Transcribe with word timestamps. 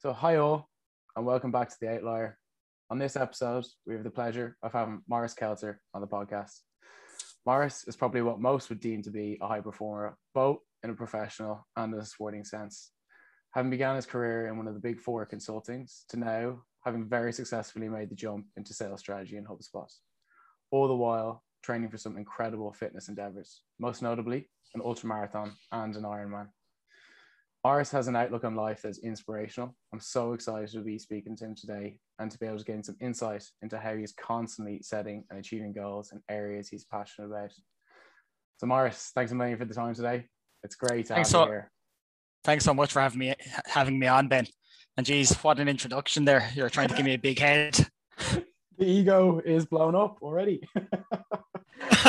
So, 0.00 0.12
hi 0.12 0.36
all, 0.36 0.70
and 1.16 1.26
welcome 1.26 1.50
back 1.50 1.70
to 1.70 1.76
The 1.80 1.96
Outlier. 1.96 2.38
On 2.88 3.00
this 3.00 3.16
episode, 3.16 3.66
we 3.84 3.94
have 3.94 4.04
the 4.04 4.10
pleasure 4.10 4.56
of 4.62 4.72
having 4.72 5.02
Maurice 5.08 5.34
Kelter 5.34 5.78
on 5.92 6.00
the 6.00 6.06
podcast. 6.06 6.60
Maurice 7.44 7.82
is 7.88 7.96
probably 7.96 8.22
what 8.22 8.38
most 8.38 8.68
would 8.68 8.78
deem 8.78 9.02
to 9.02 9.10
be 9.10 9.40
a 9.42 9.48
high 9.48 9.60
performer, 9.60 10.16
both 10.34 10.58
in 10.84 10.90
a 10.90 10.94
professional 10.94 11.66
and 11.76 11.92
in 11.92 11.98
a 11.98 12.04
sporting 12.04 12.44
sense. 12.44 12.92
Having 13.54 13.70
began 13.70 13.96
his 13.96 14.06
career 14.06 14.46
in 14.46 14.56
one 14.56 14.68
of 14.68 14.74
the 14.74 14.80
big 14.80 15.00
four 15.00 15.26
consultings 15.26 16.04
to 16.10 16.16
now 16.16 16.62
having 16.84 17.08
very 17.08 17.32
successfully 17.32 17.88
made 17.88 18.08
the 18.08 18.14
jump 18.14 18.46
into 18.56 18.72
sales 18.72 19.00
strategy 19.00 19.36
in 19.36 19.46
HubSpot, 19.46 19.92
all 20.70 20.86
the 20.86 20.94
while 20.94 21.42
training 21.64 21.90
for 21.90 21.98
some 21.98 22.16
incredible 22.16 22.72
fitness 22.72 23.08
endeavors, 23.08 23.62
most 23.80 24.00
notably 24.00 24.48
an 24.76 24.80
ultramarathon 24.80 25.50
and 25.72 25.96
an 25.96 26.04
Ironman. 26.04 26.46
Maurice 27.64 27.90
has 27.90 28.06
an 28.06 28.16
outlook 28.16 28.44
on 28.44 28.54
life 28.54 28.82
that's 28.82 28.98
inspirational. 28.98 29.74
I'm 29.92 30.00
so 30.00 30.32
excited 30.32 30.70
to 30.70 30.80
be 30.80 30.98
speaking 30.98 31.36
to 31.36 31.44
him 31.46 31.54
today 31.56 31.98
and 32.18 32.30
to 32.30 32.38
be 32.38 32.46
able 32.46 32.58
to 32.58 32.64
gain 32.64 32.84
some 32.84 32.96
insight 33.00 33.44
into 33.62 33.78
how 33.78 33.96
he's 33.96 34.12
constantly 34.12 34.80
setting 34.82 35.24
and 35.28 35.38
achieving 35.38 35.72
goals 35.72 36.12
in 36.12 36.22
areas 36.28 36.68
he's 36.68 36.84
passionate 36.84 37.28
about. 37.28 37.52
So, 38.58 38.66
Maurice, 38.66 39.10
thanks 39.14 39.32
a 39.32 39.34
million 39.34 39.58
for 39.58 39.64
the 39.64 39.74
time 39.74 39.94
today. 39.94 40.26
It's 40.62 40.76
great 40.76 41.06
to 41.06 41.14
thanks 41.14 41.30
have 41.30 41.32
so, 41.32 41.44
you 41.44 41.50
here. 41.50 41.70
Thanks 42.44 42.64
so 42.64 42.74
much 42.74 42.92
for 42.92 43.00
having 43.00 43.18
me 43.18 43.34
having 43.66 43.98
me 43.98 44.06
on, 44.06 44.28
Ben. 44.28 44.46
And 44.96 45.04
geez, 45.04 45.34
what 45.42 45.58
an 45.58 45.68
introduction 45.68 46.24
there. 46.24 46.48
You're 46.54 46.70
trying 46.70 46.88
to 46.88 46.94
give 46.94 47.04
me 47.04 47.14
a 47.14 47.18
big 47.18 47.38
head. 47.38 47.76
the 48.78 48.84
ego 48.84 49.40
is 49.44 49.66
blown 49.66 49.94
up 49.94 50.18
already. 50.22 50.62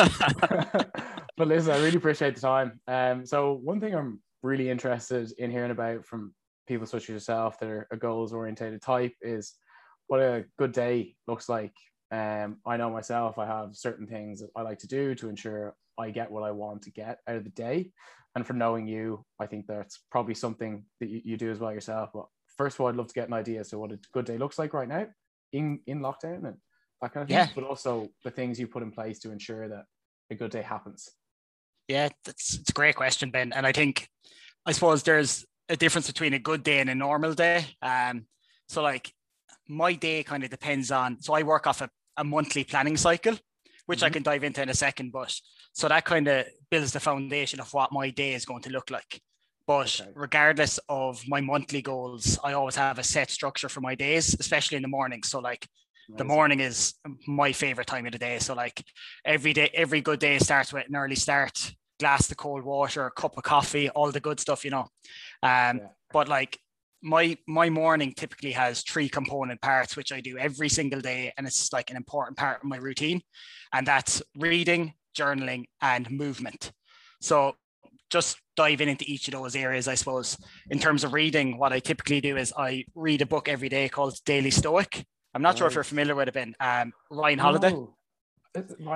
but 1.37 1.47
listen, 1.47 1.71
I 1.71 1.77
really 1.77 1.97
appreciate 1.97 2.35
the 2.35 2.41
time. 2.41 2.79
Um, 2.87 3.25
so 3.25 3.53
one 3.53 3.79
thing 3.79 3.95
I'm 3.95 4.21
really 4.43 4.69
interested 4.69 5.31
in 5.37 5.51
hearing 5.51 5.71
about 5.71 6.05
from 6.05 6.33
people 6.67 6.85
such 6.85 7.03
as 7.03 7.09
yourself 7.09 7.59
that 7.59 7.69
are 7.69 7.87
a 7.91 7.97
goals 7.97 8.33
orientated 8.33 8.81
type 8.81 9.13
is 9.21 9.55
what 10.07 10.19
a 10.19 10.45
good 10.57 10.71
day 10.71 11.15
looks 11.27 11.49
like. 11.49 11.73
Um, 12.11 12.57
I 12.65 12.77
know 12.77 12.89
myself, 12.89 13.37
I 13.37 13.45
have 13.45 13.75
certain 13.75 14.07
things 14.07 14.39
that 14.39 14.49
I 14.55 14.61
like 14.61 14.79
to 14.79 14.87
do 14.87 15.13
to 15.15 15.29
ensure 15.29 15.75
I 15.97 16.09
get 16.09 16.31
what 16.31 16.43
I 16.43 16.51
want 16.51 16.83
to 16.83 16.91
get 16.91 17.19
out 17.27 17.35
of 17.35 17.43
the 17.43 17.49
day. 17.51 17.91
And 18.35 18.45
for 18.45 18.53
knowing 18.53 18.87
you, 18.87 19.25
I 19.39 19.47
think 19.47 19.67
that's 19.67 19.99
probably 20.11 20.35
something 20.35 20.85
that 20.99 21.09
you, 21.09 21.21
you 21.23 21.37
do 21.37 21.51
as 21.51 21.59
well 21.59 21.73
yourself. 21.73 22.11
But 22.13 22.25
first 22.57 22.75
of 22.75 22.81
all, 22.81 22.87
I'd 22.87 22.95
love 22.95 23.07
to 23.07 23.13
get 23.13 23.27
an 23.27 23.33
idea 23.33 23.59
as 23.59 23.69
to 23.69 23.79
what 23.79 23.91
a 23.91 23.99
good 24.13 24.25
day 24.25 24.37
looks 24.37 24.59
like 24.59 24.73
right 24.73 24.87
now 24.87 25.07
in, 25.51 25.79
in 25.87 25.99
lockdown 25.99 26.45
and 26.45 26.57
that 27.01 27.13
kind 27.13 27.23
of 27.23 27.27
thing, 27.27 27.37
yeah. 27.37 27.47
but 27.55 27.63
also 27.63 28.09
the 28.23 28.31
things 28.31 28.59
you 28.59 28.67
put 28.67 28.83
in 28.83 28.91
place 28.91 29.19
to 29.19 29.31
ensure 29.31 29.67
that 29.67 29.85
a 30.31 30.35
good 30.35 30.51
day 30.51 30.61
happens. 30.61 31.09
Yeah, 31.89 32.09
that's 32.23 32.53
it's 32.53 32.69
a 32.69 32.73
great 32.73 32.95
question, 32.95 33.31
Ben. 33.31 33.51
And 33.51 33.65
I 33.65 33.71
think 33.71 34.07
I 34.65 34.71
suppose 34.71 35.01
there's 35.01 35.43
a 35.67 35.75
difference 35.75 36.05
between 36.05 36.35
a 36.35 36.39
good 36.39 36.63
day 36.63 36.79
and 36.79 36.89
a 36.89 36.95
normal 36.95 37.33
day. 37.33 37.65
Um, 37.81 38.27
so 38.67 38.83
like 38.83 39.11
my 39.67 39.93
day 39.93 40.23
kind 40.23 40.43
of 40.43 40.51
depends 40.51 40.91
on 40.91 41.19
so 41.19 41.33
I 41.33 41.41
work 41.41 41.65
off 41.65 41.81
a, 41.81 41.89
a 42.15 42.23
monthly 42.23 42.63
planning 42.63 42.95
cycle, 42.95 43.35
which 43.87 43.99
mm-hmm. 43.99 44.05
I 44.05 44.09
can 44.11 44.23
dive 44.23 44.43
into 44.43 44.61
in 44.61 44.69
a 44.69 44.73
second, 44.75 45.11
but 45.11 45.35
so 45.73 45.87
that 45.87 46.05
kind 46.05 46.27
of 46.27 46.45
builds 46.69 46.93
the 46.93 46.99
foundation 46.99 47.59
of 47.59 47.73
what 47.73 47.91
my 47.91 48.11
day 48.11 48.33
is 48.35 48.45
going 48.45 48.61
to 48.63 48.69
look 48.69 48.91
like. 48.91 49.19
But 49.65 49.99
okay. 49.99 50.11
regardless 50.15 50.79
of 50.89 51.23
my 51.27 51.41
monthly 51.41 51.81
goals, 51.81 52.37
I 52.43 52.53
always 52.53 52.75
have 52.75 52.99
a 52.99 53.03
set 53.03 53.31
structure 53.31 53.69
for 53.69 53.81
my 53.81 53.95
days, 53.95 54.35
especially 54.39 54.77
in 54.77 54.83
the 54.83 54.89
morning. 54.89 55.23
So 55.23 55.39
like 55.39 55.67
the 56.17 56.23
morning 56.23 56.59
is 56.59 56.95
my 57.27 57.51
favorite 57.51 57.87
time 57.87 58.05
of 58.05 58.11
the 58.11 58.17
day. 58.17 58.39
So 58.39 58.53
like 58.53 58.83
every 59.25 59.53
day, 59.53 59.69
every 59.73 60.01
good 60.01 60.19
day 60.19 60.39
starts 60.39 60.73
with 60.73 60.87
an 60.87 60.95
early 60.95 61.15
start, 61.15 61.71
glass 61.99 62.29
of 62.31 62.37
cold 62.37 62.63
water, 62.63 63.05
a 63.05 63.11
cup 63.11 63.37
of 63.37 63.43
coffee, 63.43 63.89
all 63.89 64.11
the 64.11 64.19
good 64.19 64.39
stuff, 64.39 64.63
you 64.63 64.71
know. 64.71 64.87
Um, 65.43 65.77
yeah. 65.77 65.87
but 66.11 66.27
like 66.27 66.57
my 67.01 67.37
my 67.47 67.69
morning 67.69 68.13
typically 68.15 68.51
has 68.51 68.83
three 68.83 69.09
component 69.09 69.61
parts, 69.61 69.95
which 69.95 70.11
I 70.11 70.21
do 70.21 70.37
every 70.37 70.69
single 70.69 71.01
day, 71.01 71.33
and 71.37 71.47
it's 71.47 71.71
like 71.71 71.89
an 71.89 71.97
important 71.97 72.37
part 72.37 72.63
of 72.63 72.69
my 72.69 72.77
routine, 72.77 73.21
and 73.73 73.85
that's 73.85 74.21
reading, 74.37 74.93
journaling, 75.17 75.65
and 75.81 76.09
movement. 76.09 76.71
So 77.21 77.55
just 78.09 78.37
diving 78.55 78.89
into 78.89 79.05
each 79.07 79.27
of 79.27 79.33
those 79.33 79.55
areas, 79.55 79.87
I 79.87 79.95
suppose. 79.95 80.35
In 80.71 80.79
terms 80.79 81.03
of 81.03 81.13
reading, 81.13 81.57
what 81.59 81.71
I 81.71 81.79
typically 81.79 82.21
do 82.21 82.37
is 82.37 82.51
I 82.57 82.85
read 82.95 83.21
a 83.21 83.25
book 83.25 83.47
every 83.47 83.69
day 83.69 83.87
called 83.87 84.17
Daily 84.25 84.49
Stoic 84.49 85.05
I'm 85.33 85.41
not 85.41 85.49
right. 85.49 85.57
sure 85.59 85.67
if 85.67 85.75
you're 85.75 85.83
familiar 85.83 86.15
with 86.15 86.27
it, 86.27 86.33
Ben. 86.33 86.55
Um, 86.59 86.91
Ryan 87.11 87.39
Holiday. 87.39 87.71
No. 87.71 87.93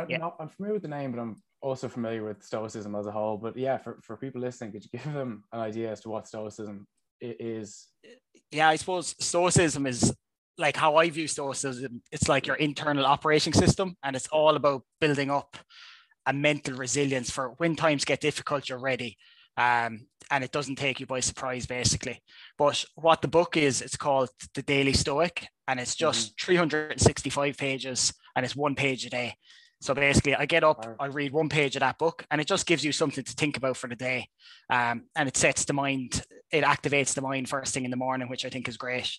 yeah. 0.10 0.18
Not, 0.18 0.36
I'm 0.40 0.50
familiar 0.50 0.74
with 0.74 0.82
the 0.82 0.88
name, 0.88 1.12
but 1.12 1.22
I'm 1.22 1.42
also 1.64 1.88
familiar 1.88 2.24
with 2.24 2.44
Stoicism 2.44 2.94
as 2.96 3.08
a 3.08 3.12
whole. 3.12 3.38
But 3.38 3.58
yeah, 3.58 3.78
for, 3.78 3.98
for 4.02 4.18
people 4.18 4.42
listening, 4.42 4.74
could 4.74 4.84
you 4.84 5.00
give 5.00 5.14
them 5.14 5.44
an 5.52 5.62
idea 5.62 5.92
as 5.92 6.02
to 6.02 6.10
what 6.10 6.28
Stoicism 6.28 6.86
is? 7.22 7.88
Yeah, 8.52 8.70
I 8.70 8.76
suppose 8.76 9.16
Stoicism 9.20 9.88
is 9.88 10.14
like 10.58 10.76
how 10.76 10.98
I 10.98 11.10
view 11.10 11.28
Stoicism. 11.28 12.04
It's 12.12 12.28
like 12.28 12.46
your 12.46 12.58
internal 12.58 13.06
operating 13.06 13.54
system, 13.54 13.96
and 14.04 14.16
it's 14.16 14.28
all 14.28 14.56
about 14.56 14.84
building 15.00 15.32
up 15.32 15.58
a 16.26 16.34
mental 16.34 16.76
resilience 16.76 17.30
for 17.30 17.50
when 17.58 17.76
times 17.76 18.06
get 18.06 18.22
difficult, 18.22 18.70
you're 18.70 18.80
ready. 18.80 19.18
Um, 19.58 20.08
and 20.32 20.44
it 20.44 20.52
doesn't 20.52 20.78
take 20.78 21.00
you 21.00 21.06
by 21.06 21.20
surprise, 21.20 21.66
basically. 21.66 22.22
But 22.58 22.84
what 22.96 23.22
the 23.22 23.28
book 23.28 23.56
is, 23.56 23.82
it's 23.82 23.98
called 23.98 24.30
The 24.56 24.64
Daily 24.64 24.94
Stoic, 24.94 25.48
and 25.68 25.80
it's 25.80 25.96
just 25.96 26.36
mm-hmm. 26.38 26.46
365 26.46 27.58
pages 27.58 28.14
and 28.36 28.46
it's 28.46 28.56
one 28.56 28.76
page 28.76 29.06
a 29.06 29.10
day. 29.10 29.36
So 29.84 29.94
basically, 29.94 30.34
I 30.34 30.46
get 30.46 30.64
up, 30.64 30.96
I 30.98 31.08
read 31.08 31.34
one 31.34 31.50
page 31.50 31.76
of 31.76 31.82
that 31.82 31.98
book, 31.98 32.26
and 32.32 32.40
it 32.40 32.48
just 32.48 32.66
gives 32.66 32.86
you 32.86 32.94
something 32.94 33.22
to 33.22 33.34
think 33.34 33.58
about 33.58 33.76
for 33.76 33.90
the 33.90 33.98
day. 33.98 34.30
Um, 34.70 35.08
and 35.14 35.28
it 35.28 35.36
sets 35.36 35.66
the 35.66 35.74
mind, 35.74 36.24
it 36.54 36.64
activates 36.64 37.14
the 37.14 37.20
mind 37.22 37.50
first 37.50 37.74
thing 37.74 37.84
in 37.84 37.92
the 37.92 37.98
morning, 37.98 38.30
which 38.30 38.46
I 38.46 38.50
think 38.50 38.70
is 38.70 38.78
great. 38.78 39.12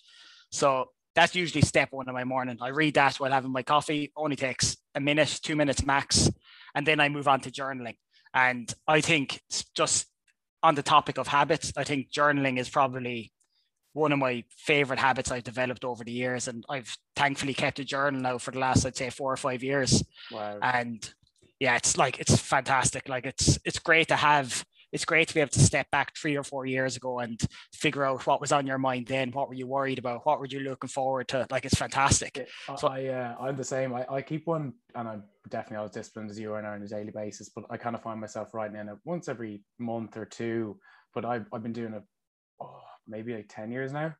So 0.51 0.89
that's 1.13 1.35
usually 1.35 1.61
step 1.61 1.89
one 1.91 2.09
of 2.09 2.15
my 2.15 2.23
morning. 2.23 2.57
I 2.61 2.69
read 2.69 2.95
that 2.95 3.17
while 3.17 3.29
having 3.29 3.51
my 3.51 3.61
coffee, 3.61 4.11
only 4.17 4.35
takes 4.35 4.75
a 4.95 4.99
minute, 4.99 5.39
two 5.43 5.55
minutes 5.55 5.85
max. 5.85 6.31
And 6.73 6.87
then 6.87 6.99
I 6.99 7.09
move 7.09 7.27
on 7.27 7.41
to 7.41 7.51
journaling. 7.51 7.97
And 8.33 8.73
I 8.87 9.01
think 9.01 9.43
just 9.75 10.07
on 10.63 10.73
the 10.73 10.81
topic 10.81 11.19
of 11.19 11.27
habits, 11.27 11.73
I 11.77 11.83
think 11.83 12.11
journaling 12.11 12.57
is 12.57 12.69
probably 12.69 13.31
one 13.95 14.11
of 14.11 14.19
my 14.19 14.43
favorite 14.49 14.99
habits 14.99 15.31
I've 15.31 15.45
developed 15.45 15.85
over 15.85 16.03
the 16.03 16.11
years. 16.11 16.49
And 16.49 16.65
I've 16.69 16.95
thankfully 17.15 17.53
kept 17.53 17.79
a 17.79 17.85
journal 17.85 18.19
now 18.19 18.37
for 18.37 18.51
the 18.51 18.59
last, 18.59 18.85
I'd 18.85 18.97
say, 18.97 19.09
four 19.09 19.31
or 19.31 19.37
five 19.37 19.63
years. 19.63 20.03
Wow. 20.31 20.59
And 20.61 21.09
yeah, 21.59 21.77
it's 21.77 21.97
like 21.97 22.19
it's 22.19 22.37
fantastic. 22.37 23.07
Like 23.07 23.25
it's 23.25 23.57
it's 23.63 23.79
great 23.79 24.09
to 24.09 24.17
have 24.17 24.65
it's 24.91 25.05
great 25.05 25.29
to 25.29 25.33
be 25.33 25.39
able 25.39 25.49
to 25.49 25.59
step 25.59 25.89
back 25.91 26.15
three 26.15 26.35
or 26.35 26.43
four 26.43 26.65
years 26.65 26.97
ago 26.97 27.19
and 27.19 27.39
figure 27.73 28.03
out 28.03 28.27
what 28.27 28.41
was 28.41 28.51
on 28.51 28.67
your 28.67 28.77
mind 28.77 29.07
then, 29.07 29.31
what 29.31 29.47
were 29.47 29.53
you 29.53 29.65
worried 29.65 29.97
about, 29.97 30.25
what 30.25 30.39
were 30.39 30.45
you 30.45 30.59
looking 30.59 30.89
forward 30.89 31.29
to. 31.29 31.47
Like 31.49 31.63
it's 31.63 31.75
fantastic. 31.75 32.37
Yeah, 32.37 32.75
so 32.75 32.89
I 32.89 33.05
uh, 33.07 33.35
I'm 33.39 33.55
the 33.55 33.63
same. 33.63 33.93
I, 33.93 34.05
I 34.09 34.21
keep 34.21 34.45
one 34.45 34.73
and 34.93 35.07
I'm 35.07 35.23
definitely 35.49 35.77
not 35.77 35.85
as 35.85 35.91
disciplined 35.91 36.31
as 36.31 36.39
you 36.39 36.51
are 36.51 36.65
on 36.65 36.81
a 36.81 36.87
daily 36.87 37.11
basis, 37.11 37.49
but 37.55 37.63
I 37.69 37.77
kind 37.77 37.95
of 37.95 38.03
find 38.03 38.19
myself 38.19 38.53
writing 38.53 38.75
in 38.75 38.89
it 38.89 38.97
once 39.05 39.29
every 39.29 39.63
month 39.79 40.17
or 40.17 40.25
two. 40.25 40.77
But 41.13 41.23
I've 41.23 41.45
I've 41.53 41.63
been 41.63 41.73
doing 41.73 41.93
it 41.93 42.03
oh, 42.61 42.81
maybe 43.07 43.33
like 43.33 43.47
10 43.49 43.71
years 43.71 43.93
now. 43.93 44.15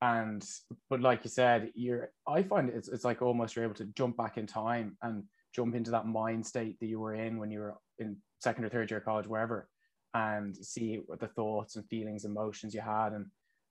And 0.00 0.44
but 0.88 1.00
like 1.00 1.24
you 1.24 1.30
said 1.30 1.72
you're 1.74 2.12
i 2.28 2.40
find 2.40 2.70
it's, 2.70 2.86
it's 2.86 3.04
like 3.04 3.20
almost 3.20 3.56
you're 3.56 3.64
able 3.64 3.74
to 3.74 3.86
jump 3.96 4.16
back 4.16 4.38
in 4.38 4.46
time 4.46 4.96
and 5.02 5.24
jump 5.52 5.74
into 5.74 5.90
that 5.90 6.06
mind 6.06 6.46
state 6.46 6.78
that 6.78 6.86
you 6.86 7.00
were 7.00 7.14
in 7.14 7.36
when 7.36 7.50
you 7.50 7.58
were 7.58 7.74
in 7.98 8.16
second 8.38 8.64
or 8.64 8.68
third 8.68 8.88
year 8.92 9.00
college 9.00 9.26
wherever 9.26 9.68
and 10.14 10.56
see 10.56 11.00
what 11.06 11.20
the 11.20 11.28
thoughts 11.28 11.76
and 11.76 11.86
feelings 11.88 12.24
emotions 12.24 12.74
you 12.74 12.80
had. 12.80 13.12
And 13.12 13.26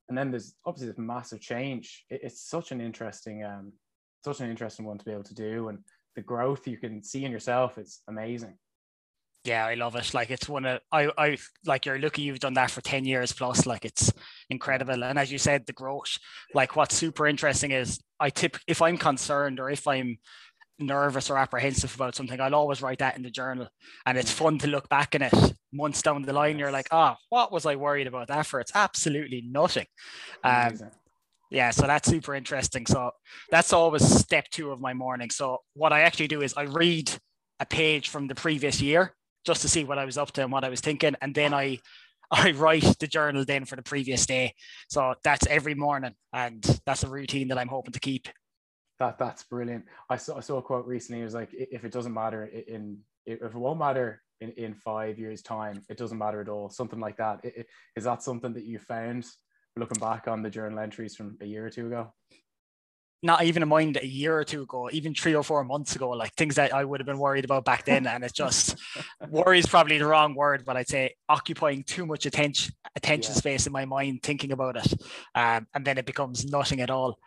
and 0.09 0.17
then 0.17 0.31
there's 0.31 0.55
obviously 0.65 0.87
this 0.87 0.97
massive 0.97 1.41
change. 1.41 2.05
It, 2.09 2.21
it's 2.23 2.49
such 2.49 2.71
an 2.71 2.81
interesting 2.81 3.43
um 3.43 3.73
such 4.23 4.39
an 4.41 4.49
interesting 4.49 4.85
one 4.85 4.97
to 4.97 5.05
be 5.05 5.11
able 5.11 5.23
to 5.23 5.35
do. 5.35 5.69
And 5.69 5.79
the 6.15 6.21
growth 6.21 6.67
you 6.67 6.77
can 6.77 7.03
see 7.03 7.25
in 7.25 7.31
yourself 7.31 7.77
is 7.77 8.01
amazing. 8.07 8.57
Yeah, 9.43 9.65
I 9.65 9.75
love 9.75 9.95
it. 9.95 10.13
Like 10.13 10.29
it's 10.29 10.49
one 10.49 10.65
of 10.65 10.81
I 10.91 11.09
I 11.17 11.37
like 11.65 11.85
you're 11.85 11.99
lucky 11.99 12.23
you've 12.23 12.39
done 12.39 12.55
that 12.55 12.71
for 12.71 12.81
10 12.81 13.05
years 13.05 13.31
plus. 13.31 13.65
Like 13.65 13.85
it's 13.85 14.11
incredible. 14.49 15.03
And 15.03 15.19
as 15.19 15.31
you 15.31 15.37
said, 15.37 15.65
the 15.65 15.73
growth, 15.73 16.17
like 16.53 16.75
what's 16.75 16.95
super 16.95 17.27
interesting 17.27 17.71
is 17.71 17.99
I 18.19 18.29
tip 18.29 18.57
if 18.67 18.81
I'm 18.81 18.97
concerned 18.97 19.59
or 19.59 19.69
if 19.69 19.87
I'm 19.87 20.17
nervous 20.79 21.29
or 21.29 21.37
apprehensive 21.37 21.93
about 21.95 22.15
something, 22.15 22.39
I'll 22.39 22.55
always 22.55 22.81
write 22.81 22.99
that 22.99 23.17
in 23.17 23.23
the 23.23 23.31
journal. 23.31 23.67
And 24.05 24.17
it's 24.17 24.31
fun 24.31 24.59
to 24.59 24.67
look 24.67 24.89
back 24.89 25.15
in 25.15 25.21
it 25.21 25.33
months 25.71 26.01
down 26.01 26.21
the 26.21 26.33
line. 26.33 26.59
You're 26.59 26.71
like, 26.71 26.87
oh, 26.91 27.15
what 27.29 27.51
was 27.51 27.65
I 27.65 27.75
worried 27.75 28.07
about 28.07 28.27
that 28.27 28.45
for? 28.45 28.59
It's 28.59 28.71
absolutely 28.75 29.43
nothing. 29.47 29.85
Um, 30.43 30.77
yeah, 31.49 31.71
so 31.71 31.87
that's 31.87 32.09
super 32.09 32.35
interesting. 32.35 32.85
So 32.85 33.11
that's 33.49 33.73
always 33.73 34.07
step 34.07 34.45
two 34.51 34.71
of 34.71 34.81
my 34.81 34.93
morning. 34.93 35.29
So 35.29 35.59
what 35.73 35.93
I 35.93 36.01
actually 36.01 36.27
do 36.27 36.41
is 36.41 36.53
I 36.55 36.63
read 36.63 37.11
a 37.59 37.65
page 37.65 38.09
from 38.09 38.27
the 38.27 38.35
previous 38.35 38.81
year 38.81 39.13
just 39.45 39.61
to 39.61 39.69
see 39.69 39.83
what 39.83 39.97
I 39.97 40.05
was 40.05 40.17
up 40.17 40.31
to 40.33 40.43
and 40.43 40.51
what 40.51 40.63
I 40.63 40.69
was 40.69 40.81
thinking. 40.81 41.15
And 41.21 41.33
then 41.33 41.53
I 41.53 41.79
I 42.31 42.51
write 42.51 42.99
the 42.99 43.07
journal 43.07 43.45
then 43.45 43.65
for 43.65 43.75
the 43.75 43.83
previous 43.83 44.25
day. 44.25 44.53
So 44.89 45.15
that's 45.23 45.47
every 45.47 45.75
morning. 45.75 46.13
And 46.33 46.63
that's 46.85 47.03
a 47.03 47.09
routine 47.09 47.47
that 47.49 47.57
I'm 47.57 47.67
hoping 47.67 47.93
to 47.93 47.99
keep. 47.99 48.27
That 48.99 49.17
that's 49.17 49.43
brilliant. 49.43 49.85
I 50.09 50.17
saw, 50.17 50.37
I 50.37 50.39
saw 50.39 50.57
a 50.57 50.61
quote 50.61 50.87
recently. 50.87 51.21
It 51.21 51.25
was 51.25 51.35
like, 51.35 51.49
if 51.53 51.85
it 51.85 51.91
doesn't 51.91 52.13
matter 52.13 52.45
in, 52.45 52.97
if 53.25 53.41
it 53.41 53.55
won't 53.55 53.79
matter 53.79 54.21
in, 54.41 54.51
in 54.51 54.73
five 54.73 55.19
years 55.19 55.41
time, 55.41 55.83
it 55.89 55.97
doesn't 55.97 56.17
matter 56.17 56.41
at 56.41 56.49
all. 56.49 56.69
Something 56.69 56.99
like 56.99 57.17
that. 57.17 57.45
Is 57.95 58.03
that 58.05 58.23
something 58.23 58.53
that 58.53 58.65
you 58.65 58.79
found 58.79 59.25
looking 59.75 59.99
back 59.99 60.27
on 60.27 60.41
the 60.41 60.49
journal 60.49 60.79
entries 60.79 61.15
from 61.15 61.37
a 61.41 61.45
year 61.45 61.65
or 61.65 61.69
two 61.69 61.87
ago? 61.87 62.13
Not 63.23 63.43
even 63.43 63.63
in 63.63 63.69
mind 63.69 63.97
a 63.97 64.05
year 64.05 64.37
or 64.37 64.43
two 64.43 64.61
ago, 64.61 64.89
even 64.91 65.13
three 65.13 65.33
or 65.33 65.43
four 65.43 65.63
months 65.63 65.95
ago, 65.95 66.09
like 66.09 66.33
things 66.35 66.55
that 66.55 66.73
I 66.73 66.83
would 66.83 66.99
have 66.99 67.07
been 67.07 67.17
worried 67.17 67.45
about 67.45 67.65
back 67.65 67.85
then. 67.85 68.05
And 68.05 68.23
it's 68.23 68.33
just 68.33 68.77
worry 69.29 69.59
is 69.59 69.65
probably 69.65 69.97
the 69.97 70.05
wrong 70.05 70.35
word, 70.35 70.63
but 70.65 70.77
I'd 70.77 70.87
say 70.87 71.15
occupying 71.27 71.83
too 71.83 72.05
much 72.05 72.25
attention 72.25 72.73
attention 72.95 73.33
yeah. 73.33 73.39
space 73.39 73.67
in 73.67 73.73
my 73.73 73.85
mind 73.85 74.21
thinking 74.21 74.51
about 74.51 74.77
it. 74.77 74.93
Um, 75.33 75.67
and 75.73 75.83
then 75.83 75.97
it 75.97 76.05
becomes 76.05 76.45
nothing 76.45 76.79
at 76.81 76.91
all. 76.91 77.17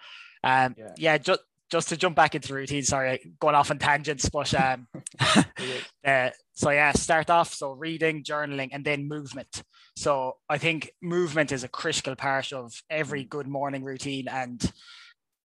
Um, 0.44 0.74
yeah, 0.78 0.92
yeah 0.96 1.18
just 1.18 1.40
just 1.70 1.88
to 1.88 1.96
jump 1.96 2.16
back 2.16 2.34
into 2.34 2.48
the 2.48 2.54
routine, 2.54 2.82
sorry, 2.82 3.32
going 3.38 3.54
off 3.54 3.70
on 3.70 3.78
tangents, 3.78 4.28
but 4.28 4.52
um, 4.54 4.88
uh, 6.04 6.30
so 6.52 6.70
yeah, 6.70 6.92
start 6.92 7.30
off. 7.30 7.54
So 7.54 7.72
reading, 7.72 8.22
journaling, 8.24 8.70
and 8.72 8.84
then 8.84 9.08
movement. 9.08 9.62
So 9.96 10.36
I 10.48 10.58
think 10.58 10.90
movement 11.00 11.52
is 11.52 11.64
a 11.64 11.68
critical 11.68 12.16
part 12.16 12.52
of 12.52 12.72
every 12.90 13.24
mm. 13.24 13.28
good 13.28 13.46
morning 13.46 13.84
routine. 13.84 14.28
And 14.28 14.60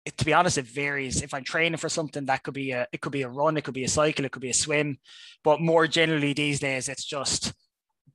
it, 0.06 0.18
to 0.18 0.26
be 0.26 0.34
honest, 0.34 0.58
it 0.58 0.66
varies. 0.66 1.22
If 1.22 1.34
I'm 1.34 1.44
training 1.44 1.78
for 1.78 1.90
something, 1.90 2.26
that 2.26 2.44
could 2.44 2.54
be 2.54 2.72
a 2.72 2.88
it 2.92 3.02
could 3.02 3.12
be 3.12 3.22
a 3.22 3.30
run, 3.30 3.58
it 3.58 3.64
could 3.64 3.74
be 3.74 3.86
a 3.86 3.90
cycle, 3.90 4.26
it 4.26 4.32
could 4.32 4.42
be 4.42 4.50
a 4.50 4.54
swim. 4.54 4.98
But 5.44 5.62
more 5.62 5.88
generally 5.88 6.34
these 6.34 6.60
days, 6.60 6.90
it's 6.90 7.06
just 7.06 7.50
a 7.50 7.54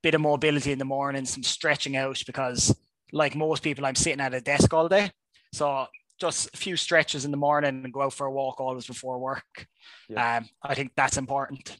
bit 0.02 0.14
of 0.14 0.20
mobility 0.20 0.73
in 0.73 0.79
the 0.79 0.85
morning, 0.85 1.25
some 1.25 1.43
stretching 1.43 1.96
out 1.96 2.23
because 2.26 2.76
like 3.12 3.35
most 3.35 3.62
people, 3.62 3.87
I'm 3.87 3.94
sitting 3.94 4.20
at 4.20 4.35
a 4.35 4.40
desk 4.40 4.73
all 4.75 4.88
day. 4.88 5.11
So 5.52 5.87
just 6.19 6.52
a 6.52 6.56
few 6.56 6.76
stretches 6.76 7.25
in 7.25 7.31
the 7.31 7.37
morning 7.37 7.85
and 7.85 7.93
go 7.93 8.02
out 8.02 8.12
for 8.12 8.26
a 8.26 8.32
walk 8.32 8.61
always 8.61 8.87
before 8.87 9.19
work. 9.19 9.67
Yeah. 10.08 10.38
Um, 10.38 10.49
I 10.62 10.75
think 10.75 10.93
that's 10.96 11.17
important. 11.17 11.79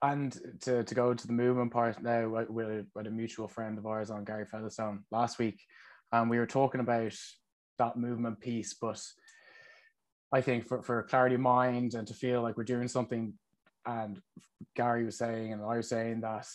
And 0.00 0.36
to, 0.62 0.84
to 0.84 0.94
go 0.94 1.12
to 1.12 1.26
the 1.26 1.32
movement 1.32 1.72
part 1.72 2.02
now, 2.02 2.28
with, 2.28 2.86
with 2.94 3.06
a 3.06 3.10
mutual 3.10 3.48
friend 3.48 3.78
of 3.78 3.86
ours 3.86 4.10
on 4.10 4.24
Gary 4.24 4.46
Featherstone 4.46 5.04
last 5.10 5.38
week, 5.38 5.60
um, 6.12 6.28
we 6.28 6.38
were 6.38 6.46
talking 6.46 6.80
about 6.80 7.14
that 7.78 7.96
movement 7.96 8.40
piece, 8.40 8.74
but 8.74 9.00
I 10.32 10.40
think 10.40 10.66
for, 10.66 10.82
for 10.82 11.02
clarity 11.04 11.36
of 11.36 11.40
mind 11.40 11.94
and 11.94 12.06
to 12.06 12.14
feel 12.14 12.42
like 12.42 12.56
we're 12.56 12.64
doing 12.64 12.88
something, 12.88 13.34
and 13.86 14.20
Gary 14.76 15.04
was 15.04 15.16
saying, 15.16 15.52
and 15.52 15.62
I 15.62 15.76
was 15.76 15.88
saying 15.88 16.20
that 16.20 16.46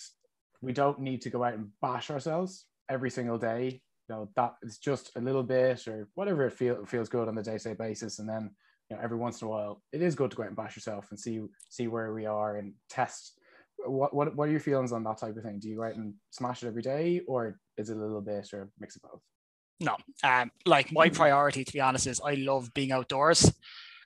we 0.62 0.74
don't 0.74 1.00
need 1.00 1.22
to 1.22 1.30
go 1.30 1.44
out 1.44 1.56
and 1.56 1.70
bash 1.82 2.12
ourselves 2.12 2.66
every 2.90 3.10
single 3.10 3.38
day. 3.38 3.82
You 4.10 4.16
know 4.16 4.30
that 4.36 4.54
it's 4.62 4.78
just 4.78 5.12
a 5.16 5.22
little 5.22 5.44
bit 5.44 5.88
or 5.88 6.08
whatever 6.16 6.46
it 6.46 6.52
feel, 6.52 6.86
feels 6.86 7.10
good 7.10 7.28
on 7.28 7.36
the 7.36 7.42
day-to-day 7.42 7.76
basis. 7.76 8.20
And 8.20 8.30
then 8.30 8.52
you 8.90 8.96
know 8.96 9.02
every 9.02 9.18
once 9.18 9.42
in 9.42 9.48
a 9.48 9.50
while 9.50 9.82
it 9.92 10.02
is 10.02 10.14
good 10.14 10.30
to 10.32 10.38
go 10.38 10.44
out 10.44 10.50
and 10.50 10.58
bash 10.58 10.76
yourself 10.76 11.08
and 11.10 11.20
see 11.20 11.42
see 11.70 11.88
where 11.88 12.14
we 12.14 12.26
are 12.26 12.58
and 12.58 12.74
test. 12.90 13.40
What 13.78 14.14
what, 14.14 14.36
what 14.36 14.50
are 14.50 14.52
your 14.52 14.60
feelings 14.60 14.92
on 14.92 15.04
that 15.06 15.18
type 15.18 15.36
of 15.38 15.44
thing? 15.44 15.60
Do 15.60 15.70
you 15.70 15.78
go 15.78 15.84
out 15.84 15.96
and 15.96 16.14
smash 16.32 16.64
it 16.64 16.68
every 16.68 16.82
day 16.82 17.22
or 17.28 17.58
is 17.78 17.90
it 17.90 17.98
a 17.98 18.00
little 18.00 18.22
bit 18.22 18.54
or 18.54 18.70
mix 18.80 18.98
of 18.98 19.04
both 19.04 19.22
no 19.80 19.96
um 20.24 20.52
like 20.66 20.92
my 20.92 21.10
priority 21.10 21.64
to 21.64 21.74
be 21.74 21.82
honest 21.82 22.08
is 22.08 22.22
i 22.26 22.34
love 22.36 22.74
being 22.74 22.92
outdoors 22.92 23.52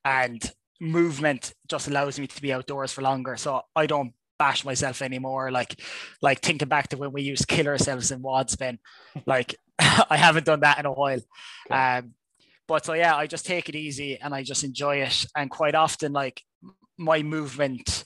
and 0.05 0.51
movement 0.79 1.53
just 1.67 1.87
allows 1.87 2.19
me 2.19 2.27
to 2.27 2.41
be 2.41 2.53
outdoors 2.53 2.91
for 2.93 3.01
longer 3.01 3.35
so 3.35 3.61
i 3.75 3.85
don't 3.85 4.13
bash 4.37 4.63
myself 4.65 5.01
anymore. 5.01 5.51
Like, 5.51 5.81
like 6.21 6.41
thinking 6.41 6.67
back 6.67 6.89
to 6.89 6.97
when 6.97 7.11
we 7.11 7.21
used 7.21 7.47
kill 7.47 7.67
ourselves 7.67 8.11
in 8.11 8.21
Wadspen, 8.21 8.79
like 9.25 9.55
I 9.79 10.17
haven't 10.17 10.45
done 10.45 10.61
that 10.61 10.79
in 10.79 10.85
a 10.85 10.91
while. 10.91 11.19
Um, 11.69 12.13
but 12.67 12.85
so 12.85 12.93
yeah, 12.93 13.15
I 13.15 13.27
just 13.27 13.45
take 13.45 13.69
it 13.69 13.75
easy 13.75 14.19
and 14.19 14.33
I 14.33 14.43
just 14.43 14.63
enjoy 14.63 14.97
it. 14.97 15.25
And 15.35 15.49
quite 15.49 15.75
often, 15.75 16.11
like 16.11 16.41
my 16.97 17.23
movement, 17.23 18.03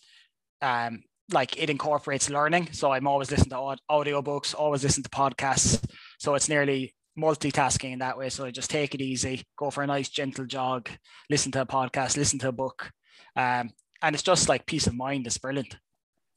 um, 0.61 1.03
like 1.31 1.61
it 1.61 1.69
incorporates 1.69 2.29
learning. 2.29 2.69
So 2.73 2.91
I'm 2.91 3.07
always 3.07 3.31
listening 3.31 3.51
to 3.51 3.77
audio 3.89 4.21
books, 4.21 4.53
always 4.53 4.83
listen 4.83 5.03
to 5.03 5.09
podcasts. 5.09 5.83
So 6.19 6.35
it's 6.35 6.49
nearly 6.49 6.93
multitasking 7.21 7.93
in 7.93 7.99
that 7.99 8.17
way. 8.17 8.29
So 8.29 8.45
I 8.45 8.51
just 8.51 8.71
take 8.71 8.95
it 8.95 9.01
easy, 9.01 9.43
go 9.57 9.69
for 9.69 9.83
a 9.83 9.87
nice 9.87 10.09
gentle 10.09 10.45
jog, 10.45 10.89
listen 11.29 11.51
to 11.53 11.61
a 11.61 11.65
podcast, 11.65 12.17
listen 12.17 12.39
to 12.39 12.49
a 12.49 12.53
book. 12.53 12.91
Um, 13.35 13.71
and 14.01 14.15
it's 14.15 14.23
just 14.23 14.49
like 14.49 14.65
peace 14.65 14.87
of 14.87 14.95
mind. 14.95 15.27
It's 15.27 15.37
brilliant. 15.37 15.77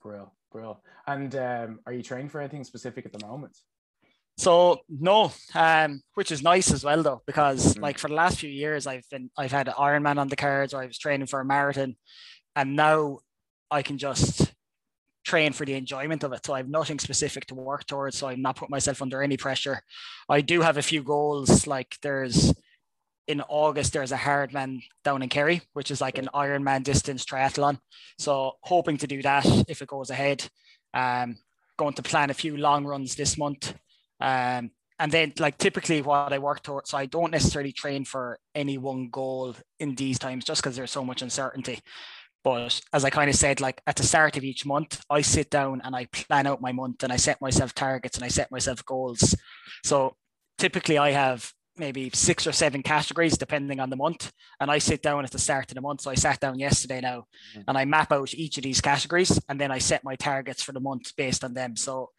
Brill, 0.02 0.32
brill. 0.52 0.82
And 1.06 1.34
um, 1.36 1.80
are 1.86 1.92
you 1.92 2.02
training 2.02 2.28
for 2.28 2.40
anything 2.40 2.64
specific 2.64 3.06
at 3.06 3.12
the 3.12 3.26
moment? 3.26 3.56
So 4.36 4.80
no, 4.88 5.32
um, 5.54 6.02
which 6.14 6.32
is 6.32 6.42
nice 6.42 6.72
as 6.72 6.84
well 6.84 7.02
though, 7.02 7.22
because 7.26 7.74
mm-hmm. 7.74 7.82
like 7.82 7.98
for 7.98 8.08
the 8.08 8.14
last 8.14 8.38
few 8.38 8.50
years 8.50 8.86
I've 8.86 9.08
been 9.10 9.30
I've 9.38 9.52
had 9.52 9.68
Ironman 9.68 10.18
on 10.18 10.28
the 10.28 10.36
cards 10.36 10.74
or 10.74 10.82
I 10.82 10.86
was 10.86 10.98
training 10.98 11.28
for 11.28 11.40
a 11.40 11.44
marathon, 11.44 11.96
and 12.56 12.74
now 12.74 13.20
I 13.70 13.82
can 13.82 13.96
just 13.96 14.52
train 15.24 15.52
for 15.52 15.64
the 15.64 15.74
enjoyment 15.74 16.22
of 16.22 16.32
it. 16.32 16.44
So 16.44 16.54
I 16.54 16.58
have 16.58 16.68
nothing 16.68 16.98
specific 16.98 17.46
to 17.46 17.54
work 17.54 17.86
towards. 17.86 18.18
So 18.18 18.28
I'm 18.28 18.42
not 18.42 18.56
putting 18.56 18.70
myself 18.70 19.02
under 19.02 19.22
any 19.22 19.36
pressure. 19.36 19.80
I 20.28 20.40
do 20.40 20.60
have 20.60 20.76
a 20.76 20.82
few 20.82 21.02
goals. 21.02 21.66
Like 21.66 21.96
there's 22.02 22.54
in 23.26 23.40
August 23.40 23.94
there's 23.94 24.12
a 24.12 24.18
hardman 24.18 24.82
down 25.02 25.22
in 25.22 25.28
Kerry, 25.30 25.62
which 25.72 25.90
is 25.90 26.00
like 26.00 26.18
an 26.18 26.28
Ironman 26.34 26.84
distance 26.84 27.24
triathlon. 27.24 27.78
So 28.18 28.52
hoping 28.60 28.98
to 28.98 29.06
do 29.06 29.22
that 29.22 29.46
if 29.68 29.80
it 29.80 29.88
goes 29.88 30.10
ahead. 30.10 30.46
Um, 30.92 31.38
going 31.76 31.94
to 31.94 32.02
plan 32.02 32.30
a 32.30 32.34
few 32.34 32.56
long 32.56 32.84
runs 32.84 33.16
this 33.16 33.36
month 33.36 33.74
um, 34.20 34.70
and 34.98 35.10
then 35.10 35.32
like 35.38 35.58
typically 35.58 36.02
what 36.02 36.32
I 36.32 36.38
work 36.38 36.62
towards, 36.62 36.90
so 36.90 36.98
I 36.98 37.06
don't 37.06 37.32
necessarily 37.32 37.72
train 37.72 38.04
for 38.04 38.38
any 38.54 38.78
one 38.78 39.08
goal 39.10 39.56
in 39.80 39.94
these 39.94 40.18
times 40.18 40.44
just 40.44 40.62
because 40.62 40.76
there's 40.76 40.92
so 40.92 41.04
much 41.04 41.20
uncertainty. 41.20 41.80
But 42.44 42.78
as 42.92 43.04
I 43.06 43.10
kind 43.10 43.30
of 43.30 43.36
said, 43.36 43.62
like 43.62 43.80
at 43.86 43.96
the 43.96 44.02
start 44.02 44.36
of 44.36 44.44
each 44.44 44.66
month, 44.66 45.02
I 45.08 45.22
sit 45.22 45.50
down 45.50 45.80
and 45.82 45.96
I 45.96 46.04
plan 46.04 46.46
out 46.46 46.60
my 46.60 46.72
month 46.72 47.02
and 47.02 47.10
I 47.12 47.16
set 47.16 47.40
myself 47.40 47.74
targets 47.74 48.16
and 48.16 48.24
I 48.24 48.28
set 48.28 48.50
myself 48.50 48.84
goals. 48.84 49.34
So 49.82 50.16
typically 50.58 50.98
I 50.98 51.10
have 51.12 51.50
maybe 51.76 52.10
six 52.12 52.46
or 52.46 52.52
seven 52.52 52.82
categories 52.82 53.38
depending 53.38 53.80
on 53.80 53.88
the 53.88 53.96
month. 53.96 54.30
And 54.60 54.70
I 54.70 54.78
sit 54.78 55.02
down 55.02 55.24
at 55.24 55.30
the 55.30 55.38
start 55.38 55.70
of 55.70 55.74
the 55.74 55.80
month. 55.80 56.02
So 56.02 56.10
I 56.10 56.14
sat 56.16 56.38
down 56.38 56.58
yesterday 56.58 57.00
now 57.00 57.26
mm-hmm. 57.56 57.62
and 57.66 57.78
I 57.78 57.86
map 57.86 58.12
out 58.12 58.34
each 58.34 58.58
of 58.58 58.62
these 58.62 58.82
categories 58.82 59.40
and 59.48 59.58
then 59.58 59.72
I 59.72 59.78
set 59.78 60.04
my 60.04 60.14
targets 60.14 60.62
for 60.62 60.72
the 60.72 60.80
month 60.80 61.16
based 61.16 61.44
on 61.44 61.54
them. 61.54 61.76
So 61.76 62.10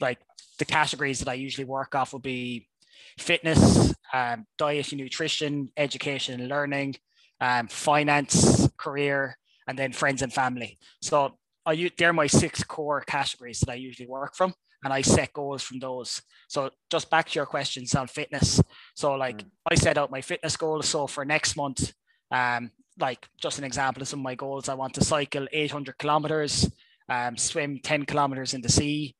like 0.00 0.18
the 0.58 0.64
categories 0.64 1.20
that 1.20 1.28
I 1.28 1.34
usually 1.34 1.64
work 1.64 1.94
off 1.94 2.12
will 2.12 2.20
be 2.20 2.68
fitness, 3.16 3.94
um, 4.12 4.44
diet 4.58 4.90
and 4.90 5.00
nutrition, 5.00 5.70
education 5.76 6.40
and 6.40 6.48
learning, 6.48 6.96
um, 7.40 7.68
finance, 7.68 8.68
career, 8.76 9.38
and 9.68 9.78
then 9.78 9.92
friends 9.92 10.22
and 10.22 10.32
family. 10.32 10.78
So 11.00 11.38
I 11.64 11.90
they're 11.96 12.12
my 12.12 12.26
six 12.26 12.64
core 12.64 13.02
categories 13.02 13.60
that 13.60 13.70
I 13.70 13.74
usually 13.74 14.08
work 14.08 14.34
from, 14.34 14.54
and 14.82 14.92
I 14.92 15.02
set 15.02 15.32
goals 15.32 15.62
from 15.62 15.78
those. 15.78 16.22
So 16.48 16.70
just 16.90 17.10
back 17.10 17.28
to 17.28 17.38
your 17.38 17.46
questions 17.46 17.94
on 17.94 18.08
fitness. 18.08 18.60
So 18.96 19.14
like 19.14 19.42
mm. 19.42 19.50
I 19.70 19.74
set 19.74 19.98
out 19.98 20.10
my 20.10 20.22
fitness 20.22 20.56
goals. 20.56 20.88
So 20.88 21.06
for 21.06 21.24
next 21.24 21.56
month, 21.56 21.92
um, 22.30 22.70
like 22.98 23.28
just 23.40 23.58
an 23.58 23.64
example 23.64 24.02
of 24.02 24.08
some 24.08 24.20
of 24.20 24.24
my 24.24 24.34
goals, 24.34 24.68
I 24.68 24.74
want 24.74 24.94
to 24.94 25.04
cycle 25.04 25.46
800 25.52 25.98
kilometers, 25.98 26.70
um, 27.08 27.36
swim 27.36 27.78
10 27.82 28.06
kilometers 28.06 28.54
in 28.54 28.62
the 28.62 28.68
sea, 28.68 29.14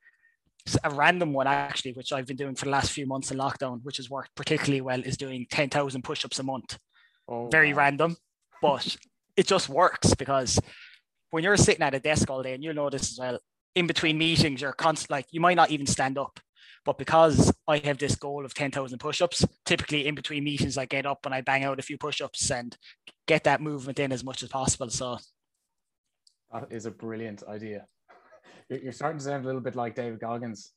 a 0.85 0.90
random 0.90 1.33
one 1.33 1.47
actually, 1.47 1.93
which 1.93 2.12
I've 2.12 2.26
been 2.26 2.37
doing 2.37 2.55
for 2.55 2.64
the 2.64 2.71
last 2.71 2.93
few 2.93 3.07
months 3.07 3.31
in 3.31 3.38
lockdown, 3.38 3.81
which 3.83 3.99
has 3.99 4.11
worked 4.11 4.35
particularly 4.35 4.81
well, 4.81 5.00
is 5.00 5.17
doing 5.17 5.47
10,000 5.50 6.02
push-ups 6.02 6.38
a 6.38 6.43
month. 6.43 6.78
Oh, 7.28 7.49
Very 7.49 7.73
wow. 7.73 7.78
random, 7.78 8.17
but 8.62 8.97
it 9.38 9.47
just 9.47 9.68
works 9.68 10.14
because 10.14 10.59
when 11.30 11.45
you're 11.45 11.57
sitting 11.57 11.83
at 11.83 11.95
a 11.95 12.00
desk 12.00 12.28
all 12.28 12.42
day, 12.42 12.54
and 12.54 12.64
you'll 12.64 12.90
this 12.90 13.12
as 13.12 13.18
well, 13.21 13.38
in 13.76 13.87
between 13.87 14.18
meetings, 14.18 14.61
you're 14.61 14.73
constant, 14.73 15.12
like 15.12 15.26
you 15.30 15.40
might 15.40 15.57
not 15.57 15.71
even 15.71 15.87
stand 15.87 16.18
up. 16.18 16.40
But 16.85 16.99
because 16.99 17.52
I 17.68 17.78
have 17.78 17.99
this 17.99 18.16
goal 18.16 18.45
of 18.45 18.54
10,000 18.54 18.99
push-ups, 18.99 19.45
typically 19.64 20.09
in 20.09 20.16
between 20.16 20.42
meetings, 20.42 20.76
I 20.76 20.87
get 20.87 21.07
up 21.07 21.25
and 21.25 21.35
I 21.35 21.42
bang 21.42 21.62
out 21.62 21.78
a 21.78 21.83
few 21.83 21.97
push-ups 21.99 22.50
and 22.50 22.76
get 23.28 23.45
that 23.45 23.61
movement 23.61 24.00
in 24.00 24.11
as 24.11 24.25
much 24.25 24.42
as 24.42 24.49
possible. 24.49 24.90
So 24.90 25.18
that 26.52 26.66
is 26.71 26.87
a 26.87 26.90
brilliant 26.90 27.45
idea. 27.45 27.87
You're 28.68 28.92
starting 28.92 29.18
to 29.18 29.25
sound 29.25 29.45
a 29.45 29.47
little 29.47 29.61
bit 29.61 29.76
like 29.76 29.95
David 29.95 30.18
Goggins. 30.18 30.73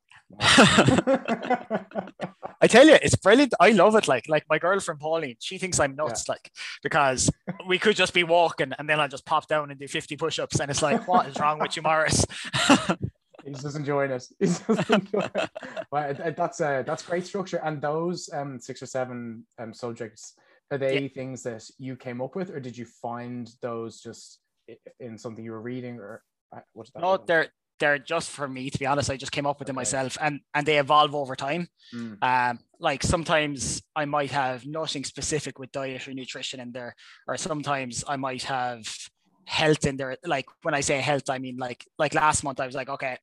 I 2.62 2.68
tell 2.68 2.86
you, 2.86 2.94
it's 3.02 3.16
brilliant. 3.16 3.54
I 3.60 3.72
love 3.72 3.96
it. 3.96 4.08
Like, 4.08 4.30
like 4.30 4.46
my 4.50 4.60
girlfriend 4.60 5.00
Pauline, 5.00 5.36
she 5.40 5.58
thinks 5.58 5.80
I'm 5.80 5.96
nuts. 5.96 6.26
Yeah. 6.28 6.34
Like, 6.34 6.52
because 6.84 7.30
we 7.68 7.80
could 7.80 7.96
just 7.96 8.14
be 8.14 8.24
walking 8.24 8.72
and 8.78 8.88
then 8.88 9.00
I'll 9.00 9.08
just 9.08 9.26
pop 9.26 9.48
down 9.48 9.72
and 9.72 9.80
do 9.80 9.88
50 9.88 10.16
push-ups, 10.18 10.60
and 10.60 10.70
it's 10.70 10.82
like, 10.82 11.08
what 11.08 11.28
is 11.28 11.40
wrong 11.40 11.60
with 11.60 11.76
you, 11.76 11.82
Maurice? 11.82 12.26
He's 13.46 13.64
just 13.64 13.76
enjoying 13.76 14.12
it. 14.12 14.28
He's 14.40 14.60
just 14.60 14.90
enjoying 14.90 15.30
it. 15.34 15.50
Well, 15.92 16.14
that's 16.38 16.62
a 16.62 16.84
that's 16.86 17.04
great 17.04 17.26
structure. 17.26 17.60
And 17.64 17.82
those 17.82 18.30
um 18.32 18.60
six 18.60 18.84
or 18.84 18.86
seven 18.86 19.46
um 19.58 19.74
subjects 19.74 20.36
are 20.70 20.78
they 20.78 21.02
yeah. 21.02 21.08
things 21.10 21.44
that 21.44 21.64
you 21.80 21.96
came 21.96 22.22
up 22.22 22.36
with, 22.36 22.50
or 22.52 22.60
did 22.60 22.78
you 22.78 22.86
find 22.86 23.52
those 23.62 24.00
just 24.00 24.40
in 25.00 25.18
something 25.18 25.44
you 25.44 25.52
were 25.52 25.62
reading, 25.62 26.00
or 26.00 26.22
uh, 26.56 26.60
what's 26.74 26.92
that? 26.92 27.02
No, 27.02 27.18
they're 27.18 27.48
they're 27.82 28.00
just 28.00 28.30
for 28.30 28.48
me 28.48 28.70
to 28.70 28.80
be 28.80 28.86
honest 28.86 29.10
i 29.10 29.18
just 29.18 29.32
came 29.32 29.46
up 29.46 29.60
with 29.60 29.68
them 29.68 29.76
myself 29.76 30.18
and 30.22 30.40
and 30.54 30.66
they 30.66 30.78
evolve 30.78 31.14
over 31.14 31.36
time 31.36 31.68
mm. 31.94 32.16
um 32.24 32.60
like 32.80 33.04
sometimes 33.04 33.82
i 33.96 34.06
might 34.06 34.32
have 34.32 34.66
nothing 34.66 35.04
specific 35.04 35.60
with 35.60 35.72
diet 35.72 36.08
or 36.08 36.14
nutrition 36.14 36.60
in 36.60 36.72
there 36.72 36.96
or 37.28 37.36
sometimes 37.36 38.04
i 38.08 38.16
might 38.16 38.44
have 38.44 38.88
health 39.46 39.86
in 39.86 39.98
there 39.98 40.16
like 40.26 40.46
when 40.62 40.74
i 40.74 40.80
say 40.80 41.02
health 41.02 41.30
i 41.30 41.40
mean 41.40 41.58
like 41.58 41.84
like 41.98 42.14
last 42.14 42.44
month 42.44 42.60
i 42.60 42.66
was 42.66 42.76
like 42.76 42.90
okay 42.90 43.18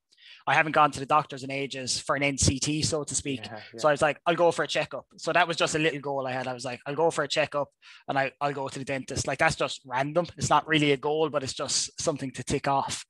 I 0.46 0.54
haven't 0.54 0.72
gone 0.72 0.90
to 0.90 1.00
the 1.00 1.06
doctors 1.06 1.42
in 1.44 1.50
ages 1.50 1.98
for 1.98 2.16
an 2.16 2.22
NCT, 2.22 2.84
so 2.84 3.04
to 3.04 3.14
speak. 3.14 3.44
Yeah, 3.44 3.60
yeah. 3.72 3.80
So 3.80 3.88
I 3.88 3.92
was 3.92 4.02
like, 4.02 4.18
I'll 4.26 4.34
go 4.34 4.50
for 4.50 4.62
a 4.62 4.68
checkup. 4.68 5.06
So 5.16 5.32
that 5.32 5.46
was 5.46 5.56
just 5.56 5.74
a 5.74 5.78
little 5.78 6.00
goal 6.00 6.26
I 6.26 6.32
had. 6.32 6.46
I 6.46 6.54
was 6.54 6.64
like, 6.64 6.80
I'll 6.86 6.94
go 6.94 7.10
for 7.10 7.24
a 7.24 7.28
checkup 7.28 7.68
and 8.08 8.18
I, 8.18 8.32
I'll 8.40 8.52
go 8.52 8.68
to 8.68 8.78
the 8.78 8.84
dentist. 8.84 9.26
Like 9.26 9.38
that's 9.38 9.56
just 9.56 9.82
random. 9.86 10.26
It's 10.36 10.50
not 10.50 10.66
really 10.66 10.92
a 10.92 10.96
goal, 10.96 11.28
but 11.28 11.42
it's 11.42 11.54
just 11.54 12.00
something 12.00 12.30
to 12.32 12.42
tick 12.42 12.68
off. 12.68 13.04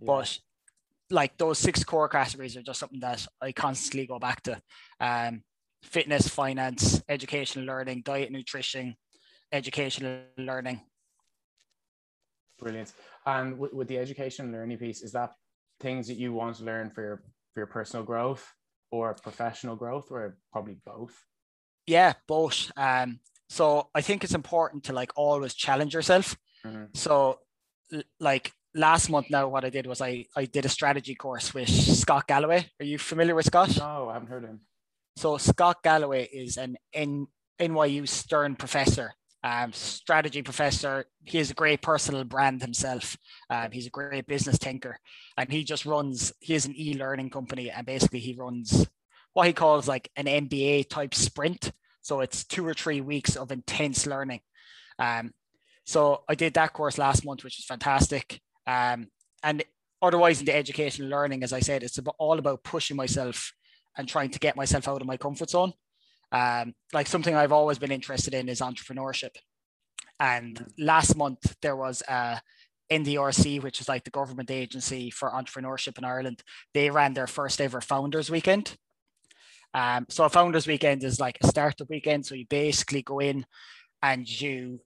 Yeah. 0.00 0.06
But 0.06 0.38
like 1.10 1.36
those 1.36 1.58
six 1.58 1.84
core 1.84 2.08
categories 2.08 2.56
are 2.56 2.62
just 2.62 2.80
something 2.80 3.00
that 3.00 3.26
I 3.40 3.52
constantly 3.52 4.06
go 4.06 4.18
back 4.18 4.42
to. 4.42 4.60
Um, 5.00 5.42
fitness, 5.82 6.28
finance, 6.28 7.02
educational 7.08 7.66
learning, 7.66 8.02
diet, 8.04 8.32
nutrition, 8.32 8.96
educational 9.52 10.22
learning. 10.38 10.80
Brilliant. 12.58 12.92
And 13.26 13.58
with, 13.58 13.72
with 13.72 13.88
the 13.88 13.98
education 13.98 14.46
and 14.46 14.54
learning 14.54 14.78
piece, 14.78 15.02
is 15.02 15.12
that 15.12 15.32
things 15.80 16.06
that 16.08 16.14
you 16.14 16.32
want 16.32 16.56
to 16.56 16.64
learn 16.64 16.90
for 16.90 17.02
your 17.02 17.22
for 17.52 17.60
your 17.60 17.66
personal 17.66 18.04
growth 18.04 18.52
or 18.90 19.14
professional 19.14 19.76
growth, 19.76 20.10
or 20.10 20.38
probably 20.52 20.76
both? 20.84 21.14
Yeah, 21.86 22.14
both. 22.26 22.70
Um, 22.76 23.20
so 23.48 23.90
I 23.94 24.00
think 24.00 24.24
it's 24.24 24.34
important 24.34 24.84
to 24.84 24.92
like 24.92 25.12
always 25.16 25.54
challenge 25.54 25.94
yourself. 25.94 26.36
Mhm. 26.64 26.96
So 26.96 27.40
like 28.18 28.52
last 28.74 29.08
month 29.08 29.30
now, 29.30 29.48
what 29.48 29.64
I 29.64 29.70
did 29.70 29.86
was 29.86 30.00
I 30.00 30.26
I 30.36 30.44
did 30.44 30.64
a 30.64 30.68
strategy 30.68 31.14
course 31.14 31.54
with 31.54 31.68
Scott 31.68 32.26
Galloway. 32.26 32.66
Are 32.80 32.84
you 32.84 32.98
familiar 32.98 33.34
with 33.34 33.46
Scott? 33.46 33.76
No, 33.78 34.08
I 34.08 34.14
haven't 34.14 34.28
heard 34.28 34.44
of 34.44 34.50
him. 34.50 34.60
So 35.16 35.36
Scott 35.38 35.82
Galloway 35.82 36.28
is 36.32 36.56
an 36.56 36.76
N- 36.92 37.28
NYU 37.60 38.08
Stern 38.08 38.56
professor, 38.56 39.14
um, 39.44 39.72
strategy 39.72 40.42
professor. 40.42 41.06
He 41.24 41.38
has 41.38 41.50
a 41.50 41.54
great 41.54 41.82
personal 41.82 42.24
brand 42.24 42.62
himself. 42.62 43.16
Um, 43.48 43.70
he's 43.70 43.86
a 43.86 43.90
great 43.90 44.26
business 44.26 44.58
thinker, 44.58 44.98
and 45.36 45.50
he 45.50 45.62
just 45.62 45.86
runs. 45.86 46.32
He 46.40 46.54
has 46.54 46.66
an 46.66 46.74
e-learning 46.76 47.30
company, 47.30 47.70
and 47.70 47.86
basically 47.86 48.20
he 48.20 48.34
runs 48.34 48.86
what 49.34 49.46
he 49.46 49.52
calls 49.52 49.86
like 49.86 50.10
an 50.16 50.26
MBA 50.26 50.88
type 50.88 51.14
sprint. 51.14 51.72
So 52.02 52.20
it's 52.20 52.44
two 52.44 52.66
or 52.66 52.74
three 52.74 53.00
weeks 53.00 53.36
of 53.36 53.50
intense 53.50 54.06
learning. 54.06 54.40
Um, 54.98 55.32
so 55.86 56.22
I 56.28 56.34
did 56.34 56.54
that 56.54 56.72
course 56.72 56.98
last 56.98 57.24
month, 57.24 57.44
which 57.44 57.56
was 57.58 57.66
fantastic. 57.66 58.40
Um, 58.66 59.08
and 59.42 59.64
otherwise, 60.00 60.40
in 60.40 60.46
the 60.46 60.54
educational 60.54 61.08
learning, 61.08 61.42
as 61.42 61.52
I 61.52 61.60
said, 61.60 61.82
it's 61.82 61.98
about, 61.98 62.16
all 62.18 62.38
about 62.38 62.64
pushing 62.64 62.96
myself 62.96 63.52
and 63.96 64.08
trying 64.08 64.30
to 64.30 64.38
get 64.38 64.56
myself 64.56 64.88
out 64.88 65.00
of 65.00 65.06
my 65.06 65.16
comfort 65.16 65.50
zone. 65.50 65.72
Um, 66.32 66.74
like 66.92 67.06
something 67.06 67.34
I've 67.34 67.52
always 67.52 67.78
been 67.78 67.92
interested 67.92 68.34
in 68.34 68.48
is 68.48 68.60
entrepreneurship. 68.60 69.36
And 70.18 70.66
last 70.78 71.16
month 71.16 71.56
there 71.62 71.76
was 71.76 72.02
a 72.08 72.40
NDRC, 72.90 73.62
which 73.62 73.80
is 73.80 73.88
like 73.88 74.04
the 74.04 74.10
government 74.10 74.50
agency 74.50 75.10
for 75.10 75.30
entrepreneurship 75.30 75.98
in 75.98 76.04
Ireland. 76.04 76.42
They 76.72 76.90
ran 76.90 77.14
their 77.14 77.26
first 77.26 77.60
ever 77.60 77.80
founders 77.80 78.30
weekend. 78.30 78.76
Um, 79.72 80.06
so 80.08 80.24
a 80.24 80.28
founders 80.28 80.66
weekend 80.66 81.02
is 81.02 81.18
like 81.18 81.38
a 81.42 81.48
startup 81.48 81.90
weekend. 81.90 82.26
So 82.26 82.34
you 82.34 82.46
basically 82.48 83.02
go 83.02 83.18
in 83.18 83.44
and 84.02 84.28
you, 84.28 84.80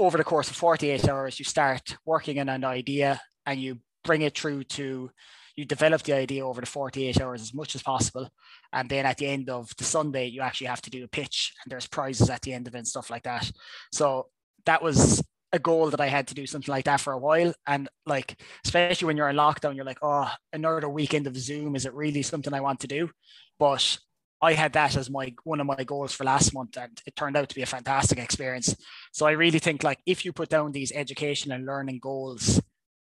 over 0.00 0.16
the 0.16 0.24
course 0.24 0.50
of 0.50 0.56
48 0.56 1.08
hours, 1.08 1.38
you 1.38 1.44
start 1.44 1.96
working 2.04 2.40
on 2.40 2.48
an 2.48 2.64
idea 2.64 3.20
and 3.46 3.60
you 3.60 3.78
bring 4.02 4.22
it 4.22 4.36
through 4.36 4.64
to 4.64 5.10
you 5.56 5.64
develop 5.66 6.02
the 6.02 6.14
idea 6.14 6.46
over 6.46 6.60
the 6.60 6.66
48 6.66 7.20
hours 7.20 7.42
as 7.42 7.52
much 7.52 7.74
as 7.74 7.82
possible. 7.82 8.28
And 8.72 8.88
then 8.88 9.04
at 9.04 9.18
the 9.18 9.26
end 9.26 9.50
of 9.50 9.70
the 9.76 9.84
sunday 9.84 10.26
you 10.26 10.40
actually 10.40 10.68
have 10.68 10.80
to 10.82 10.90
do 10.90 11.04
a 11.04 11.08
pitch 11.08 11.52
and 11.62 11.70
there's 11.70 11.86
prizes 11.86 12.30
at 12.30 12.40
the 12.40 12.54
end 12.54 12.66
of 12.66 12.74
it 12.74 12.78
and 12.78 12.88
stuff 12.88 13.10
like 13.10 13.24
that. 13.24 13.50
So 13.92 14.28
that 14.64 14.82
was 14.82 15.22
a 15.52 15.58
goal 15.58 15.90
that 15.90 16.00
i 16.00 16.06
had 16.06 16.28
to 16.28 16.34
do 16.34 16.46
something 16.46 16.72
like 16.72 16.84
that 16.86 17.00
for 17.00 17.12
a 17.12 17.18
while. 17.18 17.52
And 17.66 17.88
like 18.06 18.40
especially 18.64 19.06
when 19.06 19.16
you're 19.18 19.28
in 19.28 19.36
lockdown 19.36 19.76
you're 19.76 19.84
like 19.84 19.98
oh 20.02 20.30
another 20.52 20.88
weekend 20.88 21.26
of 21.26 21.36
zoom 21.36 21.76
is 21.76 21.84
it 21.84 21.92
really 21.92 22.22
something 22.22 22.54
i 22.54 22.60
want 22.60 22.80
to 22.80 22.86
do? 22.86 23.10
But 23.58 23.98
i 24.42 24.52
had 24.52 24.72
that 24.72 24.96
as 24.96 25.10
my 25.10 25.32
one 25.44 25.60
of 25.60 25.66
my 25.66 25.84
goals 25.84 26.12
for 26.12 26.24
last 26.24 26.54
month 26.54 26.76
and 26.76 27.00
it 27.06 27.16
turned 27.16 27.36
out 27.36 27.48
to 27.48 27.54
be 27.54 27.62
a 27.62 27.66
fantastic 27.66 28.18
experience 28.18 28.74
so 29.12 29.26
i 29.26 29.30
really 29.30 29.58
think 29.58 29.82
like 29.82 30.00
if 30.06 30.24
you 30.24 30.32
put 30.32 30.48
down 30.48 30.72
these 30.72 30.92
education 30.92 31.52
and 31.52 31.66
learning 31.66 31.98
goals 32.00 32.60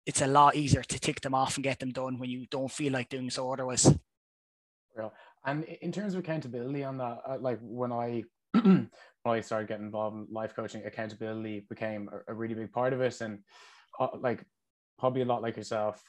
it's 0.08 0.22
a 0.22 0.26
lot 0.26 0.56
easier 0.56 0.82
to 0.82 0.98
tick 0.98 1.20
them 1.20 1.34
off 1.34 1.56
and 1.56 1.64
get 1.64 1.78
them 1.80 1.92
done 1.92 2.18
when 2.18 2.30
you 2.30 2.46
don't 2.50 2.72
feel 2.72 2.94
like 2.94 3.10
doing 3.10 3.28
so 3.28 3.52
otherwise. 3.52 3.94
Real. 4.96 5.12
And 5.44 5.64
in 5.64 5.92
terms 5.92 6.14
of 6.14 6.20
accountability 6.20 6.82
on 6.82 6.96
that, 6.96 7.18
uh, 7.28 7.36
like 7.38 7.58
when 7.60 7.92
I 7.92 8.24
when 8.52 8.88
I 9.26 9.40
started 9.42 9.68
getting 9.68 9.84
involved 9.84 10.16
in 10.16 10.26
life 10.32 10.56
coaching, 10.56 10.82
accountability 10.86 11.66
became 11.68 12.08
a, 12.26 12.32
really 12.32 12.54
big 12.54 12.72
part 12.72 12.94
of 12.94 13.02
it, 13.02 13.20
and 13.20 13.40
uh, 14.00 14.08
like 14.18 14.42
probably 14.98 15.20
a 15.20 15.26
lot 15.26 15.42
like 15.42 15.58
yourself, 15.58 16.02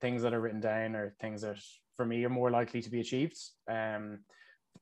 things 0.00 0.22
that 0.22 0.32
are 0.32 0.40
written 0.40 0.60
down 0.60 0.96
are 0.96 1.14
things 1.20 1.42
that 1.42 1.58
for 1.98 2.06
me 2.06 2.24
are 2.24 2.30
more 2.30 2.50
likely 2.50 2.80
to 2.80 2.90
be 2.90 3.00
achieved. 3.00 3.36
Um, 3.70 4.20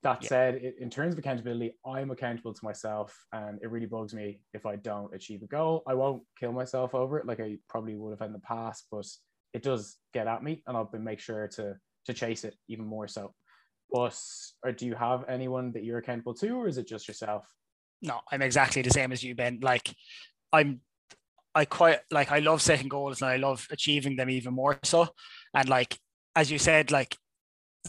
that 0.03 0.23
Yeah. 0.23 0.29
said, 0.29 0.55
i- 0.57 0.75
in 0.83 0.91
terms 0.91 1.15
of 1.15 1.19
accountability, 1.19 1.79
I'm 1.87 2.11
accountable 2.11 2.55
to 2.55 2.65
myself, 2.65 3.17
and 3.33 3.61
it 3.63 3.71
really 3.71 3.87
bugs 3.87 4.15
me 4.15 4.41
if 4.53 4.67
I 4.67 4.77
don't 4.77 5.15
achieve 5.15 5.43
a 5.43 5.47
goal. 5.47 5.83
I 5.87 5.95
won't 5.95 6.25
kill 6.39 6.53
myself 6.53 6.95
over 6.95 7.19
it 7.19 7.27
like 7.27 7.41
I 7.41 7.59
probably 7.69 7.97
would 7.97 8.11
have 8.11 8.23
in 8.27 8.33
the 8.33 8.41
past, 8.41 8.87
but 8.91 9.07
it 9.53 9.63
does 9.63 9.99
get 10.13 10.27
at 10.27 10.43
me, 10.43 10.63
and 10.67 10.77
I'll 10.77 10.91
make 10.95 11.21
sure 11.21 11.47
to 11.49 11.79
to 12.07 12.13
chase 12.13 12.43
it 12.43 12.57
even 12.67 12.85
more 12.85 13.07
so. 13.07 13.33
But 13.93 14.19
or 14.65 14.73
do 14.73 14.87
you 14.87 14.95
have 14.97 15.25
anyone 15.29 15.71
that 15.73 15.85
you're 15.85 15.99
accountable 15.99 16.35
to, 16.35 16.49
or 16.51 16.67
is 16.67 16.79
it 16.79 16.89
just 16.89 17.07
yourself? 17.07 17.47
No, 18.01 18.21
I'm 18.33 18.43
exactly 18.43 18.83
the 18.83 18.91
same 18.91 19.13
as 19.13 19.23
you, 19.23 19.35
Ben. 19.37 19.61
Like 19.63 19.95
I'm 20.53 20.81
I 21.55 21.65
quite 21.67 22.01
like 22.11 22.33
I 22.33 22.39
love 22.41 22.63
setting 22.63 22.89
goals 22.89 23.21
and 23.23 23.31
I 23.31 23.37
love 23.37 23.69
achieving 23.71 24.17
them 24.17 24.31
even 24.31 24.55
more 24.55 24.81
so. 24.83 25.09
And 25.55 25.69
like 25.69 25.97
as 26.35 26.51
you 26.51 26.59
said, 26.59 26.91
like 26.91 27.17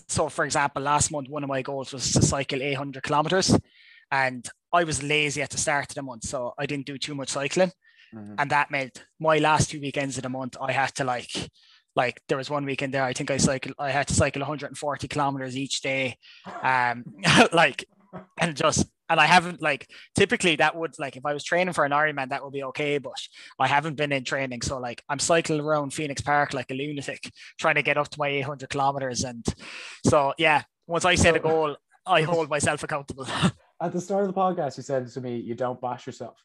so 0.07 0.29
for 0.29 0.45
example, 0.45 0.81
last 0.83 1.12
month 1.12 1.29
one 1.29 1.43
of 1.43 1.50
my 1.50 1.62
goals 1.62 1.93
was 1.93 2.12
to 2.13 2.21
cycle 2.21 2.62
800 2.62 3.03
kilometers 3.03 3.57
and 4.12 4.47
I 4.71 4.83
was 4.83 5.03
lazy 5.03 5.41
at 5.41 5.50
the 5.51 5.57
start 5.57 5.89
of 5.89 5.95
the 5.95 6.01
month, 6.03 6.25
so 6.25 6.53
I 6.57 6.65
didn't 6.65 6.85
do 6.85 6.97
too 6.97 7.15
much 7.15 7.29
cycling. 7.29 7.71
Mhm. 8.13 8.35
and 8.38 8.51
that 8.51 8.69
meant 8.69 9.03
my 9.19 9.39
last 9.39 9.71
two 9.71 9.79
weekends 9.81 10.17
of 10.17 10.23
the 10.23 10.29
month 10.29 10.55
I 10.62 10.71
had 10.71 10.93
to 10.95 11.03
like 11.03 11.31
like 11.95 12.21
there 12.27 12.38
was 12.38 12.47
one 12.50 12.63
weekend 12.63 12.93
there 12.93 13.03
I 13.03 13.13
think 13.13 13.31
I 13.31 13.38
cycled 13.38 13.73
I 13.79 13.89
had 13.89 14.07
to 14.07 14.13
cycle 14.13 14.41
140 14.41 15.07
kilometers 15.07 15.57
each 15.57 15.81
day 15.81 16.17
um 16.62 17.05
like 17.53 17.85
and 18.39 18.55
just 18.55 18.85
and 19.10 19.19
I 19.19 19.25
haven't 19.25 19.62
like 19.62 19.89
typically 20.15 20.55
that 20.57 20.75
would 20.75 20.98
like 21.00 21.15
if 21.15 21.25
I 21.25 21.33
was 21.33 21.43
training 21.43 21.74
for 21.74 21.86
an 21.86 21.91
Ironman 21.91 22.29
that 22.29 22.43
would 22.43 22.53
be 22.53 22.63
okay 22.63 22.98
but 22.98 23.17
I 23.60 23.67
haven't 23.67 23.95
been 23.95 24.12
in 24.12 24.24
training 24.24 24.62
so 24.62 24.79
like 24.79 25.03
I'm 25.10 25.19
cycling 25.19 25.62
around 25.62 25.93
Phoenix 25.93 26.22
Park 26.22 26.53
like 26.53 26.72
a 26.72 26.74
lunatic 26.74 27.31
trying 27.60 27.75
to 27.75 27.83
get 27.83 27.98
up 27.98 28.10
to 28.10 28.19
my 28.19 28.29
800 28.29 28.69
kilometers 28.69 29.24
and 29.24 29.45
so 30.05 30.33
yeah 30.38 30.63
once 30.88 31.05
I 31.05 31.15
set 31.15 31.36
a 31.36 31.39
goal 31.39 31.75
I 32.05 32.22
hold 32.24 32.50
myself 32.50 32.83
accountable 32.83 33.27
At 33.83 33.91
the 33.91 34.00
start 34.00 34.24
of 34.24 34.33
the 34.33 34.39
podcast, 34.39 34.77
you 34.77 34.83
said 34.83 35.10
to 35.10 35.19
me, 35.19 35.36
"You 35.38 35.55
don't 35.55 35.81
bash 35.81 36.07
yourself." 36.07 36.41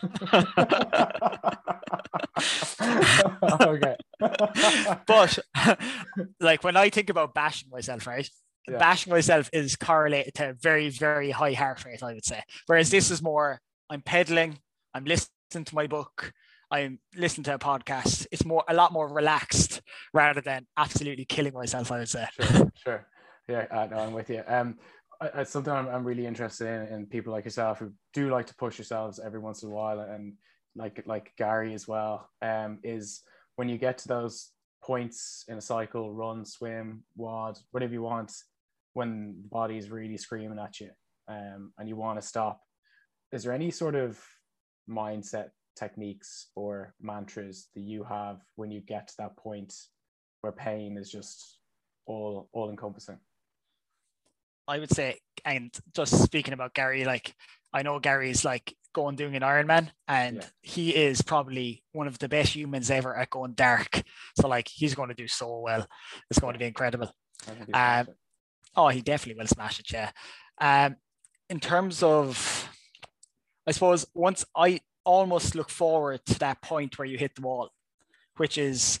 okay. 3.62 3.96
but 5.06 5.38
like 6.38 6.62
when 6.62 6.76
I 6.76 6.88
think 6.90 7.10
about 7.10 7.34
bashing 7.34 7.68
myself, 7.70 8.06
right? 8.06 8.30
Yeah. 8.68 8.78
Bashing 8.78 9.12
myself 9.12 9.48
is 9.52 9.76
correlated 9.76 10.34
to 10.34 10.54
very, 10.60 10.88
very 10.90 11.30
high 11.30 11.52
heart 11.52 11.84
rate, 11.84 12.02
I 12.02 12.14
would 12.14 12.24
say. 12.24 12.42
Whereas 12.66 12.90
this 12.90 13.10
is 13.10 13.22
more 13.22 13.60
I'm 13.88 14.02
pedaling, 14.02 14.58
I'm 14.92 15.04
listening 15.04 15.64
to 15.64 15.74
my 15.74 15.86
book, 15.86 16.32
I'm 16.70 16.98
listening 17.16 17.44
to 17.44 17.54
a 17.54 17.58
podcast. 17.58 18.26
It's 18.32 18.44
more 18.44 18.64
a 18.68 18.74
lot 18.74 18.92
more 18.92 19.08
relaxed 19.08 19.82
rather 20.12 20.40
than 20.40 20.66
absolutely 20.76 21.24
killing 21.24 21.54
myself, 21.54 21.92
I 21.92 21.98
would 22.00 22.08
say. 22.08 22.26
sure, 22.40 22.72
sure. 22.84 23.06
Yeah, 23.48 23.66
uh, 23.70 23.86
no, 23.88 23.98
I'm 23.98 24.12
with 24.12 24.28
you. 24.30 24.42
Um, 24.46 24.78
it's 25.20 25.52
something 25.52 25.72
I'm, 25.72 25.88
I'm 25.88 26.04
really 26.04 26.26
interested 26.26 26.66
in, 26.66 26.94
in 26.94 27.06
people 27.06 27.32
like 27.32 27.44
yourself 27.44 27.78
who 27.78 27.92
do 28.12 28.30
like 28.30 28.46
to 28.46 28.56
push 28.56 28.78
yourselves 28.78 29.20
every 29.24 29.38
once 29.38 29.62
in 29.62 29.68
a 29.68 29.72
while, 29.72 30.00
and 30.00 30.34
like 30.74 31.02
like 31.06 31.32
Gary 31.38 31.72
as 31.74 31.86
well. 31.86 32.28
Um, 32.42 32.80
is 32.82 33.22
when 33.54 33.68
you 33.68 33.78
get 33.78 33.98
to 33.98 34.08
those 34.08 34.50
points 34.82 35.44
in 35.48 35.56
a 35.56 35.60
cycle, 35.60 36.12
run, 36.12 36.44
swim, 36.44 37.04
wad, 37.16 37.58
whatever 37.70 37.92
you 37.92 38.02
want, 38.02 38.32
when 38.96 39.36
the 39.42 39.48
body 39.48 39.76
is 39.76 39.90
really 39.90 40.16
screaming 40.16 40.58
at 40.58 40.80
you, 40.80 40.88
um, 41.28 41.70
and 41.76 41.86
you 41.86 41.94
want 41.96 42.18
to 42.18 42.26
stop. 42.26 42.62
Is 43.30 43.42
there 43.42 43.52
any 43.52 43.70
sort 43.70 43.94
of 43.94 44.18
mindset 44.88 45.50
techniques 45.78 46.46
or 46.54 46.94
mantras 46.98 47.68
that 47.74 47.82
you 47.82 48.04
have 48.04 48.40
when 48.54 48.70
you 48.70 48.80
get 48.80 49.08
to 49.08 49.14
that 49.18 49.36
point 49.36 49.74
where 50.40 50.52
pain 50.52 50.96
is 50.96 51.10
just 51.10 51.58
all 52.06 52.48
all 52.52 52.70
encompassing? 52.70 53.18
I 54.66 54.78
would 54.78 54.90
say, 54.90 55.18
and 55.44 55.70
just 55.94 56.22
speaking 56.24 56.54
about 56.54 56.72
Gary, 56.72 57.04
like 57.04 57.34
I 57.74 57.82
know 57.82 57.98
Gary's 57.98 58.46
like 58.46 58.74
going 58.94 59.16
doing 59.16 59.36
an 59.36 59.42
Ironman, 59.42 59.90
and 60.08 60.36
Yeah. 60.36 60.48
he 60.62 60.96
is 60.96 61.20
probably 61.20 61.84
one 61.92 62.06
of 62.06 62.18
the 62.18 62.30
best 62.30 62.56
humans 62.56 62.90
ever 62.90 63.14
at 63.14 63.28
going 63.28 63.52
dark. 63.52 64.02
So 64.40 64.48
like 64.48 64.68
he's 64.68 64.94
going 64.94 65.10
to 65.10 65.14
do 65.14 65.28
so 65.28 65.60
well. 65.60 65.86
It's 66.30 66.40
going 66.40 66.54
to 66.54 66.58
be 66.58 66.64
incredible. 66.64 67.10
I 67.46 67.50
think 67.50 67.66
he's 67.66 67.76
Um. 67.76 68.14
Oh, 68.76 68.88
he 68.88 69.00
definitely 69.00 69.40
will 69.40 69.48
smash 69.48 69.80
it, 69.80 69.90
yeah. 69.92 70.10
Um, 70.60 70.96
in 71.48 71.60
terms 71.60 72.02
of, 72.02 72.68
I 73.66 73.72
suppose 73.72 74.06
once 74.14 74.44
I 74.56 74.80
almost 75.04 75.54
look 75.54 75.70
forward 75.70 76.20
to 76.26 76.38
that 76.40 76.60
point 76.62 76.98
where 76.98 77.06
you 77.06 77.16
hit 77.18 77.34
the 77.34 77.42
wall, 77.42 77.70
which 78.36 78.58
is 78.58 79.00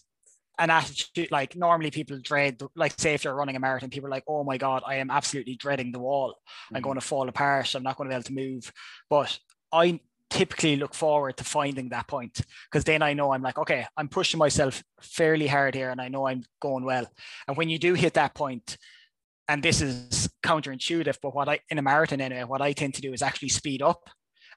an 0.58 0.70
attitude 0.70 1.30
like 1.30 1.54
normally 1.54 1.90
people 1.90 2.18
dread 2.22 2.58
like 2.74 2.98
say 2.98 3.12
if 3.12 3.24
you're 3.24 3.34
running 3.34 3.56
a 3.56 3.60
marathon 3.60 3.90
people 3.90 4.06
are 4.06 4.10
like 4.10 4.24
oh 4.26 4.42
my 4.42 4.56
god 4.56 4.82
i 4.86 4.94
am 4.94 5.10
absolutely 5.10 5.54
dreading 5.54 5.92
the 5.92 5.98
wall 5.98 6.34
i'm 6.72 6.80
Mhm. 6.80 6.84
going 6.84 6.94
to 6.94 7.02
fall 7.02 7.28
apart 7.28 7.74
i'm 7.74 7.82
not 7.82 7.98
going 7.98 8.08
to 8.08 8.12
be 8.12 8.14
able 8.14 8.22
to 8.22 8.32
move 8.32 8.72
but 9.10 9.38
i 9.70 10.00
typically 10.30 10.76
look 10.76 10.94
forward 10.94 11.36
to 11.36 11.44
finding 11.44 11.90
that 11.90 12.08
point 12.08 12.40
because 12.70 12.84
then 12.84 13.02
i 13.02 13.12
know 13.12 13.32
i'm 13.34 13.42
like 13.42 13.58
okay 13.58 13.84
i'm 13.98 14.08
pushing 14.08 14.38
myself 14.38 14.82
fairly 15.02 15.46
hard 15.46 15.74
here 15.74 15.90
and 15.90 16.00
i 16.00 16.08
know 16.08 16.26
i'm 16.26 16.42
going 16.60 16.84
well 16.84 17.06
and 17.46 17.56
when 17.58 17.68
you 17.68 17.78
do 17.78 17.92
hit 17.92 18.14
that 18.14 18.34
point 18.34 18.78
and 19.48 19.62
this 19.62 19.80
is 19.80 20.28
counterintuitive 20.42 21.16
but 21.22 21.34
what 21.34 21.48
i 21.48 21.58
in 21.70 21.78
a 21.78 21.82
marathon 21.82 22.20
anyway 22.20 22.44
what 22.44 22.62
i 22.62 22.72
tend 22.72 22.94
to 22.94 23.00
do 23.00 23.12
is 23.12 23.22
actually 23.22 23.48
speed 23.48 23.82
up 23.82 24.08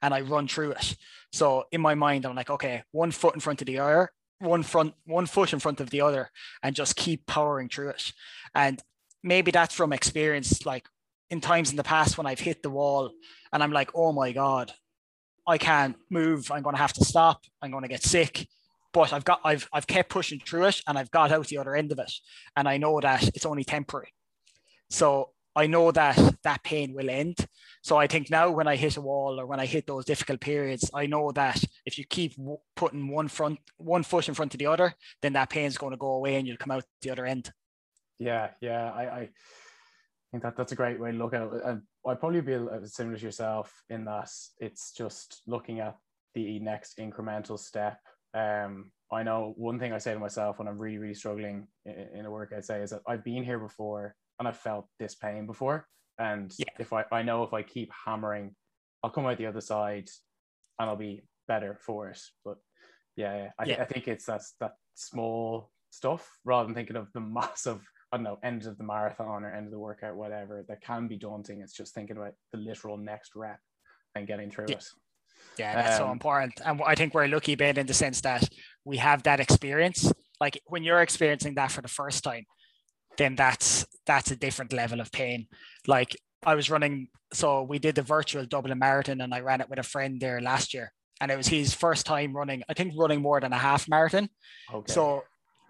and 0.02 0.14
i 0.14 0.22
run 0.22 0.48
through 0.48 0.72
it. 0.72 0.96
So 1.32 1.66
in 1.72 1.82
my 1.82 1.96
mind 1.96 2.26
i'm 2.26 2.36
like 2.36 2.50
okay 2.50 2.84
one 2.92 3.12
foot 3.12 3.34
in 3.34 3.40
front 3.40 3.62
of 3.62 3.68
the 3.68 3.80
other 3.80 4.12
one 4.40 4.64
front 4.64 4.94
one 5.06 5.26
foot 5.26 5.54
in 5.54 5.60
front 5.60 5.82
of 5.82 5.90
the 5.90 6.02
other 6.02 6.30
and 6.64 6.76
just 6.76 6.96
keep 6.96 7.26
powering 7.26 7.70
through 7.70 7.90
it. 7.90 8.14
And 8.56 8.82
maybe 9.24 9.52
that's 9.52 9.76
from 9.76 9.94
experience 9.94 10.66
like 10.66 10.88
in 11.30 11.42
times 11.42 11.70
in 11.72 11.76
the 11.76 11.84
past 11.84 12.18
when 12.18 12.26
i've 12.26 12.40
hit 12.40 12.64
the 12.64 12.70
wall 12.70 13.12
and 13.52 13.62
i'm 13.62 13.72
like 13.72 13.92
oh 13.94 14.12
my 14.14 14.32
god 14.32 14.72
i 15.46 15.58
can't 15.58 15.98
move. 16.10 16.52
I'm 16.52 16.62
going 16.62 16.76
to 16.76 16.82
have 16.82 16.94
to 16.94 17.06
stop. 17.06 17.44
I'm 17.62 17.72
going 17.72 17.82
to 17.82 17.90
get 17.90 18.04
sick. 18.04 18.48
But 18.94 19.14
i've 19.14 19.26
got 19.26 19.42
i've 19.44 19.68
i've 19.74 19.88
kept 19.88 20.10
pushing 20.10 20.40
through 20.40 20.66
it 20.66 20.82
and 20.88 20.98
i've 20.98 21.12
got 21.12 21.32
out 21.32 21.48
the 21.48 21.58
other 21.58 21.76
end 21.76 21.92
of 21.92 22.00
it. 22.00 22.12
And 22.56 22.68
i 22.68 22.78
know 22.78 23.00
that 23.02 23.28
it's 23.36 23.46
only 23.46 23.64
temporary 23.64 24.14
so 24.90 25.30
i 25.56 25.68
know 25.68 25.92
that 25.92 26.18
that 26.44 26.64
pain 26.64 26.94
will 26.94 27.10
end 27.10 27.48
so 27.82 27.98
I 27.98 28.08
think 28.08 28.30
now 28.30 28.50
when 28.52 28.68
I 28.68 28.76
hit 28.76 28.98
a 28.98 29.02
wall 29.02 29.40
or 29.40 29.46
when 29.46 29.60
I 29.60 29.66
hit 29.66 29.88
those 29.88 30.06
difficult 30.06 30.42
periods, 30.42 30.90
I 30.94 31.06
know 31.06 31.32
that 31.32 31.64
if 31.86 31.98
you 31.98 32.06
keep 32.06 32.36
w- 32.36 32.58
putting 32.76 33.08
one 33.08 33.28
front, 33.28 33.60
one 33.78 34.04
foot 34.04 34.28
in 34.28 34.34
front 34.34 34.54
of 34.54 34.60
the 34.60 34.66
other, 34.66 34.94
then 35.22 35.34
that 35.34 35.50
pain's 35.50 35.78
going 35.78 35.92
to 35.92 35.98
go 35.98 36.12
away 36.12 36.36
and 36.36 36.48
you'll 36.48 36.58
come 36.58 36.72
out 36.72 36.84
the 37.02 37.12
other 37.12 37.26
end. 37.26 37.52
Yeah, 38.18 38.50
yeah. 38.60 38.92
I, 38.92 39.04
I 39.04 39.30
think 40.32 40.44
that 40.44 40.58
that's 40.58 40.74
a 40.74 40.76
great 40.76 41.00
way 41.00 41.12
to 41.12 41.18
look 41.18 41.34
at 41.34 41.42
it. 41.42 41.50
And 41.64 41.82
I'd 42.06 42.20
probably 42.20 42.42
be 42.42 42.58
similar 42.84 43.18
to 43.18 43.24
yourself 43.24 43.74
in 43.90 44.04
that 44.06 44.30
it's 44.60 44.92
just 44.92 45.42
looking 45.48 45.80
at 45.80 45.96
the 46.34 46.60
next 46.60 46.98
incremental 46.98 47.58
step. 47.58 48.00
Um, 48.34 48.92
I 49.12 49.24
know 49.24 49.54
one 49.56 49.80
thing 49.80 49.94
I 49.94 49.98
say 49.98 50.14
to 50.14 50.20
myself 50.20 50.60
when 50.60 50.68
I'm 50.68 50.78
really, 50.78 50.98
really 50.98 51.14
struggling 51.14 51.68
in, 51.86 52.08
in 52.14 52.26
a 52.26 52.32
workout, 52.32 52.66
say, 52.66 52.82
is 52.82 52.90
that 52.90 53.02
I've 53.08 53.24
been 53.24 53.44
here 53.44 53.58
before 53.58 54.16
and 54.40 54.48
I've 54.48 54.58
felt 54.58 54.88
this 54.98 55.16
pain 55.16 55.46
before. 55.46 55.86
And 56.18 56.54
Yeah. 56.58 56.66
if 56.80 56.94
I, 56.94 57.06
I 57.12 57.22
know 57.22 57.44
if 57.44 57.54
I 57.54 57.62
keep 57.62 57.92
hammering, 58.06 58.56
I'll 59.04 59.10
come 59.10 59.26
out 59.26 59.38
the 59.38 59.46
other 59.46 59.62
side 59.62 60.10
and 60.80 60.90
I'll 60.90 60.96
be 60.96 61.24
better 61.48 61.78
for 61.82 62.10
it. 62.10 62.20
But 62.44 62.58
yeah, 63.16 63.50
I, 63.60 63.66
Yeah. 63.66 63.82
I 63.82 63.86
think 63.86 64.08
it's 64.08 64.26
that's 64.26 64.56
that 64.60 64.74
small 64.96 65.72
stuff 65.92 66.30
rather 66.46 66.66
than 66.66 66.76
thinking 66.76 66.96
of 66.96 67.12
the 67.14 67.20
massive, 67.22 67.86
I 68.12 68.18
don't 68.18 68.24
know, 68.24 68.40
end 68.44 68.66
of 68.66 68.78
the 68.78 68.84
marathon 68.84 69.44
or 69.44 69.54
end 69.54 69.66
of 69.66 69.72
the 69.72 69.80
workout, 69.80 70.16
whatever, 70.16 70.66
that 70.68 70.82
can 70.82 71.08
be 71.08 71.18
daunting. 71.18 71.62
It's 71.62 71.74
just 71.74 71.94
thinking 71.94 72.18
about 72.18 72.34
the 72.52 72.60
literal 72.60 72.98
next 72.98 73.36
rep 73.36 73.60
and 74.16 74.28
getting 74.28 74.50
through 74.50 74.70
Yeah. 74.70 74.76
it. 74.76 74.86
Yeah, 75.58 75.76
that's 75.76 75.98
so 75.98 76.06
Um, 76.06 76.14
important. 76.14 76.62
And 76.66 76.82
I 76.86 76.96
think 76.96 77.14
we're 77.14 77.28
lucky, 77.28 77.56
Ben, 77.56 77.78
in 77.78 77.86
the 77.88 77.94
sense 77.94 78.22
that 78.22 78.48
we 78.86 78.98
have 78.98 79.24
that 79.24 79.40
experience. 79.40 80.12
Like 80.40 80.62
when 80.66 80.84
you're 80.84 81.02
experiencing 81.02 81.56
that 81.56 81.72
for 81.72 81.82
the 81.82 81.88
first 81.90 82.24
time, 82.24 82.46
then 83.18 83.36
that's 83.36 83.86
that's 84.10 84.32
a 84.32 84.36
different 84.36 84.74
level 84.74 85.00
of 85.00 85.12
pain. 85.12 85.46
Like 85.86 86.18
I 86.44 86.56
was 86.56 86.72
running, 86.72 87.10
so 87.32 87.62
we 87.62 87.78
did 87.78 87.94
the 87.94 88.02
virtual 88.02 88.44
Dublin 88.44 88.80
Marathon, 88.80 89.22
and 89.22 89.34
I 89.34 89.42
ran 89.42 89.62
it 89.62 89.70
with 89.70 89.78
a 89.78 89.84
friend 89.84 90.20
there 90.20 90.42
last 90.42 90.74
year, 90.74 90.92
and 91.22 91.30
it 91.30 91.38
was 91.38 91.48
his 91.48 91.76
first 91.76 92.08
time 92.08 92.36
running. 92.36 92.64
I 92.68 92.74
think 92.74 92.94
running 92.98 93.22
more 93.22 93.40
than 93.40 93.54
a 93.54 93.58
half 93.58 93.88
marathon. 93.88 94.30
Okay. 94.74 94.92
So 94.92 95.24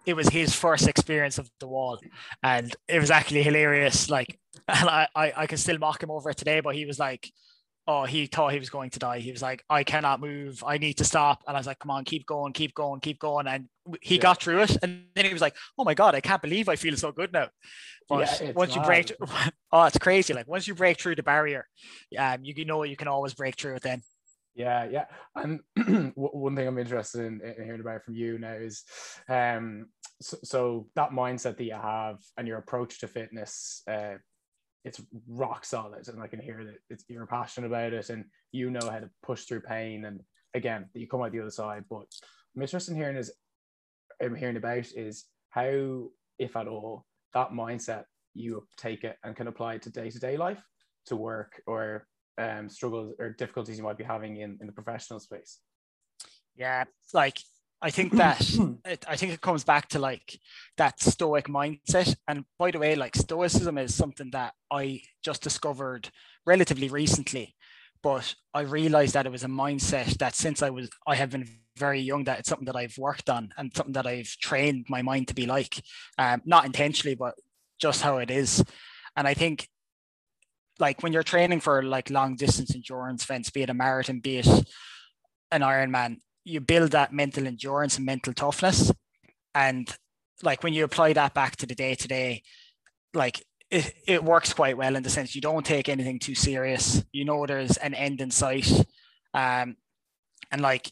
it 0.05 0.15
was 0.15 0.29
his 0.29 0.55
first 0.55 0.87
experience 0.87 1.37
of 1.37 1.49
the 1.59 1.67
wall, 1.67 1.99
and 2.41 2.73
it 2.87 2.99
was 2.99 3.11
actually 3.11 3.43
hilarious. 3.43 4.09
Like, 4.09 4.39
and 4.69 4.87
I, 4.89 5.07
I, 5.13 5.33
I 5.35 5.47
can 5.47 5.57
still 5.57 5.77
mock 5.77 6.01
him 6.01 6.11
over 6.11 6.29
it 6.29 6.37
today, 6.37 6.61
but 6.61 6.75
he 6.75 6.85
was 6.85 6.97
like, 6.97 7.29
"Oh, 7.91 8.05
he 8.05 8.27
thought 8.27 8.53
he 8.53 8.59
was 8.59 8.69
going 8.69 8.91
to 8.91 8.99
die." 8.99 9.19
He 9.19 9.31
was 9.31 9.41
like, 9.41 9.63
"I 9.69 9.83
cannot 9.83 10.21
move. 10.21 10.63
I 10.73 10.77
need 10.77 10.97
to 10.99 11.03
stop." 11.03 11.43
And 11.47 11.57
I 11.57 11.59
was 11.59 11.67
like, 11.67 11.79
"Come 11.79 11.91
on, 11.91 12.05
keep 12.05 12.25
going, 12.25 12.53
keep 12.53 12.73
going, 12.73 12.99
keep 13.01 13.19
going." 13.19 13.47
And 13.47 13.67
he 14.01 14.15
Yeah. 14.15 14.21
got 14.21 14.41
through 14.41 14.61
it, 14.61 14.77
and 14.83 15.07
then 15.15 15.25
he 15.25 15.33
was 15.33 15.41
like, 15.41 15.55
"Oh 15.77 15.83
my 15.83 15.95
god, 15.95 16.15
I 16.15 16.21
can't 16.21 16.41
believe 16.41 16.69
I 16.69 16.75
feel 16.75 16.95
so 16.95 17.11
good 17.11 17.33
now." 17.33 17.49
But 18.09 18.41
Yeah, 18.41 18.51
once 18.53 18.75
you 18.75 18.81
break, 18.81 19.11
oh, 19.71 19.83
it's 19.83 19.97
crazy. 19.97 20.33
Like 20.33 20.47
once 20.47 20.67
you 20.67 20.75
break 20.75 20.99
through 20.99 21.15
the 21.15 21.23
barrier, 21.23 21.67
um, 22.17 22.43
you, 22.43 22.53
you 22.57 22.65
know 22.65 22.83
you 22.83 22.97
can 22.97 23.07
always 23.07 23.33
break 23.33 23.55
through 23.59 23.75
it. 23.75 23.83
Then 23.83 24.01
Yeah, 24.55 24.85
yeah. 24.85 25.05
And 25.35 25.61
one 26.15 26.55
thing 26.55 26.67
I'm 26.67 26.79
interested 26.79 27.25
in, 27.25 27.41
in 27.41 27.63
hearing 27.63 27.81
about 27.81 28.03
from 28.03 28.15
you 28.15 28.39
now 28.39 28.53
is 28.53 28.83
um 29.29 29.87
so, 30.21 30.37
so 30.43 30.87
that 30.95 31.11
mindset 31.11 31.57
that 31.57 31.63
you 31.63 31.73
have 31.73 32.17
and 32.37 32.47
your 32.47 32.57
approach 32.57 32.99
to 32.99 33.07
fitness 33.07 33.83
uh 33.87 34.15
it's 34.85 35.01
rock 35.27 35.65
solid 35.65 36.07
and 36.07 36.21
I 36.21 36.27
can 36.27 36.39
hear 36.39 36.63
that 36.63 36.77
it's, 36.89 37.03
you're 37.07 37.25
passionate 37.25 37.67
about 37.67 37.93
it 37.93 38.09
and 38.09 38.25
you 38.51 38.69
know 38.69 38.89
how 38.89 38.99
to 38.99 39.09
push 39.21 39.43
through 39.43 39.61
pain 39.61 40.05
and 40.05 40.21
again 40.53 40.85
you 40.93 41.07
come 41.07 41.21
out 41.21 41.31
the 41.31 41.41
other 41.41 41.51
side 41.51 41.83
but 41.89 42.05
I'm 42.55 42.61
interested 42.61 42.91
in 42.91 42.97
hearing 42.97 43.17
is 43.17 43.31
I'm 44.21 44.35
hearing 44.35 44.57
about 44.57 44.87
is 44.95 45.25
how 45.49 46.09
if 46.37 46.55
at 46.55 46.67
all 46.67 47.05
that 47.33 47.51
mindset 47.51 48.05
you 48.33 48.65
take 48.77 49.03
it 49.03 49.17
and 49.23 49.35
can 49.35 49.47
apply 49.47 49.75
it 49.75 49.81
to 49.83 49.89
day-to-day 49.89 50.37
life 50.37 50.63
to 51.07 51.15
work 51.15 51.61
or 51.67 52.07
um, 52.37 52.69
struggles 52.69 53.13
or 53.19 53.31
difficulties 53.31 53.77
you 53.77 53.83
might 53.83 53.97
be 53.97 54.03
having 54.03 54.37
in, 54.37 54.57
in 54.61 54.67
the 54.67 54.73
professional 54.73 55.19
space. 55.19 55.59
yeah, 56.55 56.85
like 57.13 57.39
I 57.81 57.89
think 57.91 58.13
that 58.17 58.41
it, 58.85 59.05
I 59.07 59.15
think 59.15 59.33
it 59.33 59.41
comes 59.41 59.63
back 59.63 59.89
to 59.89 59.99
like 59.99 60.39
that 60.77 60.99
stoic 60.99 61.45
mindset. 61.47 62.15
And 62.27 62.45
by 62.57 62.71
the 62.71 62.79
way, 62.79 62.95
like 62.95 63.15
stoicism 63.15 63.77
is 63.77 63.93
something 63.93 64.31
that 64.31 64.53
I 64.71 65.01
just 65.23 65.41
discovered 65.41 66.09
relatively 66.45 66.89
recently, 66.89 67.55
but 68.01 68.35
I 68.53 68.61
realized 68.61 69.13
that 69.13 69.25
it 69.25 69.31
was 69.31 69.43
a 69.43 69.47
mindset 69.47 70.17
that 70.17 70.35
since 70.35 70.61
I 70.61 70.69
was 70.69 70.89
I 71.07 71.15
have 71.15 71.31
been 71.31 71.47
very 71.77 72.01
young 72.01 72.25
that 72.25 72.39
it's 72.39 72.49
something 72.49 72.65
that 72.65 72.75
I've 72.75 72.97
worked 72.97 73.29
on 73.29 73.53
and 73.57 73.73
something 73.73 73.93
that 73.93 74.05
I've 74.05 74.35
trained 74.41 74.85
my 74.89 75.01
mind 75.01 75.29
to 75.29 75.35
be 75.35 75.45
like, 75.45 75.81
um, 76.17 76.41
not 76.45 76.65
intentionally, 76.65 77.15
but 77.15 77.35
just 77.79 78.01
how 78.01 78.17
it 78.17 78.29
is. 78.29 78.63
And 79.15 79.27
I 79.27 79.33
think 79.33 79.69
like 80.77 81.01
when 81.01 81.13
you're 81.13 81.23
training 81.23 81.61
for 81.61 81.81
like 81.83 82.09
long 82.09 82.35
distance 82.35 82.75
endurance 82.75 83.23
events, 83.23 83.49
be 83.49 83.63
it 83.63 83.69
a 83.69 83.73
marathon, 83.73 84.19
be 84.19 84.37
it 84.37 84.47
an 85.51 85.61
Ironman, 85.61 86.17
you 86.49 86.59
build 86.59 86.91
that 86.91 87.13
mental 87.13 87.47
endurance 87.47 87.97
and 87.97 88.05
mental 88.05 88.33
toughness. 88.33 88.91
And 89.53 89.93
like 90.43 90.63
when 90.63 90.73
you 90.73 90.83
apply 90.83 91.13
that 91.13 91.33
back 91.33 91.55
to 91.57 91.65
the 91.65 91.75
day 91.75 91.95
to 91.95 92.07
day, 92.07 92.43
like 93.13 93.43
it, 93.69 93.93
it 94.07 94.23
works 94.23 94.53
quite 94.53 94.77
well 94.77 94.95
in 94.95 95.03
the 95.03 95.09
sense 95.09 95.35
you 95.35 95.41
don't 95.41 95.65
take 95.65 95.89
anything 95.89 96.19
too 96.19 96.35
serious. 96.35 97.03
You 97.11 97.25
know 97.25 97.45
there's 97.45 97.77
an 97.77 97.93
end 97.93 98.21
in 98.21 98.31
sight. 98.31 98.71
Um 99.33 99.75
and 100.51 100.61
like 100.61 100.91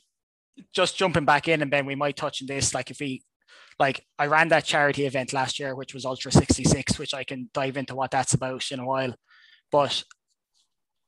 just 0.73 0.97
jumping 0.97 1.25
back 1.25 1.47
in 1.47 1.61
and 1.61 1.71
Ben, 1.71 1.85
we 1.85 1.95
might 1.95 2.15
touch 2.15 2.41
on 2.41 2.47
this. 2.47 2.73
Like 2.73 2.91
if 2.91 2.99
we 2.99 3.23
like 3.79 4.05
I 4.17 4.27
ran 4.27 4.49
that 4.49 4.65
charity 4.65 5.05
event 5.05 5.33
last 5.33 5.59
year, 5.59 5.75
which 5.75 5.93
was 5.93 6.05
Ultra 6.05 6.31
66, 6.31 6.99
which 6.99 7.13
I 7.13 7.23
can 7.23 7.49
dive 7.53 7.77
into 7.77 7.95
what 7.95 8.11
that's 8.11 8.33
about 8.33 8.71
in 8.71 8.79
a 8.79 8.85
while. 8.85 9.15
But 9.71 10.03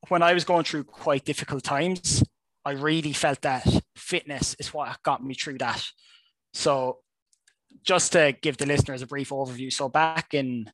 when 0.08 0.22
I 0.22 0.34
was 0.34 0.46
going 0.46 0.64
through 0.64 0.86
quite 0.86 1.26
difficult 1.26 1.64
times, 1.64 2.24
I 2.70 2.74
really 2.74 3.14
felt 3.14 3.42
that 3.42 3.68
fitness 3.96 4.56
is 4.60 4.74
what 4.74 5.02
got 5.04 5.24
me 5.24 5.34
through 5.34 5.58
that. 5.58 5.84
So, 6.54 7.00
just 7.84 8.14
to 8.14 8.36
give 8.42 8.58
the 8.58 8.66
listeners 8.66 9.02
a 9.02 9.08
brief 9.08 9.30
overview, 9.30 9.72
so 9.72 9.90
back 9.90 10.34
in 10.34 10.72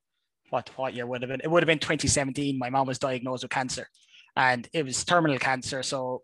what 0.49 0.69
what 0.75 0.93
year 0.93 1.05
would 1.05 1.21
have 1.21 1.29
been? 1.29 1.41
It 1.43 1.49
would 1.49 1.63
have 1.63 1.67
been 1.67 1.79
2017. 1.79 2.57
My 2.59 2.69
mom 2.69 2.87
was 2.87 2.99
diagnosed 2.99 3.43
with 3.43 3.51
cancer, 3.51 3.87
and 4.35 4.67
it 4.73 4.85
was 4.85 5.03
terminal 5.03 5.39
cancer. 5.39 5.83
So, 5.83 6.23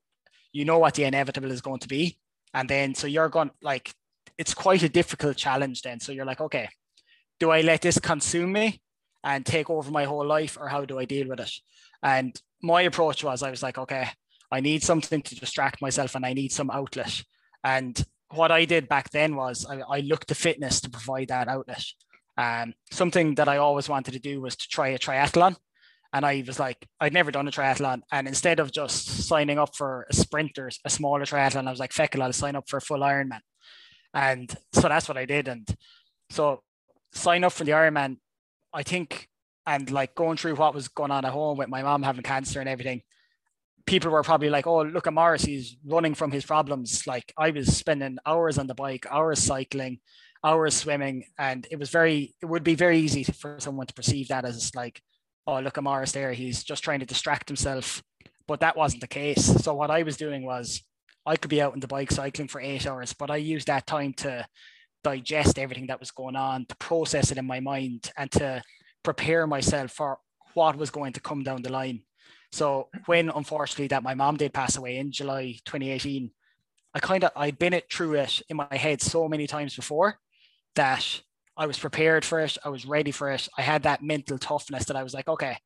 you 0.51 0.65
know 0.65 0.77
what 0.77 0.95
the 0.95 1.05
inevitable 1.05 1.51
is 1.51 1.61
going 1.61 1.79
to 1.79 1.87
be, 1.87 2.17
and 2.53 2.69
then 2.69 2.93
so 2.93 3.07
you're 3.07 3.29
going 3.29 3.51
like 3.61 3.93
it's 4.37 4.53
quite 4.53 4.83
a 4.83 4.89
difficult 4.89 5.37
challenge. 5.37 5.81
Then, 5.81 5.99
so 5.99 6.11
you're 6.11 6.25
like, 6.25 6.41
okay, 6.41 6.69
do 7.39 7.51
I 7.51 7.61
let 7.61 7.81
this 7.81 7.99
consume 7.99 8.51
me 8.51 8.81
and 9.23 9.45
take 9.45 9.69
over 9.69 9.91
my 9.91 10.03
whole 10.03 10.25
life, 10.25 10.57
or 10.59 10.67
how 10.67 10.85
do 10.85 10.99
I 10.99 11.05
deal 11.05 11.27
with 11.27 11.39
it? 11.39 11.51
And 12.03 12.39
my 12.61 12.81
approach 12.81 13.23
was, 13.23 13.43
I 13.43 13.51
was 13.51 13.63
like, 13.63 13.77
okay, 13.77 14.09
I 14.51 14.59
need 14.59 14.83
something 14.83 15.21
to 15.21 15.35
distract 15.35 15.81
myself 15.81 16.15
and 16.15 16.25
I 16.25 16.33
need 16.33 16.51
some 16.51 16.69
outlet. 16.69 17.23
And 17.63 18.03
what 18.33 18.51
I 18.51 18.65
did 18.65 18.89
back 18.89 19.09
then 19.11 19.35
was 19.35 19.65
I, 19.65 19.79
I 19.79 19.99
looked 20.01 20.27
to 20.29 20.35
fitness 20.35 20.81
to 20.81 20.89
provide 20.89 21.29
that 21.29 21.47
outlet. 21.47 21.85
Um, 22.37 22.73
something 22.91 23.35
that 23.35 23.47
I 23.47 23.57
always 23.57 23.89
wanted 23.89 24.13
to 24.13 24.19
do 24.19 24.41
was 24.41 24.55
to 24.55 24.67
try 24.67 24.89
a 24.89 24.99
triathlon. 24.99 25.55
And 26.13 26.25
I 26.25 26.43
was 26.45 26.59
like, 26.59 26.85
I'd 26.99 27.13
never 27.13 27.31
done 27.31 27.47
a 27.47 27.51
triathlon. 27.51 28.01
And 28.11 28.27
instead 28.27 28.59
of 28.59 28.71
just 28.71 29.27
signing 29.27 29.57
up 29.57 29.75
for 29.75 30.05
a 30.09 30.13
sprinter, 30.13 30.69
a 30.83 30.89
smaller 30.89 31.23
triathlon, 31.23 31.67
I 31.67 31.71
was 31.71 31.79
like, 31.79 31.93
feck 31.93 32.15
it, 32.15 32.21
I'll 32.21 32.33
sign 32.33 32.55
up 32.55 32.67
for 32.67 32.77
a 32.77 32.81
full 32.81 32.99
Ironman. 32.99 33.39
And 34.13 34.53
so 34.73 34.89
that's 34.89 35.07
what 35.07 35.17
I 35.17 35.25
did. 35.25 35.47
And 35.47 35.67
so 36.29 36.63
sign 37.13 37.45
up 37.45 37.53
for 37.53 37.63
the 37.63 37.71
Ironman, 37.71 38.17
I 38.73 38.83
think, 38.83 39.29
and 39.65 39.89
like 39.89 40.15
going 40.15 40.37
through 40.37 40.55
what 40.55 40.73
was 40.73 40.89
going 40.89 41.11
on 41.11 41.23
at 41.23 41.31
home 41.31 41.57
with 41.57 41.69
my 41.69 41.81
mom 41.81 42.03
having 42.03 42.23
cancer 42.23 42.59
and 42.59 42.67
everything, 42.67 43.03
people 43.85 44.11
were 44.11 44.23
probably 44.23 44.49
like, 44.49 44.67
oh, 44.67 44.83
look 44.83 45.07
at 45.07 45.13
Maurice, 45.13 45.43
he's 45.43 45.77
running 45.85 46.15
from 46.15 46.31
his 46.31 46.45
problems. 46.45 47.05
Like 47.07 47.33
I 47.37 47.51
was 47.51 47.75
spending 47.75 48.17
hours 48.25 48.57
on 48.57 48.67
the 48.67 48.75
bike, 48.75 49.05
hours 49.09 49.39
cycling, 49.39 49.99
hours 50.43 50.75
swimming, 50.75 51.25
and 51.37 51.67
it 51.71 51.79
was 51.79 51.89
very. 51.89 52.35
It 52.41 52.45
would 52.45 52.63
be 52.63 52.75
very 52.75 52.99
easy 52.99 53.23
for 53.23 53.59
someone 53.59 53.87
to 53.87 53.93
perceive 53.93 54.29
that 54.29 54.45
as 54.45 54.73
like, 54.75 55.01
oh, 55.47 55.59
look 55.59 55.77
at 55.77 55.83
Maurice 55.83 56.11
there. 56.11 56.33
He's 56.33 56.63
just 56.63 56.83
trying 56.83 56.99
to 56.99 57.05
distract 57.05 57.49
himself. 57.49 58.03
But 58.47 58.61
that 58.61 58.75
wasn't 58.75 59.01
the 59.01 59.07
case. 59.07 59.45
So 59.63 59.73
what 59.73 59.91
I 59.91 60.03
was 60.03 60.17
doing 60.17 60.43
was, 60.43 60.81
I 61.25 61.35
could 61.35 61.49
be 61.49 61.61
out 61.61 61.73
on 61.73 61.79
the 61.79 61.87
bike 61.87 62.11
cycling 62.11 62.47
for 62.47 62.59
eight 62.59 62.87
hours, 62.87 63.13
but 63.13 63.29
I 63.29 63.37
used 63.37 63.67
that 63.67 63.85
time 63.85 64.13
to 64.17 64.45
digest 65.03 65.57
everything 65.57 65.87
that 65.87 65.99
was 65.99 66.11
going 66.11 66.35
on, 66.35 66.65
to 66.65 66.75
process 66.77 67.31
it 67.31 67.37
in 67.37 67.45
my 67.45 67.59
mind, 67.59 68.11
and 68.17 68.31
to 68.31 68.61
prepare 69.03 69.47
myself 69.47 69.91
for 69.91 70.19
what 70.53 70.75
was 70.75 70.89
going 70.89 71.13
to 71.13 71.21
come 71.21 71.43
down 71.43 71.61
the 71.61 71.71
line. 71.71 72.01
So 72.51 72.89
mm-hmm. 72.95 73.03
when 73.05 73.29
unfortunately 73.29 73.87
that 73.87 74.03
my 74.03 74.13
mom 74.13 74.37
did 74.37 74.53
pass 74.53 74.77
away 74.77 74.97
in 74.97 75.11
July 75.11 75.57
2018, 75.65 76.31
I 76.93 76.99
kind 76.99 77.23
of 77.23 77.31
I'd 77.35 77.59
been 77.59 77.73
it 77.73 77.91
through 77.91 78.15
it 78.15 78.41
in 78.49 78.57
my 78.57 78.67
head 78.75 79.01
so 79.01 79.27
many 79.27 79.47
times 79.47 79.75
before 79.75 80.17
that 80.75 81.21
I 81.55 81.65
was 81.65 81.79
prepared 81.79 82.25
for 82.25 82.39
it. 82.41 82.57
I 82.63 82.69
was 82.69 82.85
ready 82.85 83.11
for 83.11 83.31
it. 83.31 83.47
I 83.57 83.61
had 83.61 83.83
that 83.83 84.03
mental 84.03 84.37
toughness 84.37 84.85
that 84.85 84.97
I 84.97 85.03
was 85.03 85.13
like, 85.13 85.27
okay, 85.27 85.57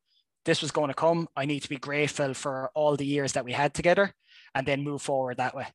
this 0.44 0.62
was 0.62 0.70
going 0.70 0.88
to 0.88 0.94
come. 0.94 1.28
I 1.36 1.44
need 1.44 1.60
to 1.60 1.68
be 1.68 1.76
grateful 1.76 2.34
for 2.34 2.70
all 2.74 2.96
the 2.96 3.06
years 3.06 3.32
that 3.32 3.44
we 3.44 3.52
had 3.52 3.74
together 3.74 4.12
and 4.54 4.66
then 4.66 4.84
move 4.84 5.02
forward 5.02 5.38
that 5.38 5.54
way. 5.54 5.66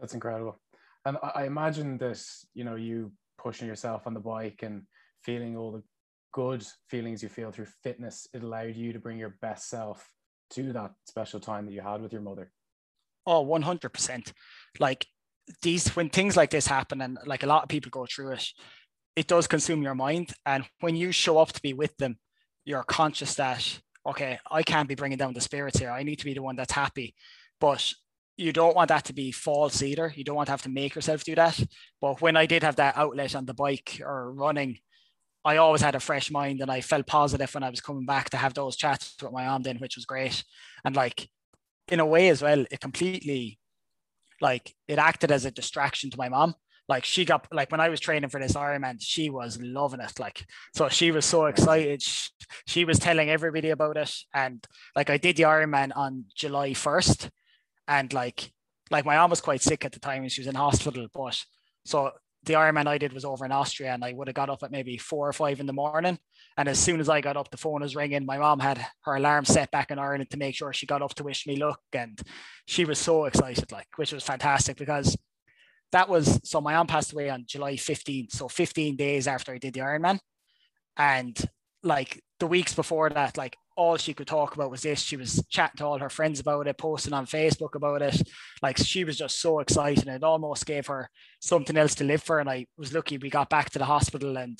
That's 0.00 0.14
incredible. 0.14 0.60
And 1.04 1.16
I 1.22 1.46
imagine 1.46 1.98
this, 1.98 2.46
you 2.54 2.64
know, 2.64 2.76
you 2.76 3.12
pushing 3.38 3.66
yourself 3.66 4.06
on 4.06 4.14
the 4.14 4.20
bike 4.20 4.60
and 4.62 4.82
feeling 5.22 5.56
all 5.56 5.72
the 5.72 5.82
good 6.32 6.64
feelings 6.88 7.22
you 7.22 7.28
feel 7.28 7.50
through 7.50 7.66
fitness, 7.82 8.26
it 8.32 8.42
allowed 8.42 8.74
you 8.74 8.92
to 8.92 8.98
bring 8.98 9.18
your 9.18 9.36
best 9.40 9.68
self 9.68 10.10
to 10.50 10.72
that 10.72 10.92
special 11.06 11.40
time 11.40 11.66
that 11.66 11.72
you 11.72 11.80
had 11.80 12.02
with 12.02 12.12
your 12.12 12.22
mother. 12.22 12.50
Oh, 13.26 13.44
100%. 13.44 14.32
Like 14.78 15.06
these, 15.62 15.88
when 15.94 16.08
things 16.08 16.36
like 16.36 16.50
this 16.50 16.66
happen, 16.66 17.00
and 17.00 17.18
like 17.26 17.42
a 17.42 17.46
lot 17.46 17.62
of 17.62 17.68
people 17.68 17.90
go 17.90 18.06
through 18.06 18.32
it, 18.32 18.46
it 19.16 19.26
does 19.26 19.46
consume 19.46 19.82
your 19.82 19.94
mind. 19.94 20.32
And 20.46 20.64
when 20.80 20.96
you 20.96 21.12
show 21.12 21.38
up 21.38 21.52
to 21.52 21.62
be 21.62 21.74
with 21.74 21.96
them, 21.96 22.18
you're 22.64 22.84
conscious 22.84 23.34
that, 23.34 23.80
okay, 24.06 24.38
I 24.50 24.62
can't 24.62 24.88
be 24.88 24.94
bringing 24.94 25.18
down 25.18 25.34
the 25.34 25.40
spirits 25.40 25.78
here. 25.78 25.90
I 25.90 26.02
need 26.02 26.18
to 26.20 26.24
be 26.24 26.34
the 26.34 26.42
one 26.42 26.56
that's 26.56 26.72
happy. 26.72 27.14
But 27.60 27.92
you 28.36 28.52
don't 28.52 28.74
want 28.74 28.88
that 28.88 29.04
to 29.04 29.12
be 29.12 29.30
false 29.30 29.82
either. 29.82 30.12
You 30.16 30.24
don't 30.24 30.36
want 30.36 30.46
to 30.46 30.52
have 30.52 30.62
to 30.62 30.68
make 30.68 30.94
yourself 30.94 31.24
do 31.24 31.34
that. 31.34 31.62
But 32.00 32.20
when 32.20 32.36
I 32.36 32.46
did 32.46 32.62
have 32.62 32.76
that 32.76 32.96
outlet 32.96 33.34
on 33.34 33.46
the 33.46 33.54
bike 33.54 34.00
or 34.02 34.32
running, 34.32 34.78
I 35.44 35.56
always 35.56 35.82
had 35.82 35.94
a 35.94 36.00
fresh 36.00 36.30
mind 36.30 36.60
and 36.60 36.70
I 36.70 36.80
felt 36.80 37.06
positive 37.06 37.52
when 37.54 37.64
I 37.64 37.70
was 37.70 37.80
coming 37.80 38.06
back 38.06 38.30
to 38.30 38.36
have 38.36 38.54
those 38.54 38.76
chats 38.76 39.14
with 39.20 39.32
my 39.32 39.46
mom 39.46 39.62
then, 39.62 39.78
which 39.78 39.96
was 39.96 40.04
great. 40.04 40.44
And 40.84 40.94
like 40.94 41.28
in 41.88 42.00
a 42.00 42.06
way 42.06 42.28
as 42.28 42.42
well, 42.42 42.64
it 42.70 42.80
completely 42.80 43.58
like 44.40 44.74
it 44.88 44.98
acted 44.98 45.32
as 45.32 45.44
a 45.44 45.50
distraction 45.50 46.10
to 46.10 46.18
my 46.18 46.28
mom. 46.28 46.54
Like 46.88 47.04
she 47.04 47.24
got 47.24 47.46
like 47.52 47.70
when 47.70 47.80
I 47.80 47.88
was 47.88 48.00
training 48.00 48.30
for 48.30 48.40
this 48.40 48.52
Ironman, 48.52 48.96
she 49.00 49.30
was 49.30 49.58
loving 49.60 50.00
it. 50.00 50.18
Like 50.18 50.44
so 50.74 50.88
she 50.88 51.10
was 51.10 51.24
so 51.24 51.46
excited. 51.46 52.02
She, 52.02 52.30
she 52.66 52.84
was 52.84 52.98
telling 52.98 53.30
everybody 53.30 53.70
about 53.70 53.96
it. 53.96 54.14
And 54.34 54.64
like 54.94 55.10
I 55.10 55.16
did 55.16 55.36
the 55.36 55.44
Ironman 55.44 55.92
on 55.96 56.26
July 56.36 56.70
1st. 56.70 57.30
And 57.88 58.12
like 58.12 58.52
like 58.90 59.04
my 59.04 59.16
mom 59.16 59.30
was 59.30 59.40
quite 59.40 59.62
sick 59.62 59.84
at 59.84 59.92
the 59.92 60.00
time 60.00 60.22
and 60.22 60.30
she 60.30 60.40
was 60.40 60.48
in 60.48 60.54
hospital. 60.54 61.06
But 61.12 61.42
so 61.84 62.12
the 62.44 62.54
Ironman 62.54 62.86
I 62.86 62.98
did 62.98 63.12
was 63.12 63.24
over 63.24 63.44
in 63.44 63.52
Austria, 63.52 63.92
and 63.92 64.04
I 64.04 64.12
would 64.12 64.28
have 64.28 64.34
got 64.34 64.50
up 64.50 64.62
at 64.62 64.72
maybe 64.72 64.96
four 64.96 65.28
or 65.28 65.32
five 65.32 65.60
in 65.60 65.66
the 65.66 65.72
morning. 65.72 66.18
And 66.56 66.68
as 66.68 66.78
soon 66.78 67.00
as 67.00 67.08
I 67.08 67.20
got 67.20 67.36
up, 67.36 67.50
the 67.50 67.56
phone 67.56 67.82
was 67.82 67.94
ringing. 67.94 68.26
My 68.26 68.38
mom 68.38 68.58
had 68.58 68.84
her 69.04 69.14
alarm 69.14 69.44
set 69.44 69.70
back 69.70 69.90
in 69.90 69.98
Ireland 69.98 70.30
to 70.30 70.36
make 70.36 70.54
sure 70.54 70.72
she 70.72 70.86
got 70.86 71.02
up 71.02 71.14
to 71.14 71.24
wish 71.24 71.46
me 71.46 71.56
luck, 71.56 71.80
and 71.92 72.20
she 72.66 72.84
was 72.84 72.98
so 72.98 73.26
excited, 73.26 73.70
like 73.70 73.88
which 73.96 74.12
was 74.12 74.24
fantastic 74.24 74.76
because 74.76 75.16
that 75.92 76.08
was 76.08 76.40
so 76.42 76.60
my 76.60 76.74
mom 76.74 76.86
passed 76.86 77.12
away 77.12 77.30
on 77.30 77.44
July 77.46 77.74
15th, 77.74 78.32
so 78.32 78.48
15 78.48 78.96
days 78.96 79.26
after 79.26 79.52
I 79.52 79.58
did 79.58 79.74
the 79.74 79.80
Ironman, 79.80 80.18
and 80.96 81.38
like 81.82 82.22
the 82.40 82.46
weeks 82.46 82.74
before 82.74 83.10
that, 83.10 83.36
like 83.36 83.56
all 83.76 83.96
she 83.96 84.14
could 84.14 84.26
talk 84.26 84.54
about 84.54 84.70
was 84.70 84.82
this. 84.82 85.00
She 85.00 85.16
was 85.16 85.44
chatting 85.48 85.78
to 85.78 85.86
all 85.86 85.98
her 85.98 86.10
friends 86.10 86.40
about 86.40 86.66
it, 86.66 86.78
posting 86.78 87.12
on 87.12 87.26
Facebook 87.26 87.74
about 87.74 88.02
it. 88.02 88.22
Like 88.62 88.78
she 88.78 89.04
was 89.04 89.16
just 89.16 89.40
so 89.40 89.60
excited. 89.60 90.08
It 90.08 90.24
almost 90.24 90.66
gave 90.66 90.86
her 90.86 91.10
something 91.40 91.76
else 91.76 91.94
to 91.96 92.04
live 92.04 92.22
for. 92.22 92.40
And 92.40 92.48
I 92.48 92.66
was 92.76 92.92
lucky 92.92 93.18
we 93.18 93.30
got 93.30 93.50
back 93.50 93.70
to 93.70 93.78
the 93.78 93.84
hospital 93.84 94.36
and 94.36 94.58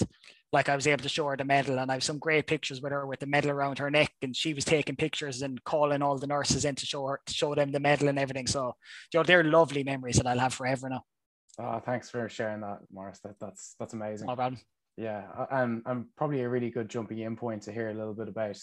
like 0.53 0.69
I 0.69 0.77
was 0.77 0.87
able 0.87 1.03
to 1.03 1.09
show 1.09 1.27
her 1.27 1.37
the 1.37 1.45
medal 1.45 1.79
and 1.79 1.91
I 1.91 1.95
have 1.95 2.05
some 2.05 2.19
great 2.19 2.47
pictures 2.47 2.83
with 2.83 2.93
her 2.93 3.07
with 3.07 3.21
the 3.21 3.27
medal 3.27 3.51
around 3.51 3.79
her 3.79 3.91
neck 3.91 4.13
and 4.21 4.37
she 4.37 4.53
was 4.53 4.67
taking 4.67 4.97
pictures 4.97 5.41
and 5.41 5.63
calling 5.65 6.03
all 6.03 6.19
the 6.19 6.27
nurses 6.27 6.67
in 6.67 6.75
to 6.75 6.87
show 6.87 7.07
her 7.07 7.21
to 7.25 7.33
show 7.33 7.55
them 7.55 7.73
the 7.73 7.81
medal 7.81 8.09
and 8.09 8.19
everything. 8.19 8.47
So 8.47 8.75
you 9.13 9.21
know, 9.21 9.25
they're 9.25 9.45
lovely 9.45 9.83
memories 9.83 10.17
that 10.17 10.27
I'll 10.27 10.39
have 10.39 10.55
forever 10.55 10.91
now. 10.91 11.05
Oh, 11.59 11.81
thanks 11.85 12.11
for 12.11 12.29
sharing 12.29 12.61
that, 12.63 12.79
Maurice. 12.93 13.21
That 13.25 13.37
that's 13.41 13.75
that's 13.79 13.95
amazing. 13.95 14.27
No 14.27 14.37
problem. 14.37 14.61
Yeah, 14.97 15.23
and 15.51 15.83
and 15.87 16.07
probably 16.17 16.43
a 16.43 16.49
really 16.49 16.71
good 16.71 16.89
jumping 16.89 17.19
in 17.19 17.37
point 17.37 17.63
to 17.63 17.73
hear 17.73 17.91
a 17.91 17.95
little 17.95 18.15
bit 18.15 18.29
about 18.29 18.59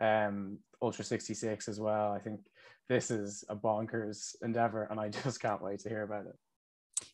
um, 0.00 0.58
Ultra 0.82 1.04
66 1.04 1.68
as 1.68 1.80
well. 1.80 2.12
I 2.12 2.18
think 2.18 2.40
this 2.88 3.10
is 3.10 3.44
a 3.48 3.56
bonkers 3.56 4.34
endeavor, 4.42 4.86
and 4.90 5.00
I 5.00 5.08
just 5.24 5.40
can't 5.40 5.62
wait 5.62 5.80
to 5.80 5.88
hear 5.88 6.02
about 6.02 6.26
it. 6.26 6.36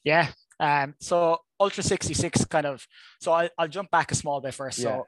Yeah. 0.05 0.29
Um, 0.59 0.95
so 1.01 1.39
Ultra 1.59 1.83
66 1.83 2.45
kind 2.47 2.67
of, 2.67 2.87
so 3.21 3.33
I, 3.33 3.51
I'll 3.59 3.69
jump 3.69 3.91
back 3.91 4.13
a 4.13 4.15
small 4.15 4.41
bit 4.41 4.55
first. 4.55 4.79
Yeah. 4.79 4.85
So 4.85 5.07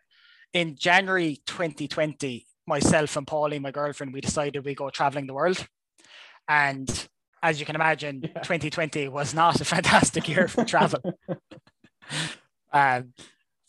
in 0.53 0.77
January 0.77 1.41
2020, 1.47 2.47
myself 2.67 3.17
and 3.17 3.27
Pauline, 3.27 3.63
my 3.63 3.71
girlfriend, 3.71 4.13
we 4.13 4.21
decided 4.21 4.65
we 4.65 4.75
go 4.75 4.91
traveling 4.91 5.27
the 5.27 5.35
world. 5.35 5.67
And 6.49 7.09
as 7.43 7.59
you 7.59 7.67
can 7.67 7.75
imagine, 7.75 8.23
yeah. 8.23 8.41
2020 8.41 9.09
was 9.09 9.35
not 9.35 9.61
a 9.61 9.65
fantastic 9.77 10.29
year 10.29 10.49
for 10.49 10.65
travel. 10.65 11.01
um, 12.73 13.13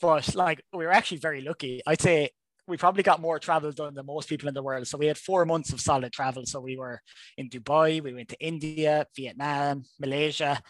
but 0.02 0.36
like 0.36 0.64
we 0.74 0.86
were 0.86 0.92
actually 0.92 1.18
very 1.18 1.42
lucky. 1.42 1.82
I'd 1.88 2.02
say 2.02 2.30
we 2.68 2.78
probably 2.78 3.04
got 3.04 3.22
more 3.22 3.40
travel 3.40 3.72
done 3.72 3.94
than 3.94 4.06
most 4.06 4.30
people 4.30 4.48
in 4.48 4.54
the 4.54 4.64
world. 4.64 4.88
So 4.88 4.98
we 4.98 5.08
had 5.08 5.18
four 5.18 5.46
months 5.46 5.74
of 5.74 5.82
solid 5.82 6.14
travel. 6.14 6.46
So 6.46 6.62
we 6.62 6.78
were 6.78 7.02
in 7.38 7.50
Dubai, 7.50 8.02
we 8.02 8.14
went 8.14 8.30
to 8.30 8.40
India, 8.40 9.06
Vietnam, 9.16 9.84
Malaysia, 10.00 10.62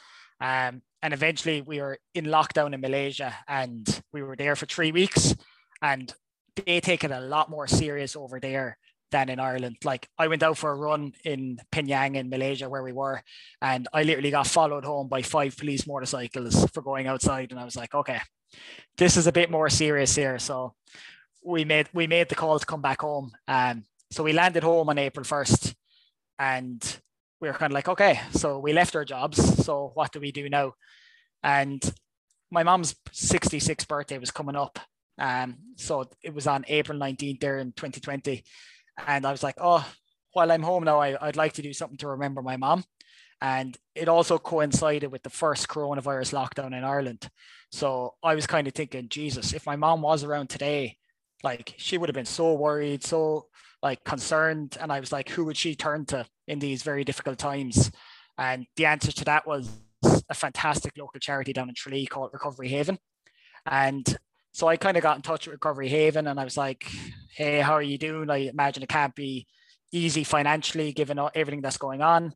um, 0.42 0.82
and 1.02 1.14
eventually 1.14 1.62
we 1.62 1.80
were 1.82 2.00
in 2.16 2.26
lockdown 2.26 2.74
in 2.74 2.82
Malaysia, 2.82 3.36
and 3.48 4.02
we 4.12 4.24
were 4.24 4.36
there 4.36 4.56
for 4.56 4.66
three 4.66 4.92
weeks. 4.92 5.36
And 5.82 6.14
they 6.66 6.80
take 6.80 7.04
it 7.04 7.12
a 7.12 7.20
lot 7.20 7.50
more 7.50 7.68
serious 7.68 8.16
over 8.16 8.40
there 8.40 8.78
than 9.12 9.30
in 9.30 9.40
Ireland. 9.40 9.78
Like 9.84 10.08
I 10.18 10.28
went 10.28 10.44
out 10.44 10.58
for 10.58 10.72
a 10.72 10.76
run 10.76 11.14
in 11.24 11.60
Penang 11.72 12.16
in 12.16 12.30
Malaysia 12.30 12.68
where 12.68 12.84
we 12.84 12.94
were, 12.94 13.22
and 13.62 13.88
I 13.94 14.04
literally 14.04 14.32
got 14.32 14.48
followed 14.48 14.86
home 14.86 15.08
by 15.08 15.22
five 15.22 15.56
police 15.56 15.86
motorcycles 15.86 16.66
for 16.74 16.82
going 16.82 17.08
outside. 17.08 17.52
And 17.52 17.60
I 17.60 17.66
was 17.66 17.76
like, 17.76 17.94
okay, 17.94 18.20
this 18.98 19.18
is 19.18 19.28
a 19.28 19.32
bit 19.32 19.52
more 19.52 19.70
serious 19.70 20.16
here. 20.16 20.40
So 20.40 20.74
we 21.46 21.66
made 21.66 21.90
we 21.94 22.08
made 22.08 22.30
the 22.30 22.36
call 22.36 22.60
to 22.60 22.66
come 22.66 22.82
back 22.82 23.02
home. 23.02 23.32
Um, 23.48 23.86
so 24.12 24.24
we 24.24 24.34
landed 24.34 24.64
home 24.64 24.90
on 24.90 24.98
April 24.98 25.24
first, 25.24 25.74
and 26.40 26.82
we 27.42 27.48
were 27.48 27.54
kind 27.54 27.72
of 27.72 27.76
like, 27.76 27.90
okay, 27.90 28.20
so 28.32 28.60
we 28.60 28.74
left 28.74 28.96
our 28.96 29.06
jobs. 29.06 29.66
So 29.66 29.92
what 29.96 30.12
do 30.12 30.20
we 30.20 30.32
do 30.32 30.50
now? 30.50 30.74
And 31.42 31.84
my 32.52 32.64
mom's 32.64 32.96
66th 33.12 33.88
birthday 33.88 34.18
was 34.18 34.32
coming 34.32 34.56
up. 34.56 34.80
Um, 35.18 35.58
so 35.76 36.06
it 36.22 36.34
was 36.34 36.48
on 36.48 36.64
April 36.68 36.98
19th 36.98 37.40
there 37.40 37.60
in 37.60 37.74
2020. 37.74 38.44
And 39.08 39.26
I 39.26 39.32
was 39.32 39.44
like, 39.44 39.56
oh, 39.58 39.86
while 40.32 40.52
I'm 40.52 40.64
home 40.64 40.84
now, 40.84 41.02
I, 41.02 41.18
I'd 41.20 41.36
like 41.36 41.54
to 41.54 41.62
do 41.62 41.74
something 41.74 41.98
to 41.98 42.10
remember 42.10 42.42
my 42.42 42.58
mom. 42.58 42.84
And 43.42 43.78
it 43.94 44.08
also 44.08 44.38
coincided 44.38 45.12
with 45.12 45.24
the 45.24 45.30
first 45.30 45.68
coronavirus 45.68 46.34
lockdown 46.34 46.68
in 46.68 46.84
Ireland. 46.84 47.30
So 47.72 48.14
I 48.24 48.36
was 48.36 48.48
kind 48.48 48.68
of 48.68 48.74
thinking, 48.74 49.10
Jesus, 49.10 49.54
if 49.54 49.66
my 49.66 49.76
mom 49.76 50.02
was 50.02 50.24
around 50.24 50.50
today, 50.50 50.98
like 51.44 51.76
she 51.78 51.98
would 51.98 52.10
have 52.10 52.16
been 52.16 52.26
so 52.26 52.54
worried, 52.54 53.04
so 53.04 53.48
like 53.82 54.04
concerned. 54.04 54.78
And 54.80 54.92
I 54.92 55.00
was 55.00 55.12
like, 55.12 55.30
who 55.30 55.46
would 55.46 55.58
she 55.58 55.76
turn 55.76 56.06
to 56.08 56.26
in 56.48 56.60
these 56.60 56.84
very 56.84 57.04
difficult 57.04 57.38
times? 57.38 57.92
And 58.38 58.66
the 58.78 58.86
answer 58.86 59.12
to 59.12 59.26
that 59.26 59.46
was 59.46 59.70
a 60.30 60.34
fantastic 60.34 60.94
local 60.98 61.20
charity 61.20 61.54
down 61.54 61.70
in 61.70 61.76
Tralee 61.76 62.06
called 62.06 62.32
Recovery 62.34 62.70
Haven. 62.70 62.98
And 63.66 64.18
so 64.52 64.68
I 64.68 64.78
kind 64.78 64.98
of 64.98 65.04
got 65.04 65.16
in 65.16 65.22
touch 65.22 65.48
with 65.48 65.54
Recovery 65.54 65.90
Haven 65.90 66.28
and 66.28 66.40
I 66.40 66.44
was 66.44 66.58
like, 66.58 66.90
hey, 67.36 67.60
how 67.60 67.74
are 67.74 67.82
you 67.82 67.98
doing? 67.98 68.30
I 68.30 68.50
imagine 68.50 68.84
it 68.84 68.90
can't 68.90 69.16
be 69.16 69.48
easy 69.92 70.24
financially 70.24 70.92
given 70.92 71.20
everything 71.36 71.62
that's 71.62 71.78
going 71.78 72.02
on. 72.02 72.34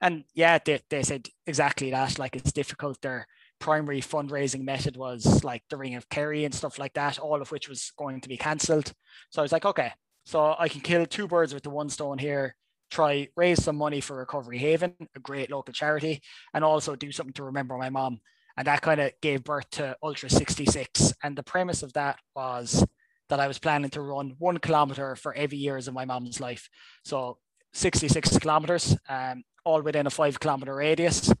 And 0.00 0.24
yeah, 0.34 0.58
they, 0.64 0.80
they 0.90 1.02
said 1.02 1.28
exactly 1.46 1.90
that. 1.90 2.18
Like 2.18 2.36
it's 2.36 2.52
difficult. 2.52 2.98
They're 3.02 3.26
primary 3.58 4.00
fundraising 4.00 4.62
method 4.62 4.96
was 4.96 5.44
like 5.44 5.62
the 5.68 5.76
Ring 5.76 5.94
of 5.94 6.08
Kerry 6.08 6.44
and 6.44 6.54
stuff 6.54 6.78
like 6.78 6.94
that, 6.94 7.18
all 7.18 7.40
of 7.40 7.50
which 7.50 7.68
was 7.68 7.92
going 7.96 8.20
to 8.20 8.28
be 8.28 8.36
cancelled. 8.36 8.92
So 9.30 9.40
I 9.40 9.44
was 9.44 9.52
like, 9.52 9.64
okay, 9.64 9.92
so 10.24 10.54
I 10.58 10.68
can 10.68 10.80
kill 10.80 11.06
two 11.06 11.26
birds 11.26 11.54
with 11.54 11.62
the 11.62 11.70
one 11.70 11.88
stone 11.88 12.18
here, 12.18 12.54
try 12.90 13.28
raise 13.36 13.62
some 13.62 13.76
money 13.76 14.00
for 14.00 14.16
Recovery 14.16 14.58
Haven, 14.58 14.94
a 15.16 15.20
great 15.20 15.50
local 15.50 15.72
charity, 15.72 16.22
and 16.54 16.64
also 16.64 16.94
do 16.94 17.12
something 17.12 17.34
to 17.34 17.44
remember 17.44 17.76
my 17.76 17.90
mom. 17.90 18.20
And 18.56 18.66
that 18.66 18.82
kind 18.82 19.00
of 19.00 19.12
gave 19.22 19.44
birth 19.44 19.70
to 19.72 19.96
Ultra 20.02 20.28
66. 20.28 21.12
And 21.22 21.36
the 21.36 21.42
premise 21.42 21.82
of 21.82 21.92
that 21.92 22.18
was 22.34 22.84
that 23.28 23.40
I 23.40 23.46
was 23.46 23.58
planning 23.58 23.90
to 23.90 24.00
run 24.00 24.34
one 24.38 24.58
kilometer 24.58 25.14
for 25.16 25.32
every 25.34 25.58
years 25.58 25.86
of 25.86 25.94
my 25.94 26.04
mom's 26.04 26.40
life. 26.40 26.68
So 27.04 27.38
66 27.72 28.38
kilometers, 28.38 28.96
um, 29.08 29.44
all 29.64 29.82
within 29.82 30.06
a 30.06 30.10
five 30.10 30.40
kilometer 30.40 30.74
radius. 30.74 31.32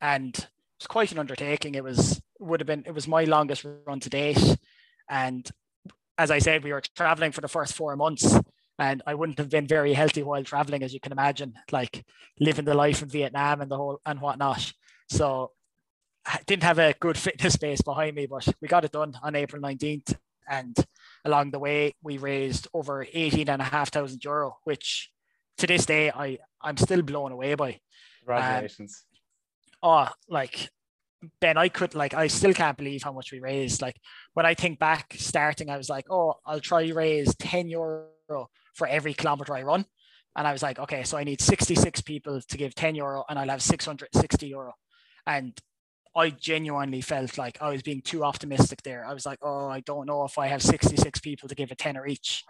And 0.00 0.46
was 0.78 0.86
quite 0.86 1.12
an 1.12 1.18
undertaking. 1.18 1.74
It 1.74 1.84
was 1.84 2.20
would 2.38 2.60
have 2.60 2.66
been 2.66 2.84
it 2.86 2.94
was 2.94 3.08
my 3.08 3.24
longest 3.24 3.64
run 3.86 4.00
to 4.00 4.10
date, 4.10 4.56
and 5.08 5.48
as 6.16 6.30
I 6.30 6.38
said, 6.38 6.64
we 6.64 6.72
were 6.72 6.82
traveling 6.96 7.32
for 7.32 7.40
the 7.40 7.48
first 7.48 7.74
four 7.74 7.94
months, 7.96 8.38
and 8.78 9.02
I 9.06 9.14
wouldn't 9.14 9.38
have 9.38 9.50
been 9.50 9.66
very 9.66 9.92
healthy 9.92 10.22
while 10.22 10.42
traveling, 10.44 10.82
as 10.82 10.92
you 10.92 11.00
can 11.00 11.12
imagine, 11.12 11.54
like 11.70 12.04
living 12.40 12.64
the 12.64 12.74
life 12.74 13.02
in 13.02 13.08
Vietnam 13.08 13.60
and 13.60 13.70
the 13.70 13.76
whole 13.76 14.00
and 14.04 14.20
whatnot. 14.20 14.72
So 15.08 15.52
I 16.26 16.40
didn't 16.46 16.64
have 16.64 16.78
a 16.78 16.94
good 16.98 17.16
fitness 17.16 17.56
base 17.56 17.80
behind 17.80 18.16
me, 18.16 18.26
but 18.26 18.46
we 18.60 18.68
got 18.68 18.84
it 18.84 18.92
done 18.92 19.14
on 19.22 19.34
April 19.34 19.62
19th. 19.62 20.16
And 20.50 20.76
along 21.24 21.50
the 21.50 21.58
way, 21.58 21.94
we 22.02 22.18
raised 22.18 22.68
over 22.72 23.06
18 23.12 23.48
and 23.48 23.62
a 23.62 23.64
half 23.66 23.90
thousand 23.90 24.24
euro, 24.24 24.58
which 24.64 25.10
to 25.58 25.66
this 25.66 25.86
day, 25.86 26.10
I, 26.10 26.38
I'm 26.60 26.76
still 26.76 27.02
blown 27.02 27.32
away 27.32 27.54
by. 27.54 27.80
Congratulations. 28.20 29.04
Um, 29.04 29.07
oh, 29.82 30.08
like 30.28 30.70
Ben, 31.40 31.56
I 31.56 31.68
could 31.68 31.94
like 31.94 32.14
I 32.14 32.28
still 32.28 32.54
can't 32.54 32.76
believe 32.76 33.02
how 33.02 33.12
much 33.12 33.32
we 33.32 33.40
raised. 33.40 33.82
Like 33.82 33.96
when 34.34 34.46
I 34.46 34.54
think 34.54 34.78
back 34.78 35.14
starting, 35.18 35.70
I 35.70 35.76
was 35.76 35.88
like, 35.88 36.06
oh, 36.10 36.34
I'll 36.46 36.60
try 36.60 36.88
raise 36.88 37.34
10 37.36 37.68
euro 37.68 38.08
for 38.74 38.86
every 38.86 39.14
kilometer 39.14 39.54
I 39.54 39.62
run. 39.62 39.84
And 40.36 40.46
I 40.46 40.52
was 40.52 40.62
like, 40.62 40.78
okay, 40.78 41.02
so 41.02 41.16
I 41.18 41.24
need 41.24 41.40
66 41.40 42.00
people 42.02 42.40
to 42.40 42.56
give 42.56 42.74
10 42.74 42.94
euro 42.94 43.24
and 43.28 43.38
I'll 43.38 43.48
have 43.48 43.62
660 43.62 44.46
euro. 44.46 44.74
And 45.26 45.58
I 46.14 46.30
genuinely 46.30 47.00
felt 47.00 47.36
like 47.38 47.58
I 47.60 47.70
was 47.70 47.82
being 47.82 48.02
too 48.02 48.24
optimistic 48.24 48.82
there. 48.82 49.04
I 49.04 49.14
was 49.14 49.26
like, 49.26 49.40
oh, 49.42 49.68
I 49.68 49.80
don't 49.80 50.06
know 50.06 50.24
if 50.24 50.38
I 50.38 50.46
have 50.46 50.62
66 50.62 51.20
people 51.20 51.48
to 51.48 51.54
give 51.54 51.72
a 51.72 51.74
tenner 51.74 52.06
each. 52.06 52.44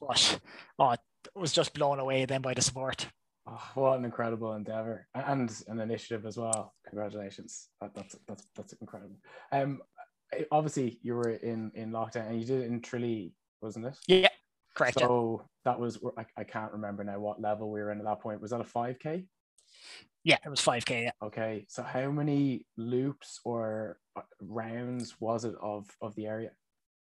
But 0.00 0.40
oh, 0.78 0.92
it 0.92 1.00
was 1.34 1.52
just 1.52 1.74
blown 1.74 1.98
away 1.98 2.24
then 2.24 2.40
by 2.40 2.54
the 2.54 2.62
support. 2.62 3.06
Oh, 3.48 3.70
what 3.74 3.98
an 3.98 4.04
incredible 4.04 4.54
endeavor 4.54 5.06
and 5.14 5.52
an 5.68 5.78
initiative 5.78 6.26
as 6.26 6.36
well. 6.36 6.74
Congratulations. 6.88 7.68
That, 7.80 7.94
that's 7.94 8.16
that's 8.26 8.46
that's 8.56 8.72
incredible. 8.74 9.16
Um 9.52 9.80
obviously 10.50 10.98
you 11.02 11.14
were 11.14 11.30
in 11.30 11.70
in 11.74 11.90
lockdown 11.90 12.28
and 12.28 12.40
you 12.40 12.46
did 12.46 12.62
it 12.62 12.66
in 12.66 12.80
Tralee, 12.80 13.34
wasn't 13.60 13.86
it? 13.86 13.96
Yeah, 14.08 14.28
correct. 14.74 14.98
So 14.98 15.40
yeah. 15.40 15.46
that 15.64 15.80
was 15.80 15.98
I, 16.18 16.26
I 16.36 16.44
can't 16.44 16.72
remember 16.72 17.04
now 17.04 17.20
what 17.20 17.40
level 17.40 17.70
we 17.70 17.80
were 17.80 17.92
in 17.92 17.98
at 17.98 18.04
that 18.04 18.20
point. 18.20 18.40
Was 18.40 18.50
that 18.50 18.60
a 18.60 18.64
5k? 18.64 19.26
Yeah, 20.24 20.38
it 20.44 20.48
was 20.48 20.60
5k. 20.60 21.04
Yeah. 21.04 21.10
Okay. 21.22 21.66
So 21.68 21.84
how 21.84 22.10
many 22.10 22.66
loops 22.76 23.40
or 23.44 23.98
uh, 24.16 24.22
rounds 24.40 25.14
was 25.20 25.44
it 25.44 25.54
of 25.62 25.86
of 26.02 26.16
the 26.16 26.26
area? 26.26 26.50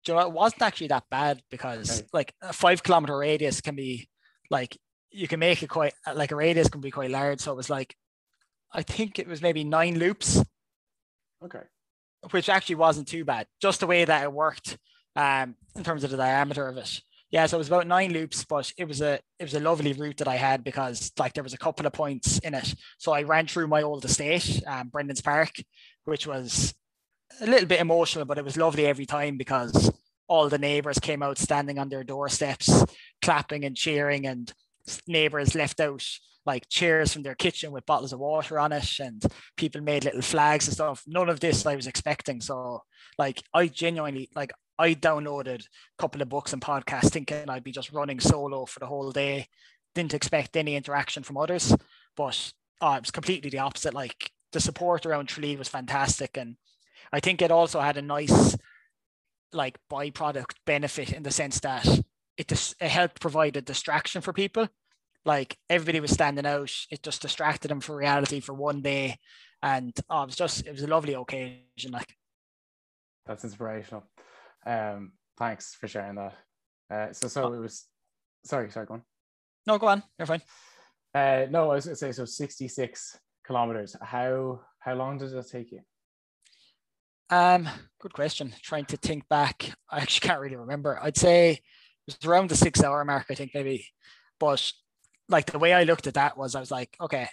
Do 0.05 0.13
you 0.13 0.19
know, 0.19 0.27
it 0.27 0.33
wasn't 0.33 0.63
actually 0.63 0.89
that 0.89 1.05
bad 1.11 1.43
because 1.51 2.01
okay. 2.01 2.09
like 2.13 2.35
a 2.41 2.53
five 2.53 2.83
kilometer 2.83 3.17
radius 3.17 3.61
can 3.61 3.77
be 3.77 4.09
like 4.51 4.77
you 5.13 5.29
can 5.29 5.41
make 5.41 5.63
it 5.63 5.69
quite 5.69 5.95
like 6.15 6.33
a 6.33 6.37
radius 6.37 6.69
can 6.69 6.81
be 6.81 6.91
quite 6.91 7.11
large. 7.11 7.41
So 7.41 7.53
it 7.53 7.57
was 7.57 7.71
like, 7.71 7.97
I 8.73 8.83
think 8.83 9.19
it 9.19 9.29
was 9.29 9.43
maybe 9.43 9.65
nine 9.65 9.99
loops. 9.99 10.43
Okay. 11.45 11.63
Which 12.31 12.49
actually 12.49 12.77
wasn't 12.77 13.09
too 13.09 13.25
bad, 13.25 13.47
just 13.61 13.81
the 13.81 13.87
way 13.87 14.05
that 14.05 14.23
it 14.23 14.33
worked 14.33 14.79
um, 15.17 15.57
in 15.75 15.85
terms 15.85 16.05
of 16.05 16.11
the 16.11 16.17
diameter 16.17 16.69
of 16.69 16.77
it. 16.77 17.01
Yeah, 17.31 17.47
so 17.47 17.57
it 17.57 17.59
was 17.59 17.69
about 17.69 17.87
nine 17.87 18.13
loops, 18.13 18.45
but 18.45 18.71
it 18.77 18.87
was 18.87 19.01
a 19.01 19.15
it 19.39 19.45
was 19.45 19.55
a 19.55 19.61
lovely 19.61 19.95
route 19.95 20.19
that 20.19 20.29
I 20.29 20.37
had 20.37 20.63
because 20.63 21.11
like 21.19 21.33
there 21.33 21.43
was 21.43 21.55
a 21.55 21.59
couple 21.59 21.87
of 21.87 21.95
points 21.95 22.39
in 22.41 22.55
it. 22.55 22.75
So 22.99 23.13
I 23.13 23.23
ran 23.23 23.47
through 23.47 23.69
my 23.69 23.83
old 23.83 24.05
estate, 24.05 24.63
um, 24.67 24.89
Brendan's 24.89 25.23
Park, 25.23 25.53
which 26.05 26.27
was 26.27 26.75
a 27.41 27.47
little 27.47 27.67
bit 27.67 27.81
emotional, 27.81 28.27
but 28.27 28.37
it 28.37 28.45
was 28.45 28.59
lovely 28.59 28.87
every 28.87 29.07
time 29.07 29.39
because 29.39 29.91
all 30.29 30.51
the 30.51 30.59
neighbors 30.59 30.99
came 30.99 31.23
out 31.23 31.39
standing 31.39 31.79
on 31.79 31.89
their 31.89 32.05
doorsteps, 32.05 32.85
clapping 33.23 33.65
and 33.65 33.77
cheering, 33.77 34.27
and 34.27 34.53
neighbors 35.07 35.55
left 35.55 35.81
out 35.81 36.05
like 36.45 36.69
chairs 36.69 37.13
from 37.13 37.23
their 37.23 37.35
kitchen 37.35 37.71
with 37.71 37.87
bottles 37.87 38.13
of 38.13 38.19
water 38.19 38.59
on 38.59 38.73
it 38.73 38.99
and 38.99 39.23
people 39.57 39.81
made 39.81 40.05
little 40.05 40.23
flags 40.23 40.67
and 40.67 40.75
stuff. 40.75 41.03
None 41.07 41.29
of 41.29 41.41
this 41.41 41.65
i 41.67 41.77
was 41.77 41.87
expecting. 41.87 42.41
So 42.41 42.83
like 43.19 43.43
i 43.55 43.69
genuinely 43.69 44.29
like 44.35 44.53
i 44.79 44.95
downloaded 44.95 45.61
a 45.61 45.67
couple 45.99 46.23
of 46.23 46.29
books 46.29 46.53
and 46.53 46.63
podcasts 46.63 47.11
thinking 47.11 47.49
i'd 47.49 47.63
be 47.63 47.73
just 47.73 47.93
running 47.93 48.21
solo 48.21 48.67
for 48.67 48.81
the 48.81 48.87
whole 48.87 49.13
day. 49.13 49.47
Didn't 49.95 50.15
expect 50.15 50.57
any 50.57 50.75
interaction 50.75 51.23
from 51.23 51.37
others 51.37 51.75
but 52.17 52.53
oh, 52.81 52.95
it 52.95 53.03
was 53.03 53.11
completely 53.11 53.51
the 53.51 53.59
opposite. 53.59 53.95
Like 53.95 54.31
the 54.53 54.61
support 54.61 55.07
around 55.07 55.27
Tralee 55.27 55.57
was 55.57 55.69
fantastic. 55.69 56.37
And 56.37 56.57
i 57.13 57.21
think 57.21 57.41
it 57.41 57.51
also 57.51 57.81
had 57.81 57.97
a 57.97 58.03
nice 58.03 58.57
like 59.53 59.79
byproduct 59.91 60.55
benefit 60.67 61.13
in 61.13 61.23
the 61.23 61.31
sense 61.31 61.61
that 61.61 61.87
it 62.37 62.49
just 62.49 62.75
it 62.81 62.89
helped 62.89 63.21
provide 63.21 63.57
a 63.57 63.63
distraction 63.63 64.23
for 64.23 64.33
people. 64.33 64.69
Like 65.25 65.57
everybody 65.71 66.01
was 66.01 66.11
standing 66.11 66.47
out, 66.47 66.73
it 66.91 67.03
just 67.03 67.23
distracted 67.23 67.69
them 67.69 67.81
from 67.81 67.97
reality 67.97 68.41
for 68.41 68.55
one 68.55 68.83
day, 68.83 69.19
and 69.63 69.93
oh, 70.11 70.23
it 70.23 70.27
was 70.27 70.37
just 70.37 70.67
it 70.67 70.73
was 70.73 70.83
a 70.83 70.89
lovely 70.89 71.15
occasion. 71.15 71.93
Like 71.93 72.17
that's 73.27 73.45
inspirational. 73.45 74.05
Um, 74.67 75.13
thanks 75.39 75.75
for 75.75 75.87
sharing 75.89 76.17
that. 76.17 76.35
Uh, 76.91 77.13
so 77.13 77.29
so 77.29 77.45
oh. 77.45 77.53
it 77.53 77.61
was. 77.61 77.87
Sorry, 78.45 78.71
sorry, 78.71 78.87
go 78.87 78.95
on. 78.95 79.03
No, 79.67 79.79
go 79.79 79.87
on. 79.87 80.03
You're 80.19 80.27
fine. 80.27 80.43
Uh, 81.15 81.47
no, 81.49 81.71
I 81.71 81.75
was 81.75 81.85
going 81.85 81.95
to 81.95 81.97
say 81.97 82.11
so. 82.11 82.25
Sixty-six 82.25 83.17
kilometers. 83.47 83.95
How 84.01 84.61
how 84.81 84.95
long 84.95 85.19
does 85.19 85.33
that 85.33 85.49
take 85.49 85.71
you? 85.71 85.81
Um, 87.31 87.69
good 88.01 88.13
question. 88.13 88.53
Trying 88.63 88.87
to 88.87 88.97
think 88.97 89.29
back, 89.29 89.73
I 89.89 90.01
actually 90.01 90.29
can't 90.29 90.41
really 90.41 90.57
remember. 90.57 90.99
I'd 91.01 91.17
say 91.17 91.61
it 92.07 92.17
was 92.21 92.29
around 92.29 92.51
the 92.51 92.57
six 92.57 92.83
hour 92.83 93.05
mark, 93.05 93.27
I 93.31 93.35
think 93.35 93.53
maybe. 93.55 93.87
But 94.39 94.73
like 95.29 95.47
the 95.47 95.59
way 95.59 95.73
I 95.73 95.85
looked 95.85 96.07
at 96.07 96.15
that 96.15 96.37
was 96.37 96.55
I 96.55 96.61
was 96.61 96.71
like, 96.71 96.97
okay, 97.01 97.29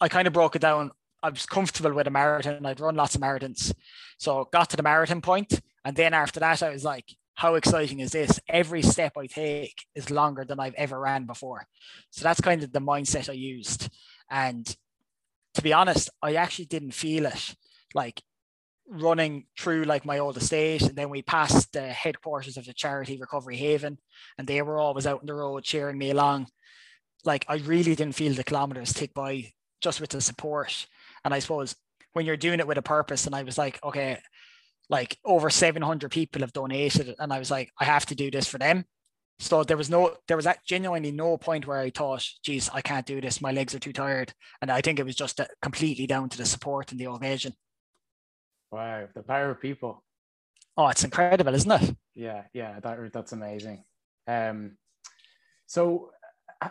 I 0.00 0.08
kind 0.08 0.26
of 0.26 0.32
broke 0.32 0.56
it 0.56 0.62
down. 0.62 0.90
I 1.22 1.30
was 1.30 1.46
comfortable 1.46 1.92
with 1.92 2.06
a 2.06 2.10
marathon. 2.10 2.64
I'd 2.64 2.80
run 2.80 2.96
lots 2.96 3.14
of 3.14 3.20
marathons. 3.20 3.74
So 4.18 4.48
got 4.52 4.70
to 4.70 4.76
the 4.76 4.82
marathon 4.82 5.20
point, 5.20 5.60
And 5.84 5.96
then 5.96 6.14
after 6.14 6.40
that, 6.40 6.62
I 6.62 6.70
was 6.70 6.84
like, 6.84 7.06
how 7.34 7.54
exciting 7.54 8.00
is 8.00 8.12
this? 8.12 8.40
Every 8.48 8.82
step 8.82 9.16
I 9.16 9.26
take 9.26 9.86
is 9.94 10.10
longer 10.10 10.44
than 10.44 10.58
I've 10.58 10.74
ever 10.74 10.98
ran 10.98 11.24
before. 11.24 11.66
So 12.10 12.24
that's 12.24 12.40
kind 12.40 12.62
of 12.62 12.72
the 12.72 12.80
mindset 12.80 13.30
I 13.30 13.34
used. 13.34 13.88
And 14.28 14.66
to 15.54 15.62
be 15.62 15.72
honest, 15.72 16.10
I 16.20 16.34
actually 16.34 16.66
didn't 16.66 16.92
feel 16.92 17.26
it. 17.26 17.54
Like 17.94 18.22
running 18.88 19.44
through 19.58 19.84
like 19.84 20.04
my 20.04 20.18
old 20.18 20.36
estate 20.36 20.82
and 20.82 20.96
then 20.96 21.10
we 21.10 21.22
passed 21.22 21.72
the 21.72 21.82
headquarters 21.82 22.56
of 22.56 22.64
the 22.64 22.72
charity 22.72 23.18
recovery 23.18 23.56
haven 23.56 23.98
and 24.38 24.46
they 24.46 24.62
were 24.62 24.78
always 24.78 25.06
out 25.06 25.20
on 25.20 25.26
the 25.26 25.34
road 25.34 25.62
cheering 25.62 25.98
me 25.98 26.10
along. 26.10 26.46
Like 27.24 27.44
i 27.48 27.56
really 27.56 27.94
didn't 27.94 28.14
feel 28.14 28.32
the 28.32 28.44
kilometers 28.44 28.92
tick 28.92 29.12
by 29.12 29.52
just 29.82 30.00
with 30.00 30.10
the 30.10 30.20
support. 30.20 30.86
And 31.24 31.34
i 31.34 31.38
suppose 31.38 31.76
when 32.14 32.24
you're 32.24 32.36
doing 32.36 32.60
it 32.60 32.66
with 32.66 32.78
a 32.78 32.82
purpose 32.82 33.26
and 33.26 33.34
i 33.34 33.42
was 33.42 33.58
like 33.58 33.78
okay 33.84 34.18
like 34.88 35.18
over 35.24 35.50
700 35.50 36.10
people 36.10 36.40
have 36.40 36.54
donated 36.54 37.14
and 37.18 37.32
i 37.32 37.38
was 37.38 37.50
like 37.50 37.70
i 37.78 37.84
have 37.84 38.06
to 38.06 38.14
do 38.14 38.30
this 38.30 38.48
for 38.48 38.58
them. 38.58 38.84
So 39.40 39.62
there 39.62 39.76
was 39.76 39.90
no 39.90 40.16
there 40.26 40.36
was 40.36 40.48
genuinely 40.66 41.12
no 41.12 41.36
point 41.36 41.66
where 41.66 41.78
i 41.78 41.90
thought 41.90 42.26
geez 42.42 42.70
i 42.72 42.80
can't 42.80 43.06
do 43.06 43.20
this. 43.20 43.42
My 43.42 43.52
legs 43.52 43.74
are 43.74 43.78
too 43.78 43.92
tired. 43.92 44.32
And 44.62 44.70
i 44.70 44.80
think 44.80 44.98
it 44.98 45.06
was 45.06 45.14
just 45.14 45.40
uh, 45.40 45.46
completely 45.60 46.06
down 46.06 46.30
to 46.30 46.38
the 46.38 46.46
support 46.46 46.90
and 46.90 46.98
the 46.98 47.10
occasion 47.10 47.52
Wow, 48.70 49.08
the 49.14 49.22
power 49.22 49.50
of 49.50 49.60
people. 49.60 50.04
Oh, 50.76 50.88
it's 50.88 51.04
incredible, 51.04 51.54
isn't 51.54 51.70
it? 51.70 51.96
Yeah, 52.14 52.42
yeah, 52.52 52.78
that 52.80 53.12
that's 53.12 53.32
amazing. 53.32 53.84
Um, 54.26 54.76
so 55.66 56.10
uh, 56.60 56.68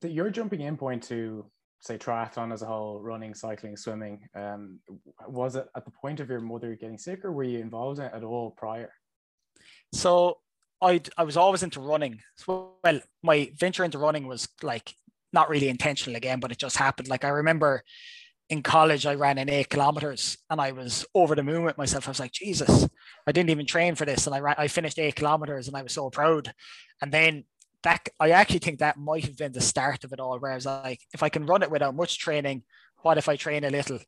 the, 0.00 0.08
your 0.08 0.30
jumping 0.30 0.60
in 0.60 0.76
point 0.76 1.02
to 1.04 1.46
say 1.80 1.98
triathlon 1.98 2.52
as 2.52 2.62
a 2.62 2.66
whole, 2.66 3.00
running, 3.00 3.34
cycling, 3.34 3.76
swimming, 3.76 4.28
um, 4.34 4.78
was 5.26 5.56
it 5.56 5.66
at 5.76 5.84
the 5.84 5.90
point 5.90 6.20
of 6.20 6.28
your 6.28 6.40
mother 6.40 6.74
getting 6.74 6.98
sick, 6.98 7.24
or 7.24 7.32
were 7.32 7.42
you 7.42 7.58
involved 7.58 7.98
in 7.98 8.06
it 8.06 8.12
at 8.14 8.22
all 8.22 8.50
prior? 8.50 8.92
So 9.92 10.38
I 10.80 11.00
I 11.16 11.24
was 11.24 11.36
always 11.36 11.62
into 11.62 11.80
running. 11.80 12.20
Well, 12.46 12.78
my 13.22 13.50
venture 13.58 13.84
into 13.84 13.98
running 13.98 14.26
was 14.26 14.48
like 14.62 14.94
not 15.32 15.48
really 15.48 15.68
intentional 15.68 16.16
again, 16.16 16.40
but 16.40 16.52
it 16.52 16.58
just 16.58 16.76
happened. 16.76 17.08
Like 17.08 17.24
I 17.24 17.28
remember 17.28 17.82
in 18.50 18.64
college, 18.64 19.06
I 19.06 19.14
ran 19.14 19.38
in 19.38 19.48
eight 19.48 19.68
kilometers 19.68 20.36
and 20.50 20.60
I 20.60 20.72
was 20.72 21.06
over 21.14 21.36
the 21.36 21.44
moon 21.44 21.62
with 21.62 21.78
myself. 21.78 22.08
I 22.08 22.10
was 22.10 22.18
like, 22.18 22.32
Jesus, 22.32 22.86
I 23.24 23.32
didn't 23.32 23.50
even 23.50 23.64
train 23.64 23.94
for 23.94 24.04
this. 24.04 24.26
And 24.26 24.34
I 24.34 24.40
ran, 24.40 24.56
I 24.58 24.66
finished 24.66 24.98
eight 24.98 25.14
kilometers 25.14 25.68
and 25.68 25.76
I 25.76 25.82
was 25.82 25.92
so 25.92 26.10
proud. 26.10 26.52
And 27.00 27.12
then 27.12 27.44
that, 27.84 28.08
I 28.18 28.30
actually 28.30 28.58
think 28.58 28.80
that 28.80 28.98
might 28.98 29.24
have 29.24 29.36
been 29.36 29.52
the 29.52 29.60
start 29.60 30.02
of 30.02 30.12
it 30.12 30.18
all, 30.18 30.36
where 30.40 30.50
I 30.50 30.56
was 30.56 30.66
like, 30.66 31.00
if 31.14 31.22
I 31.22 31.28
can 31.28 31.46
run 31.46 31.62
it 31.62 31.70
without 31.70 31.94
much 31.94 32.18
training, 32.18 32.64
what 33.02 33.18
if 33.18 33.28
I 33.28 33.36
train 33.36 33.62
a 33.62 33.70
little? 33.70 34.00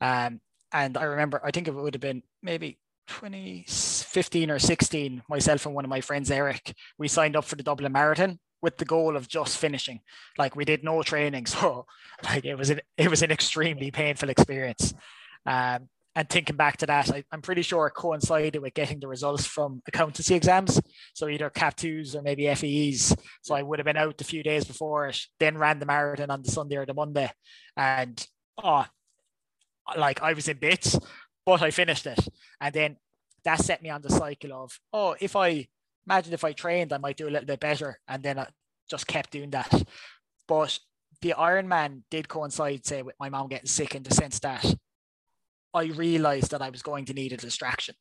Um, 0.00 0.40
and 0.72 0.96
I 0.96 1.04
remember, 1.04 1.40
I 1.44 1.50
think 1.50 1.68
it 1.68 1.74
would 1.74 1.94
have 1.94 2.00
been 2.00 2.22
maybe 2.42 2.78
2015 3.08 4.50
or 4.50 4.58
16, 4.58 5.22
myself 5.28 5.66
and 5.66 5.74
one 5.74 5.84
of 5.84 5.90
my 5.90 6.00
friends, 6.00 6.30
Eric, 6.30 6.74
we 6.96 7.06
signed 7.06 7.36
up 7.36 7.44
for 7.44 7.56
the 7.56 7.62
Dublin 7.62 7.92
Marathon 7.92 8.38
with 8.62 8.76
the 8.76 8.84
goal 8.84 9.16
of 9.16 9.28
just 9.28 9.58
finishing. 9.58 10.00
Like 10.38 10.56
we 10.56 10.64
did 10.64 10.84
no 10.84 11.02
training, 11.02 11.46
so 11.54 11.86
like 12.24 12.44
it 12.44 12.56
was 12.56 12.70
an 12.70 12.80
it 12.96 13.10
was 13.10 13.22
an 13.22 13.30
extremely 13.30 13.90
painful 13.90 14.30
experience. 14.30 14.94
Um, 15.46 15.88
and 16.16 16.28
thinking 16.28 16.56
back 16.56 16.76
to 16.78 16.86
that, 16.86 17.10
I, 17.10 17.24
am 17.32 17.40
pretty 17.40 17.62
sure 17.62 17.86
it 17.86 17.92
coincided 17.92 18.60
with 18.60 18.74
getting 18.74 18.98
the 18.98 19.06
results 19.06 19.46
from 19.46 19.80
accountancy 19.86 20.34
exams. 20.34 20.80
So 21.14 21.28
either 21.28 21.48
CAP 21.50 21.76
twos 21.76 22.16
or 22.16 22.22
maybe 22.22 22.52
FEs. 22.52 23.14
So 23.42 23.54
I 23.54 23.62
would 23.62 23.78
have 23.78 23.86
been 23.86 23.96
out 23.96 24.20
a 24.20 24.24
few 24.24 24.42
days 24.42 24.64
before 24.64 25.08
it, 25.08 25.20
then 25.38 25.56
ran 25.56 25.78
the 25.78 25.86
marathon 25.86 26.30
on 26.30 26.42
the 26.42 26.50
Sunday 26.50 26.76
or 26.76 26.84
the 26.84 26.94
Monday. 26.94 27.30
And 27.76 28.26
oh, 28.62 28.86
like 29.96 30.20
I 30.20 30.32
was 30.32 30.48
in 30.48 30.56
bits, 30.56 30.98
but 31.46 31.62
I 31.62 31.70
finished 31.70 32.06
it. 32.06 32.18
And 32.60 32.74
then 32.74 32.96
that 33.44 33.60
set 33.60 33.80
me 33.80 33.90
on 33.90 34.02
the 34.02 34.10
cycle 34.10 34.52
of, 34.52 34.78
oh, 34.92 35.14
if 35.20 35.36
I 35.36 35.68
imagine 36.06 36.32
if 36.32 36.44
I 36.44 36.52
trained, 36.52 36.92
I 36.92 36.98
might 36.98 37.16
do 37.16 37.28
a 37.28 37.30
little 37.30 37.46
bit 37.46 37.60
better. 37.60 37.98
And 38.08 38.22
then 38.22 38.38
I 38.38 38.46
just 38.88 39.06
kept 39.06 39.30
doing 39.30 39.50
that. 39.50 39.82
But 40.48 40.78
the 41.22 41.34
Ironman 41.38 42.02
did 42.10 42.28
coincide, 42.28 42.86
say, 42.86 43.02
with 43.02 43.14
my 43.20 43.28
mom 43.28 43.48
getting 43.48 43.66
sick 43.66 43.94
in 43.94 44.02
the 44.02 44.14
sense 44.14 44.38
that 44.40 44.64
I 45.72 45.84
realized 45.84 46.50
that 46.50 46.62
I 46.62 46.70
was 46.70 46.82
going 46.82 47.04
to 47.06 47.14
need 47.14 47.32
a 47.32 47.36
distraction. 47.36 47.94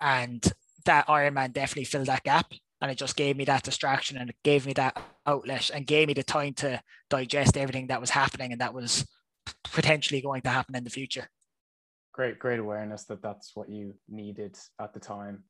And 0.00 0.44
that 0.84 1.08
Ironman 1.08 1.52
definitely 1.52 1.84
filled 1.84 2.06
that 2.06 2.24
gap. 2.24 2.52
And 2.80 2.90
it 2.90 2.98
just 2.98 3.16
gave 3.16 3.36
me 3.36 3.44
that 3.46 3.62
distraction 3.62 4.18
and 4.18 4.30
it 4.30 4.36
gave 4.44 4.66
me 4.66 4.74
that 4.74 5.00
outlet 5.26 5.70
and 5.72 5.86
gave 5.86 6.08
me 6.08 6.14
the 6.14 6.22
time 6.22 6.52
to 6.54 6.82
digest 7.08 7.56
everything 7.56 7.86
that 7.86 8.00
was 8.00 8.10
happening 8.10 8.52
and 8.52 8.60
that 8.60 8.74
was 8.74 9.06
potentially 9.64 10.20
going 10.20 10.42
to 10.42 10.50
happen 10.50 10.76
in 10.76 10.84
the 10.84 10.90
future. 10.90 11.26
Great, 12.12 12.38
great 12.38 12.58
awareness 12.58 13.04
that 13.04 13.22
that's 13.22 13.52
what 13.54 13.70
you 13.70 13.94
needed 14.08 14.56
at 14.80 14.92
the 14.92 15.00
time 15.00 15.44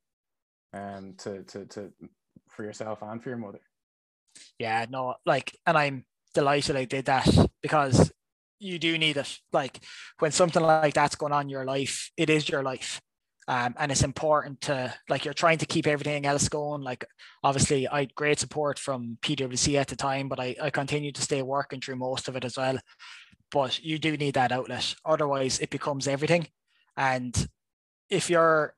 um, 0.75 1.13
to, 1.19 1.43
to, 1.43 1.65
to, 1.65 1.91
for 2.49 2.63
yourself 2.63 2.99
and 3.01 3.21
for 3.21 3.29
your 3.29 3.37
mother. 3.37 3.61
Yeah, 4.59 4.85
no, 4.89 5.15
like, 5.25 5.57
and 5.65 5.77
I'm 5.77 6.05
delighted 6.33 6.75
I 6.75 6.85
did 6.85 7.05
that 7.05 7.27
because 7.61 8.11
you 8.59 8.79
do 8.79 8.97
need 8.97 9.17
it. 9.17 9.39
Like 9.53 9.79
when 10.19 10.31
something 10.31 10.61
like 10.61 10.93
that's 10.93 11.15
going 11.15 11.33
on 11.33 11.43
in 11.43 11.49
your 11.49 11.65
life, 11.65 12.11
it 12.17 12.29
is 12.29 12.49
your 12.49 12.63
life. 12.63 13.01
Um, 13.47 13.75
and 13.77 13.91
it's 13.91 14.03
important 14.03 14.61
to 14.61 14.93
like 15.07 15.23
you're 15.23 15.33
trying 15.33 15.59
to 15.59 15.67
keep 15.67 15.85
everything 15.85 16.25
else 16.25 16.49
going. 16.49 16.81
Like 16.81 17.05
obviously, 17.43 17.87
I 17.87 18.01
had 18.01 18.15
great 18.15 18.39
support 18.39 18.79
from 18.79 19.17
PwC 19.21 19.75
at 19.75 19.87
the 19.87 19.95
time, 19.95 20.29
but 20.29 20.39
I, 20.39 20.55
I 20.61 20.69
continued 20.71 21.15
to 21.15 21.21
stay 21.21 21.41
working 21.43 21.79
through 21.79 21.97
most 21.97 22.27
of 22.27 22.35
it 22.35 22.43
as 22.43 22.57
well. 22.57 22.79
But 23.51 23.83
you 23.83 23.99
do 23.99 24.17
need 24.17 24.33
that 24.33 24.51
outlet, 24.51 24.95
otherwise 25.05 25.59
it 25.59 25.69
becomes 25.69 26.07
everything. 26.07 26.47
And 26.97 27.47
if 28.09 28.29
you're 28.29 28.73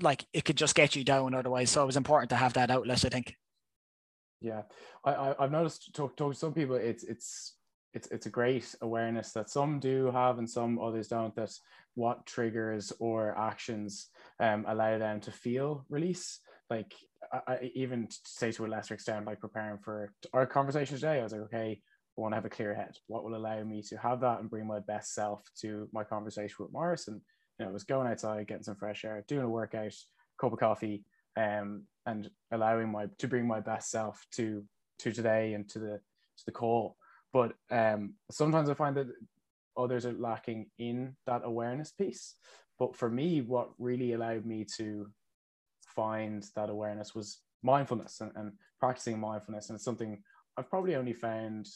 like, 0.00 0.24
it 0.32 0.44
could 0.44 0.56
just 0.56 0.74
get 0.74 0.96
you 0.96 1.04
down 1.04 1.34
otherwise. 1.34 1.70
So 1.70 1.82
it 1.82 1.86
was 1.86 1.96
important 1.96 2.30
to 2.30 2.36
have 2.36 2.54
that 2.54 2.70
outlet. 2.70 3.04
I 3.04 3.08
think. 3.08 3.34
Yeah, 4.40 4.62
I, 5.04 5.34
I 5.38 5.42
have 5.42 5.50
noticed 5.50 5.94
talk 5.94 6.16
talk 6.16 6.32
to 6.32 6.38
some 6.38 6.54
people. 6.54 6.76
It's 6.76 7.02
it's 7.04 7.54
it's 7.94 8.08
it's 8.08 8.26
a 8.26 8.30
great 8.30 8.74
awareness 8.82 9.32
that 9.32 9.50
some 9.50 9.80
do 9.80 10.10
have 10.12 10.38
and 10.38 10.48
some 10.48 10.78
others 10.78 11.08
don't. 11.08 11.34
That 11.34 11.50
what 11.94 12.26
triggers 12.26 12.92
or 13.00 13.36
actions 13.36 14.08
um, 14.38 14.64
allow 14.68 14.98
them 14.98 15.20
to 15.22 15.32
feel 15.32 15.84
release. 15.88 16.38
Like 16.70 16.94
I, 17.32 17.40
I 17.48 17.70
even 17.74 18.08
say 18.24 18.52
to 18.52 18.66
a 18.66 18.68
lesser 18.68 18.94
extent, 18.94 19.26
like 19.26 19.40
preparing 19.40 19.78
for 19.78 20.12
our 20.32 20.46
conversation 20.46 20.96
today, 20.96 21.18
I 21.18 21.24
was 21.24 21.32
like, 21.32 21.42
okay, 21.42 21.80
I 22.16 22.20
want 22.20 22.32
to 22.32 22.36
have 22.36 22.44
a 22.44 22.50
clear 22.50 22.74
head. 22.74 22.96
What 23.08 23.24
will 23.24 23.34
allow 23.34 23.62
me 23.64 23.82
to 23.88 23.96
have 23.96 24.20
that 24.20 24.40
and 24.40 24.50
bring 24.50 24.66
my 24.66 24.80
best 24.80 25.14
self 25.14 25.42
to 25.62 25.88
my 25.92 26.04
conversation 26.04 26.56
with 26.60 26.72
Maurice? 26.72 27.08
And 27.08 27.20
you 27.58 27.66
know, 27.66 27.72
was 27.72 27.84
going 27.84 28.06
outside, 28.06 28.46
getting 28.46 28.62
some 28.62 28.76
fresh 28.76 29.04
air, 29.04 29.24
doing 29.26 29.44
a 29.44 29.48
workout, 29.48 29.94
cup 30.40 30.52
of 30.52 30.58
coffee, 30.58 31.04
um, 31.36 31.82
and 32.06 32.30
allowing 32.52 32.90
my 32.90 33.06
to 33.18 33.28
bring 33.28 33.46
my 33.46 33.60
best 33.60 33.90
self 33.90 34.26
to 34.32 34.64
to 35.00 35.12
today 35.12 35.54
and 35.54 35.68
to 35.70 35.78
the 35.78 36.00
to 36.38 36.44
the 36.46 36.52
call. 36.52 36.96
But 37.32 37.52
um, 37.70 38.14
sometimes 38.30 38.70
I 38.70 38.74
find 38.74 38.96
that 38.96 39.08
others 39.76 40.06
are 40.06 40.12
lacking 40.12 40.66
in 40.78 41.16
that 41.26 41.42
awareness 41.44 41.92
piece. 41.92 42.34
But 42.78 42.96
for 42.96 43.10
me, 43.10 43.42
what 43.42 43.70
really 43.78 44.12
allowed 44.12 44.46
me 44.46 44.64
to 44.76 45.08
find 45.86 46.44
that 46.54 46.70
awareness 46.70 47.14
was 47.14 47.40
mindfulness 47.62 48.20
and, 48.20 48.32
and 48.36 48.52
practicing 48.80 49.18
mindfulness. 49.18 49.68
And 49.68 49.76
it's 49.76 49.84
something 49.84 50.22
I've 50.56 50.70
probably 50.70 50.94
only 50.94 51.12
found 51.12 51.68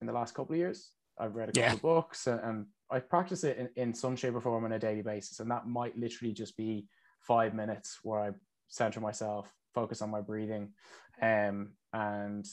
in 0.00 0.06
the 0.06 0.12
last 0.12 0.34
couple 0.34 0.54
of 0.54 0.58
years. 0.58 0.90
I've 1.18 1.34
read 1.34 1.48
a 1.48 1.52
couple 1.52 1.62
yeah. 1.62 1.72
of 1.74 1.82
books 1.82 2.26
and, 2.26 2.40
and, 2.40 2.66
I 2.90 3.00
practice 3.00 3.44
it 3.44 3.58
in, 3.58 3.68
in 3.76 3.94
some 3.94 4.16
shape 4.16 4.34
or 4.34 4.40
form 4.40 4.64
on 4.64 4.72
a 4.72 4.78
daily 4.78 5.02
basis. 5.02 5.40
And 5.40 5.50
that 5.50 5.66
might 5.66 5.98
literally 5.98 6.32
just 6.32 6.56
be 6.56 6.86
five 7.20 7.54
minutes 7.54 7.98
where 8.02 8.20
I 8.20 8.30
center 8.68 9.00
myself, 9.00 9.52
focus 9.74 10.02
on 10.02 10.10
my 10.10 10.20
breathing, 10.20 10.72
um, 11.20 11.72
and 11.92 12.46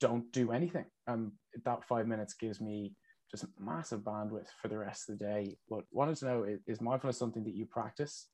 don't 0.00 0.30
do 0.32 0.52
anything. 0.52 0.86
Um, 1.06 1.32
that 1.64 1.84
five 1.84 2.06
minutes 2.06 2.34
gives 2.34 2.60
me 2.60 2.92
just 3.30 3.44
massive 3.58 4.00
bandwidth 4.00 4.48
for 4.60 4.68
the 4.68 4.78
rest 4.78 5.08
of 5.08 5.18
the 5.18 5.24
day. 5.24 5.56
But 5.68 5.84
wanted 5.90 6.16
to 6.16 6.24
know 6.26 6.46
is, 6.66 6.80
mindfulness 6.80 7.18
something 7.18 7.44
that 7.44 7.54
you 7.54 7.66
practice? 7.66 8.28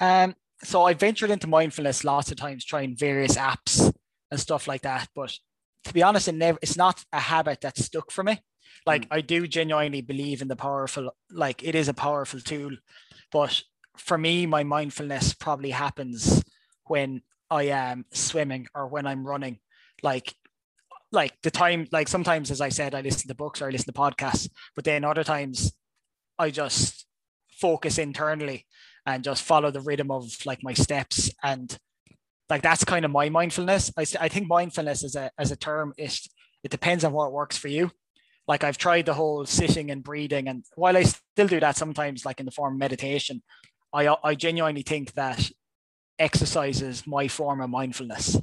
Um, 0.00 0.34
so 0.62 0.84
I 0.84 0.94
ventured 0.94 1.30
into 1.30 1.46
mindfulness 1.46 2.04
lots 2.04 2.30
of 2.30 2.36
times, 2.36 2.64
trying 2.64 2.96
various 2.96 3.36
apps 3.36 3.92
and 4.30 4.40
stuff 4.40 4.66
like 4.66 4.82
that. 4.82 5.08
But 5.14 5.36
to 5.84 5.92
be 5.92 6.02
honest, 6.02 6.28
it 6.28 6.34
never 6.34 6.58
it's 6.62 6.76
not 6.76 7.04
a 7.12 7.20
habit 7.20 7.60
that 7.62 7.78
stuck 7.78 8.10
for 8.10 8.24
me. 8.24 8.40
Like 8.86 9.02
mm. 9.02 9.08
I 9.10 9.20
do 9.20 9.46
genuinely 9.46 10.02
believe 10.02 10.42
in 10.42 10.48
the 10.48 10.56
powerful, 10.56 11.14
like 11.30 11.62
it 11.62 11.74
is 11.74 11.88
a 11.88 11.94
powerful 11.94 12.40
tool. 12.40 12.72
But 13.30 13.62
for 13.96 14.18
me, 14.18 14.46
my 14.46 14.64
mindfulness 14.64 15.34
probably 15.34 15.70
happens 15.70 16.42
when 16.86 17.22
I 17.50 17.64
am 17.64 18.06
swimming 18.12 18.68
or 18.74 18.88
when 18.88 19.06
I'm 19.06 19.26
running. 19.26 19.58
Like 20.02 20.34
like 21.12 21.34
the 21.42 21.50
time, 21.50 21.86
like 21.92 22.08
sometimes, 22.08 22.50
as 22.50 22.60
I 22.60 22.70
said, 22.70 22.94
I 22.94 23.02
listen 23.02 23.28
to 23.28 23.34
books 23.34 23.60
or 23.60 23.66
I 23.66 23.70
listen 23.70 23.92
to 23.92 23.98
podcasts, 23.98 24.48
but 24.74 24.84
then 24.84 25.04
other 25.04 25.22
times 25.22 25.72
I 26.38 26.50
just 26.50 27.06
focus 27.50 27.98
internally 27.98 28.66
and 29.04 29.22
just 29.22 29.42
follow 29.42 29.70
the 29.70 29.80
rhythm 29.80 30.10
of 30.10 30.24
like 30.46 30.62
my 30.62 30.72
steps 30.72 31.30
and 31.42 31.78
like 32.48 32.62
that's 32.62 32.84
kind 32.84 33.04
of 33.04 33.10
my 33.10 33.28
mindfulness. 33.28 33.92
I, 33.96 34.04
I 34.20 34.28
think 34.28 34.48
mindfulness 34.48 35.04
as 35.04 35.14
a 35.14 35.30
as 35.38 35.50
a 35.50 35.56
term 35.56 35.92
is 35.96 36.28
it 36.62 36.70
depends 36.70 37.04
on 37.04 37.12
what 37.12 37.32
works 37.32 37.56
for 37.56 37.68
you. 37.68 37.90
Like 38.48 38.64
I've 38.64 38.78
tried 38.78 39.06
the 39.06 39.14
whole 39.14 39.44
sitting 39.46 39.90
and 39.90 40.02
breathing, 40.02 40.48
and 40.48 40.64
while 40.74 40.96
I 40.96 41.04
still 41.04 41.46
do 41.46 41.60
that 41.60 41.76
sometimes, 41.76 42.24
like 42.24 42.40
in 42.40 42.46
the 42.46 42.52
form 42.52 42.74
of 42.74 42.78
meditation, 42.78 43.42
I 43.92 44.14
I 44.24 44.34
genuinely 44.34 44.82
think 44.82 45.12
that 45.14 45.50
exercise 46.18 46.82
is 46.82 47.06
my 47.06 47.28
form 47.28 47.60
of 47.60 47.70
mindfulness. 47.70 48.38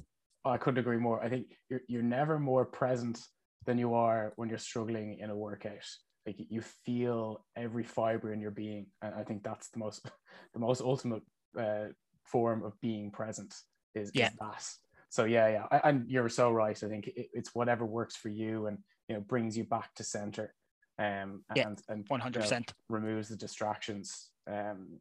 I 0.46 0.58
couldn't 0.58 0.80
agree 0.80 0.98
more. 0.98 1.24
I 1.24 1.30
think 1.30 1.48
you're 1.70 1.82
you're 1.88 2.02
never 2.02 2.40
more 2.40 2.66
present 2.66 3.20
than 3.66 3.78
you 3.78 3.94
are 3.94 4.34
when 4.36 4.50
you're 4.50 4.58
struggling 4.58 5.20
in 5.20 5.30
a 5.30 5.36
workout. 5.36 5.86
Like 6.26 6.38
you 6.38 6.62
feel 6.86 7.46
every 7.56 7.84
fiber 7.84 8.34
in 8.34 8.40
your 8.40 8.52
being, 8.52 8.88
and 9.02 9.14
I 9.16 9.24
think 9.24 9.44
that's 9.44 9.70
the 9.70 9.80
most 9.80 10.06
the 10.54 10.60
most 10.60 10.82
ultimate 10.82 11.24
uh, 11.58 11.88
form 12.24 12.64
of 12.64 12.80
being 12.82 13.12
present 13.12 13.54
is, 13.96 14.12
yeah. 14.14 14.28
is 14.28 14.34
that. 14.40 14.66
So 15.10 15.26
yeah, 15.26 15.48
yeah, 15.50 15.66
I, 15.72 15.90
and 15.90 16.10
you're 16.10 16.30
so 16.30 16.52
right. 16.52 16.82
I 16.84 16.88
think 16.88 17.08
it, 17.08 17.30
it's 17.34 17.56
whatever 17.56 17.86
works 17.86 18.16
for 18.16 18.30
you, 18.30 18.68
and 18.68 18.78
you 19.10 19.16
know 19.16 19.22
brings 19.22 19.58
you 19.58 19.66
back 19.66 19.94
to 19.96 20.04
center, 20.04 20.54
um, 20.98 21.44
and 21.50 21.58
yeah, 21.58 21.74
and 21.90 22.06
one 22.08 22.22
hundred 22.22 22.44
percent 22.44 22.74
removes 22.88 23.28
the 23.28 23.36
distractions 23.36 24.30
um 24.50 25.00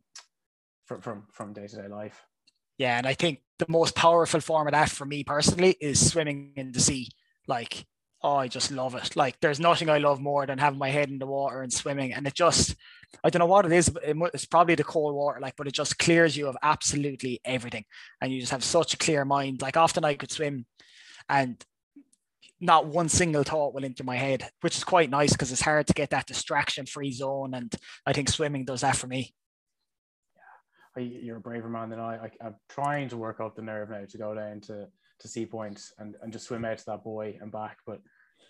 from 0.87 1.01
from 1.01 1.27
from 1.31 1.53
day 1.53 1.69
to 1.69 1.77
day 1.77 1.89
life. 1.89 2.25
Yeah, 2.79 2.97
and 2.97 3.07
I 3.07 3.15
think 3.15 3.43
the 3.59 3.67
most 3.69 3.95
powerful 3.95 4.41
form 4.41 4.67
of 4.69 4.73
that 4.73 4.89
for 4.89 5.05
me 5.05 5.25
personally 5.25 5.77
is 5.81 6.11
swimming 6.11 6.53
in 6.57 6.73
the 6.73 6.81
sea. 6.81 7.11
Like, 7.49 7.87
oh, 8.23 8.37
I 8.37 8.47
just 8.47 8.71
love 8.71 8.95
it. 8.95 9.17
Like, 9.17 9.41
there's 9.41 9.59
nothing 9.59 9.91
I 9.91 9.99
love 9.99 10.21
more 10.21 10.47
than 10.47 10.59
having 10.59 10.79
my 10.79 10.91
head 10.91 11.09
in 11.09 11.19
the 11.19 11.27
water 11.27 11.63
and 11.63 11.73
swimming. 11.73 12.13
And 12.13 12.27
it 12.27 12.35
just, 12.35 12.77
I 13.25 13.31
don't 13.31 13.41
know 13.41 13.47
what 13.47 13.67
it 13.67 13.73
is. 13.73 13.91
It's 14.05 14.45
probably 14.45 14.77
the 14.77 14.85
cold 14.85 15.15
water, 15.15 15.41
like, 15.41 15.55
but 15.57 15.67
it 15.67 15.75
just 15.75 15.99
clears 15.99 16.37
you 16.37 16.47
of 16.47 16.57
absolutely 16.63 17.41
everything. 17.45 17.85
And 18.21 18.33
you 18.33 18.39
just 18.39 18.53
have 18.53 18.63
such 18.63 18.95
a 18.95 18.99
clear 18.99 19.25
mind. 19.25 19.61
Like, 19.61 19.77
often 19.77 20.05
I 20.05 20.15
could 20.15 20.31
swim 20.31 20.67
and 21.29 21.65
not 22.61 22.87
one 22.87 23.09
single 23.09 23.45
thought 23.45 23.75
will 23.75 23.85
enter 23.85 24.05
my 24.05 24.17
head, 24.17 24.49
which 24.63 24.77
is 24.77 24.85
quite 24.85 25.11
nice 25.11 25.33
because 25.33 25.53
it's 25.53 25.61
hard 25.61 25.87
to 25.87 25.93
get 25.93 26.11
that 26.11 26.27
distraction 26.27 26.87
free 26.87 27.13
zone. 27.13 27.55
And 27.55 27.73
I 28.05 28.13
think 28.13 28.29
swimming 28.29 28.65
does 28.65 28.81
that 28.81 28.97
for 28.97 29.07
me 29.07 29.33
Yeah. 30.97 31.03
you're 31.03 31.37
a 31.37 31.41
braver 31.41 31.69
man 31.69 31.91
than 31.91 32.01
I. 32.01 32.17
I. 32.17 32.47
am 32.47 32.57
trying 32.69 33.09
to 33.11 33.17
work 33.17 33.41
up 33.41 33.55
the 33.55 33.63
nerve 33.63 33.91
now 33.91 34.05
to 34.09 34.19
go 34.19 34.35
down 34.35 34.61
to 34.63 34.89
to 35.21 35.29
Sea 35.29 35.47
Point 35.47 35.81
and, 35.99 36.15
and 36.23 36.33
just 36.33 36.47
swim 36.47 36.65
out 36.65 36.79
to 36.79 36.85
that 36.87 37.03
buoy 37.03 37.39
and 37.41 37.51
back, 37.51 37.79
but 37.87 38.01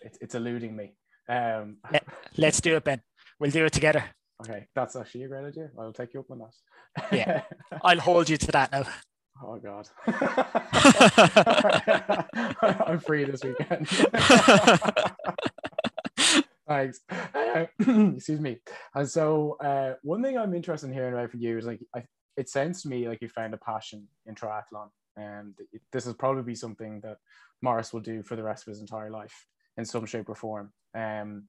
it's 0.01 0.17
it's 0.21 0.35
eluding 0.35 0.75
me. 0.75 0.93
Um, 1.27 1.77
Let, 2.37 2.53
us 2.53 2.61
do 2.61 2.75
it, 2.75 2.83
Ben. 2.83 3.01
We'll 3.39 3.51
do 3.51 3.65
it 3.65 3.73
together. 3.73 4.03
Okay, 4.41 4.67
that's 4.73 4.95
actually 4.95 5.23
a 5.23 5.27
great 5.27 5.45
idea. 5.45 5.69
I'll 5.77 5.93
take 5.93 6.13
you 6.13 6.21
up 6.21 6.31
on 6.31 6.39
that. 6.39 7.11
yeah, 7.11 7.41
I'll 7.83 7.99
hold 7.99 8.29
you 8.29 8.37
to 8.37 8.51
that 8.53 8.71
now. 8.71 8.83
Oh 9.41 9.57
God, 9.57 9.87
I'm 12.87 12.99
free 12.99 13.23
this 13.23 13.43
weekend. 13.43 13.87
Thanks. 16.67 16.99
Uh, 17.09 17.65
excuse 18.15 18.39
me. 18.39 18.57
And 18.93 19.09
so, 19.09 19.57
uh, 19.63 19.93
one 20.03 20.21
thing 20.21 20.37
I'm 20.37 20.53
interested 20.53 20.87
in 20.87 20.93
hearing 20.93 21.13
about 21.13 21.31
from 21.31 21.39
you 21.39 21.57
is 21.57 21.65
like, 21.65 21.79
I, 21.95 22.03
it 22.37 22.49
sounds 22.49 22.83
to 22.83 22.89
me 22.89 23.07
like 23.07 23.21
you 23.21 23.29
found 23.29 23.53
a 23.53 23.57
passion 23.57 24.07
in 24.27 24.35
triathlon, 24.35 24.89
and 25.17 25.55
it, 25.71 25.81
this 25.91 26.05
will 26.05 26.13
probably 26.13 26.43
be 26.43 26.55
something 26.55 26.99
that 27.01 27.17
Maurice 27.61 27.93
will 27.93 28.01
do 28.01 28.21
for 28.21 28.35
the 28.35 28.43
rest 28.43 28.67
of 28.67 28.71
his 28.71 28.81
entire 28.81 29.09
life 29.09 29.47
in 29.77 29.85
some 29.85 30.05
shape 30.05 30.29
or 30.29 30.35
form. 30.35 30.71
Um, 30.93 31.47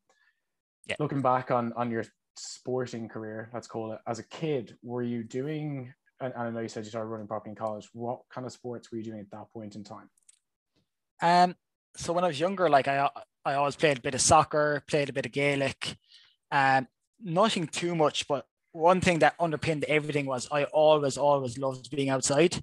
yeah. 0.86 0.97
Looking 0.99 1.22
back 1.22 1.51
on 1.51 1.72
on 1.74 1.91
your 1.91 2.05
sporting 2.36 3.09
career, 3.09 3.51
let's 3.53 3.66
call 3.66 3.93
it, 3.93 3.99
as 4.07 4.18
a 4.18 4.28
kid, 4.28 4.76
were 4.82 5.03
you 5.03 5.22
doing? 5.22 5.93
And, 6.21 6.33
and 6.35 6.43
I 6.43 6.51
know 6.51 6.61
you 6.61 6.68
said 6.68 6.85
you 6.85 6.91
started 6.91 7.09
running 7.09 7.27
properly 7.27 7.51
in 7.51 7.57
college. 7.57 7.89
What 7.93 8.21
kind 8.33 8.47
of 8.47 8.53
sports 8.53 8.91
were 8.91 8.99
you 8.99 9.05
doing 9.05 9.21
at 9.21 9.31
that 9.31 9.53
point 9.53 9.75
in 9.75 9.85
time? 9.85 10.11
Um, 11.23 11.55
so 11.97 12.12
when 12.12 12.25
I 12.25 12.29
was 12.29 12.41
younger, 12.41 12.68
like 12.68 12.89
I 12.89 13.09
I 13.45 13.55
always 13.55 13.77
played 13.77 13.99
a 13.99 14.03
bit 14.03 14.14
of 14.14 14.21
soccer, 14.21 14.83
played 14.87 15.09
a 15.09 15.12
bit 15.12 15.27
of 15.27 15.33
Gaelic. 15.33 15.97
Um, 16.51 16.89
nothing 17.23 17.66
too 17.66 17.95
much, 17.95 18.29
but 18.29 18.47
one 18.73 19.01
thing 19.01 19.21
that 19.21 19.35
underpinned 19.41 19.85
everything 19.85 20.27
was 20.27 20.49
I 20.53 20.64
always, 20.64 21.16
always 21.16 21.59
loved 21.59 21.91
being 21.91 22.11
outside. 22.11 22.62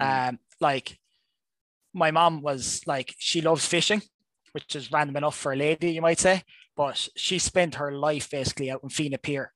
Mm. 0.00 0.28
Um, 0.28 0.38
like 0.60 0.98
my 1.94 2.10
mom 2.10 2.42
was 2.42 2.82
like, 2.86 3.14
she 3.18 3.40
loves 3.40 3.66
fishing, 3.66 4.02
which 4.52 4.76
is 4.76 4.92
random 4.92 5.16
enough 5.16 5.36
for 5.36 5.52
a 5.52 5.56
lady, 5.56 5.92
you 5.92 6.02
might 6.02 6.20
say, 6.20 6.42
but 6.76 7.08
she 7.16 7.38
spent 7.38 7.76
her 7.76 7.92
life 7.92 8.30
basically 8.30 8.70
out 8.70 8.82
in 8.82 8.88
Fenit 8.88 9.22
Pier. 9.22 9.52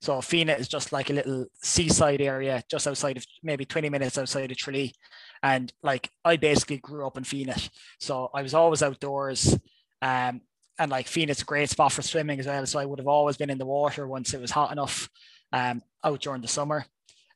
So 0.00 0.18
Fenit 0.18 0.58
is 0.58 0.68
just 0.68 0.92
like 0.92 1.10
a 1.10 1.14
little 1.14 1.46
seaside 1.62 2.20
area 2.20 2.62
just 2.70 2.86
outside 2.86 3.16
of 3.16 3.26
maybe 3.42 3.64
20 3.64 3.88
minutes 3.88 4.18
outside 4.18 4.50
of 4.50 4.56
Tralee. 4.56 4.94
And 5.42 5.72
like 5.82 6.10
I 6.24 6.36
basically 6.36 6.78
grew 6.78 7.06
up 7.06 7.16
in 7.16 7.24
Fenit. 7.24 7.70
So 7.98 8.30
I 8.34 8.42
was 8.42 8.54
always 8.54 8.82
outdoors. 8.82 9.58
Um, 10.02 10.42
and 10.78 10.90
like 10.90 11.06
Fenit's 11.06 11.42
a 11.42 11.44
great 11.44 11.70
spot 11.70 11.92
for 11.92 12.02
swimming 12.02 12.40
as 12.40 12.46
well. 12.46 12.66
So 12.66 12.78
I 12.78 12.84
would 12.84 12.98
have 12.98 13.08
always 13.08 13.36
been 13.36 13.50
in 13.50 13.58
the 13.58 13.66
water 13.66 14.06
once 14.06 14.34
it 14.34 14.40
was 14.40 14.50
hot 14.50 14.72
enough 14.72 15.08
um, 15.52 15.82
out 16.02 16.20
during 16.20 16.42
the 16.42 16.48
summer. 16.48 16.84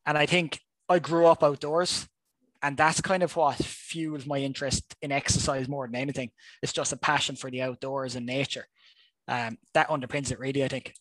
And 0.04 0.18
I 0.18 0.26
think 0.26 0.60
I 0.88 0.98
grew 0.98 1.26
up 1.26 1.42
outdoors. 1.42 2.08
And 2.60 2.76
that's 2.76 3.00
kind 3.00 3.22
of 3.22 3.36
what 3.36 3.56
fueled 3.56 4.26
my 4.26 4.38
interest 4.38 4.96
in 5.00 5.12
exercise 5.12 5.68
more 5.68 5.86
than 5.86 5.94
anything. 5.94 6.30
It's 6.62 6.72
just 6.72 6.92
a 6.92 6.96
passion 6.96 7.36
for 7.36 7.50
the 7.50 7.62
outdoors 7.62 8.16
and 8.16 8.26
nature. 8.26 8.66
Um, 9.28 9.58
that 9.74 9.88
underpins 9.88 10.32
it 10.32 10.40
really, 10.40 10.64
I 10.64 10.68
think. 10.68 10.94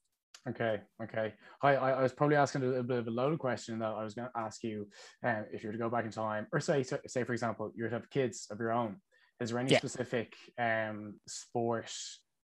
Okay, 0.49 0.79
okay. 1.03 1.33
I, 1.61 1.75
I, 1.75 2.01
was 2.01 2.13
probably 2.13 2.37
asking 2.37 2.63
a, 2.63 2.71
a, 2.75 2.83
bit 2.83 2.99
of 2.99 3.07
a 3.07 3.11
loaded 3.11 3.39
question 3.39 3.79
that 3.79 3.89
I 3.89 4.03
was 4.03 4.13
going 4.13 4.29
to 4.33 4.39
ask 4.39 4.63
you 4.63 4.87
um, 5.23 5.45
if 5.51 5.61
you 5.61 5.67
were 5.67 5.73
to 5.73 5.79
go 5.79 5.89
back 5.89 6.05
in 6.05 6.11
time, 6.11 6.47
or 6.53 6.61
say, 6.61 6.83
say 6.83 7.23
for 7.23 7.33
example, 7.33 7.71
you 7.75 7.83
would 7.83 7.91
have 7.91 8.09
kids 8.09 8.47
of 8.49 8.59
your 8.59 8.71
own. 8.71 8.97
Is 9.41 9.49
there 9.49 9.59
any 9.59 9.71
yeah. 9.71 9.79
specific 9.79 10.35
um, 10.57 11.15
sport 11.27 11.91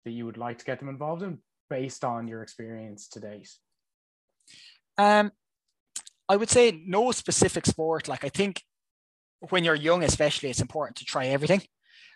that 0.05 0.11
you 0.11 0.26
would 0.26 0.36
like 0.36 0.59
to 0.59 0.64
get 0.64 0.80
them 0.80 0.88
involved 0.88 1.22
in 1.22 1.38
based 1.70 2.05
on 2.05 2.26
your 2.26 2.42
experience 2.42 3.09
to 3.09 3.20
date? 3.20 3.50
Um, 4.98 5.30
I 6.28 6.36
would 6.36 6.50
say 6.50 6.82
no 6.84 7.12
specific 7.12 7.66
sport. 7.66 8.09
Like 8.09 8.24
I 8.24 8.28
think 8.28 8.62
when 9.50 9.64
you're 9.64 9.74
young, 9.74 10.03
especially, 10.03 10.50
it's 10.50 10.61
important 10.61 10.96
to 10.96 11.05
try 11.05 11.26
everything. 11.26 11.62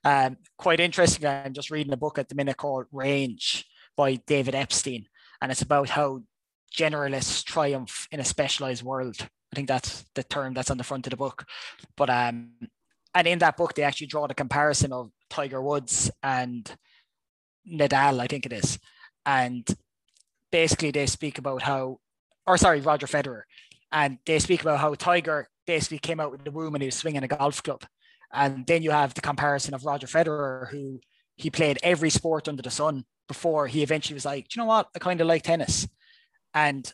Um, 0.04 0.36
quite 0.58 0.80
interesting. 0.80 1.26
I'm 1.26 1.52
just 1.52 1.70
reading 1.70 1.92
a 1.92 1.96
book 1.96 2.18
at 2.18 2.28
the 2.28 2.34
minute 2.34 2.56
called 2.56 2.86
Range 2.92 3.64
by 3.96 4.16
David 4.26 4.54
Epstein, 4.54 5.06
and 5.40 5.52
it's 5.52 5.62
about 5.62 5.90
how 5.90 6.22
generalists 6.74 7.44
triumph 7.44 8.08
in 8.10 8.20
a 8.20 8.24
specialized 8.24 8.82
world. 8.82 9.16
I 9.20 9.56
think 9.56 9.68
that's 9.68 10.04
the 10.14 10.22
term 10.22 10.54
that's 10.54 10.70
on 10.70 10.78
the 10.78 10.84
front 10.84 11.06
of 11.06 11.10
the 11.10 11.16
book. 11.16 11.44
But 11.96 12.10
um, 12.10 12.50
and 13.14 13.26
in 13.26 13.38
that 13.38 13.56
book, 13.56 13.74
they 13.74 13.82
actually 13.82 14.08
draw 14.08 14.26
the 14.26 14.34
comparison 14.34 14.92
of 14.92 15.10
Tiger 15.30 15.62
Woods 15.62 16.10
and 16.22 16.70
Nadal, 17.66 18.20
I 18.20 18.26
think 18.26 18.46
it 18.46 18.52
is, 18.52 18.78
and 19.24 19.66
basically 20.52 20.90
they 20.90 21.06
speak 21.06 21.38
about 21.38 21.62
how, 21.62 21.98
or 22.46 22.56
sorry, 22.58 22.80
Roger 22.80 23.06
Federer, 23.06 23.42
and 23.90 24.18
they 24.26 24.38
speak 24.38 24.60
about 24.60 24.78
how 24.78 24.94
Tiger 24.94 25.48
basically 25.66 25.98
came 25.98 26.20
out 26.20 26.30
with 26.30 26.44
the 26.44 26.50
womb 26.50 26.74
and 26.74 26.82
he 26.82 26.86
was 26.86 26.94
swinging 26.94 27.24
a 27.24 27.28
golf 27.28 27.62
club, 27.62 27.84
and 28.32 28.66
then 28.66 28.82
you 28.82 28.90
have 28.90 29.14
the 29.14 29.20
comparison 29.20 29.74
of 29.74 29.84
Roger 29.84 30.06
Federer 30.06 30.68
who 30.70 31.00
he 31.36 31.50
played 31.50 31.78
every 31.82 32.10
sport 32.10 32.48
under 32.48 32.62
the 32.62 32.70
sun 32.70 33.04
before 33.28 33.66
he 33.66 33.82
eventually 33.82 34.14
was 34.14 34.24
like, 34.24 34.54
you 34.54 34.60
know 34.60 34.66
what? 34.66 34.88
I 34.94 34.98
kind 34.98 35.20
of 35.20 35.26
like 35.26 35.42
tennis. 35.42 35.88
And 36.54 36.90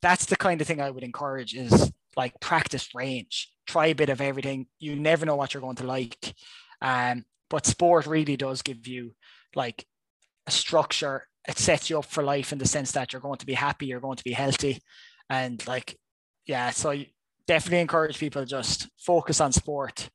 that's 0.00 0.26
the 0.26 0.36
kind 0.36 0.60
of 0.60 0.66
thing 0.66 0.80
I 0.80 0.90
would 0.90 1.02
encourage 1.02 1.54
is 1.54 1.92
like 2.16 2.40
practice 2.40 2.94
range, 2.94 3.50
try 3.66 3.86
a 3.86 3.94
bit 3.94 4.08
of 4.08 4.20
everything. 4.20 4.66
You 4.78 4.96
never 4.96 5.26
know 5.26 5.36
what 5.36 5.54
you're 5.54 5.60
going 5.60 5.76
to 5.76 5.86
like. 5.86 6.34
Um, 6.80 7.24
but 7.50 7.66
sport 7.66 8.06
really 8.06 8.36
does 8.36 8.62
give 8.62 8.86
you 8.86 9.14
like 9.54 9.84
a 10.46 10.50
structure. 10.50 11.26
It 11.48 11.58
sets 11.58 11.90
you 11.90 11.98
up 11.98 12.04
for 12.04 12.22
life 12.22 12.52
in 12.52 12.58
the 12.58 12.66
sense 12.66 12.92
that 12.92 13.12
you're 13.12 13.22
going 13.22 13.38
to 13.38 13.46
be 13.46 13.54
happy, 13.54 13.86
you're 13.86 14.00
going 14.00 14.16
to 14.16 14.24
be 14.24 14.32
healthy. 14.32 14.80
And 15.28 15.64
like, 15.66 15.98
yeah, 16.46 16.70
so 16.70 16.90
I 16.90 17.10
definitely 17.46 17.80
encourage 17.80 18.18
people 18.18 18.42
to 18.42 18.46
just 18.46 18.88
focus 18.98 19.40
on 19.40 19.52
sport 19.52 20.10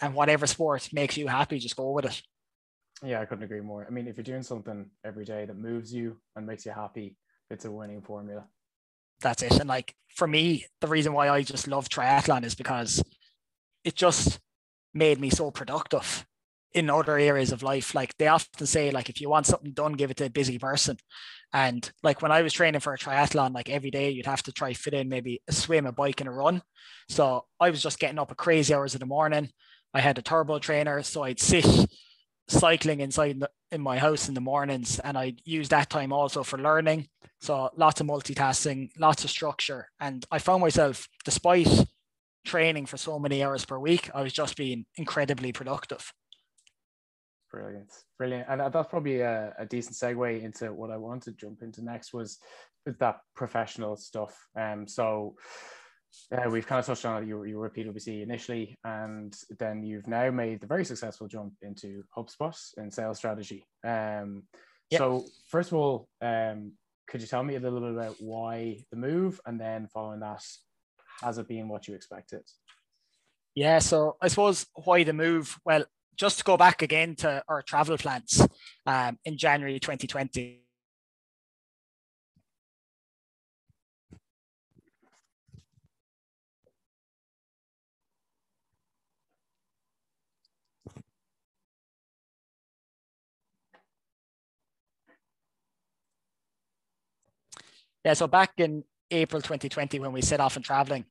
and 0.00 0.14
whatever 0.14 0.46
sport 0.46 0.88
makes 0.92 1.16
you 1.16 1.26
happy, 1.26 1.58
just 1.58 1.76
go 1.76 1.90
with 1.90 2.06
it. 2.06 2.22
Yeah, 3.02 3.20
I 3.20 3.26
couldn't 3.26 3.44
agree 3.44 3.60
more. 3.60 3.86
I 3.86 3.90
mean, 3.90 4.08
if 4.08 4.16
you're 4.16 4.24
doing 4.24 4.42
something 4.42 4.90
every 5.04 5.24
day 5.24 5.44
that 5.44 5.56
moves 5.56 5.92
you 5.92 6.16
and 6.34 6.46
makes 6.46 6.66
you 6.66 6.72
happy, 6.72 7.16
it's 7.50 7.64
a 7.64 7.70
winning 7.70 8.02
formula. 8.02 8.44
That's 9.20 9.42
it. 9.42 9.58
And 9.58 9.68
like 9.68 9.94
for 10.14 10.26
me, 10.26 10.66
the 10.80 10.88
reason 10.88 11.12
why 11.12 11.28
I 11.28 11.42
just 11.42 11.68
love 11.68 11.88
triathlon 11.88 12.44
is 12.44 12.54
because 12.54 13.02
it 13.84 13.94
just 13.94 14.40
made 14.94 15.20
me 15.20 15.30
so 15.30 15.50
productive 15.50 16.26
in 16.72 16.90
other 16.90 17.18
areas 17.18 17.52
of 17.52 17.62
life. 17.62 17.94
Like 17.94 18.16
they 18.18 18.26
often 18.26 18.66
say, 18.66 18.90
like 18.90 19.08
if 19.08 19.20
you 19.20 19.28
want 19.28 19.46
something 19.46 19.72
done, 19.72 19.92
give 19.92 20.10
it 20.10 20.16
to 20.18 20.26
a 20.26 20.30
busy 20.30 20.58
person. 20.58 20.98
And 21.52 21.90
like 22.02 22.20
when 22.20 22.32
I 22.32 22.42
was 22.42 22.52
training 22.52 22.80
for 22.80 22.92
a 22.92 22.98
triathlon, 22.98 23.54
like 23.54 23.70
every 23.70 23.90
day 23.90 24.10
you'd 24.10 24.26
have 24.26 24.42
to 24.44 24.52
try 24.52 24.72
fit 24.74 24.94
in 24.94 25.08
maybe 25.08 25.40
a 25.48 25.52
swim, 25.52 25.86
a 25.86 25.92
bike, 25.92 26.20
and 26.20 26.28
a 26.28 26.32
run. 26.32 26.62
So 27.08 27.46
I 27.58 27.70
was 27.70 27.82
just 27.82 27.98
getting 27.98 28.18
up 28.18 28.30
at 28.30 28.36
crazy 28.36 28.74
hours 28.74 28.94
in 28.94 29.00
the 29.00 29.06
morning. 29.06 29.50
I 29.94 30.00
had 30.00 30.18
a 30.18 30.22
turbo 30.22 30.58
trainer, 30.58 31.02
so 31.02 31.22
I'd 31.22 31.40
sit 31.40 31.64
cycling 32.48 33.00
inside 33.00 33.40
the, 33.40 33.50
in 33.70 33.80
my 33.80 33.98
house 33.98 34.28
in 34.28 34.34
the 34.34 34.40
mornings 34.40 34.98
and 35.00 35.16
I 35.18 35.34
use 35.44 35.68
that 35.68 35.90
time 35.90 36.12
also 36.12 36.42
for 36.42 36.58
learning. 36.58 37.08
So 37.40 37.70
lots 37.76 38.00
of 38.00 38.06
multitasking, 38.06 38.90
lots 38.98 39.24
of 39.24 39.30
structure. 39.30 39.88
And 40.00 40.24
I 40.30 40.38
found 40.38 40.62
myself, 40.62 41.08
despite 41.24 41.68
training 42.44 42.86
for 42.86 42.96
so 42.96 43.18
many 43.18 43.44
hours 43.44 43.64
per 43.64 43.78
week, 43.78 44.10
I 44.14 44.22
was 44.22 44.32
just 44.32 44.56
being 44.56 44.86
incredibly 44.96 45.52
productive. 45.52 46.12
Brilliant, 47.50 47.90
brilliant, 48.18 48.46
and 48.48 48.60
that's 48.60 48.88
probably 48.88 49.20
a, 49.20 49.54
a 49.58 49.64
decent 49.64 49.96
segue 49.96 50.42
into 50.42 50.72
what 50.72 50.90
I 50.90 50.98
wanted 50.98 51.24
to 51.24 51.46
jump 51.46 51.62
into 51.62 51.82
next 51.82 52.12
was 52.12 52.38
that 52.84 53.20
professional 53.34 53.96
stuff. 53.96 54.36
Um, 54.54 54.86
so 54.86 55.34
uh, 56.32 56.48
we've 56.50 56.66
kind 56.66 56.80
of 56.80 56.86
touched 56.86 57.04
on 57.04 57.22
it. 57.22 57.26
You, 57.26 57.44
you 57.44 57.58
were 57.58 57.66
at 57.66 57.74
PwC 57.74 58.22
initially, 58.22 58.76
and 58.84 59.34
then 59.58 59.82
you've 59.82 60.06
now 60.06 60.30
made 60.30 60.60
the 60.60 60.66
very 60.66 60.84
successful 60.84 61.28
jump 61.28 61.54
into 61.62 62.02
HubSpot 62.16 62.56
in 62.76 62.90
sales 62.90 63.18
strategy. 63.18 63.66
Um, 63.84 64.44
yep. 64.90 64.98
So, 64.98 65.24
first 65.48 65.72
of 65.72 65.78
all, 65.78 66.08
um, 66.20 66.72
could 67.08 67.20
you 67.20 67.26
tell 67.26 67.42
me 67.42 67.56
a 67.56 67.60
little 67.60 67.80
bit 67.80 67.92
about 67.92 68.16
why 68.20 68.78
the 68.90 68.96
move, 68.96 69.40
and 69.46 69.60
then 69.60 69.88
following 69.88 70.20
that, 70.20 70.44
has 71.22 71.38
it 71.38 71.48
been 71.48 71.68
what 71.68 71.88
you 71.88 71.94
expected? 71.94 72.42
Yeah, 73.54 73.78
so 73.78 74.16
I 74.20 74.28
suppose 74.28 74.66
why 74.84 75.02
the 75.04 75.12
move? 75.12 75.58
Well, 75.64 75.84
just 76.16 76.38
to 76.38 76.44
go 76.44 76.56
back 76.56 76.82
again 76.82 77.16
to 77.16 77.42
our 77.48 77.62
travel 77.62 77.96
plans 77.96 78.46
um, 78.86 79.18
in 79.24 79.38
January 79.38 79.78
2020 79.78 80.67
Yeah, 98.08 98.14
so 98.14 98.26
back 98.26 98.52
in 98.56 98.84
April 99.10 99.42
2020, 99.42 99.98
when 99.98 100.12
we 100.12 100.22
set 100.22 100.40
off 100.40 100.56
and 100.56 100.64
traveling, 100.64 101.04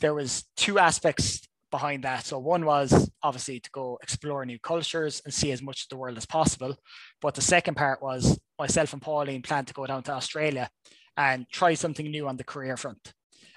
there 0.00 0.14
was 0.14 0.44
two 0.56 0.78
aspects 0.78 1.46
behind 1.70 2.04
that. 2.04 2.24
So 2.24 2.38
one 2.38 2.64
was 2.64 3.10
obviously 3.22 3.60
to 3.60 3.70
go 3.70 3.98
explore 4.02 4.46
new 4.46 4.58
cultures 4.58 5.20
and 5.26 5.34
see 5.34 5.52
as 5.52 5.60
much 5.60 5.82
of 5.82 5.88
the 5.90 5.98
world 5.98 6.16
as 6.16 6.24
possible. 6.24 6.74
But 7.20 7.34
the 7.34 7.42
second 7.42 7.74
part 7.74 8.02
was 8.02 8.40
myself 8.58 8.94
and 8.94 9.02
Pauline 9.02 9.42
planned 9.42 9.66
to 9.66 9.74
go 9.74 9.84
down 9.84 10.02
to 10.04 10.12
Australia 10.12 10.70
and 11.18 11.44
try 11.52 11.74
something 11.74 12.10
new 12.10 12.26
on 12.26 12.38
the 12.38 12.44
career 12.44 12.78
front. 12.78 13.12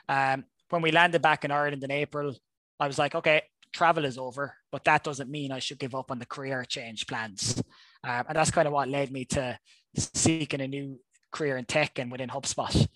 Um, 0.09 0.43
when 0.69 0.81
we 0.81 0.91
landed 0.91 1.21
back 1.21 1.45
in 1.45 1.51
Ireland 1.51 1.85
in 1.85 1.91
April, 1.91 2.35
I 2.77 2.87
was 2.87 2.99
like, 2.99 3.15
okay, 3.15 3.43
travel 3.71 4.03
is 4.03 4.17
over, 4.17 4.53
but 4.69 4.83
that 4.83 5.05
doesn't 5.05 5.31
mean 5.31 5.53
I 5.53 5.59
should 5.59 5.79
give 5.79 5.95
up 5.95 6.11
on 6.11 6.19
the 6.19 6.25
career 6.25 6.65
change 6.65 7.07
plans. 7.07 7.63
Um, 8.03 8.25
and 8.27 8.35
that's 8.35 8.51
kind 8.51 8.67
of 8.67 8.73
what 8.73 8.89
led 8.89 9.13
me 9.13 9.23
to 9.27 9.57
seeking 9.95 10.59
a 10.59 10.67
new 10.67 10.99
career 11.31 11.57
in 11.57 11.65
tech 11.65 11.99
and 11.99 12.11
within 12.11 12.29
HubSpot. 12.29 12.87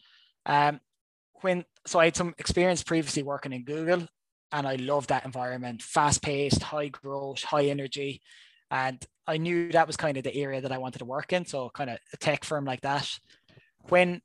Um, 0.45 0.79
when 1.41 1.65
so 1.85 1.99
I 1.99 2.05
had 2.05 2.15
some 2.15 2.33
experience 2.37 2.83
previously 2.83 3.23
working 3.23 3.53
in 3.53 3.63
Google, 3.63 4.07
and 4.51 4.67
I 4.67 4.75
loved 4.75 5.09
that 5.09 5.25
environment, 5.25 5.81
fast 5.81 6.21
paced, 6.21 6.63
high 6.63 6.87
growth, 6.87 7.43
high 7.43 7.65
energy, 7.65 8.21
and 8.71 9.05
I 9.27 9.37
knew 9.37 9.71
that 9.71 9.87
was 9.87 9.97
kind 9.97 10.17
of 10.17 10.23
the 10.23 10.35
area 10.35 10.61
that 10.61 10.71
I 10.71 10.77
wanted 10.77 10.99
to 10.99 11.05
work 11.05 11.33
in. 11.33 11.45
So 11.45 11.69
kind 11.69 11.89
of 11.89 11.97
a 12.13 12.17
tech 12.17 12.43
firm 12.43 12.65
like 12.65 12.81
that. 12.81 13.09
When 13.89 14.21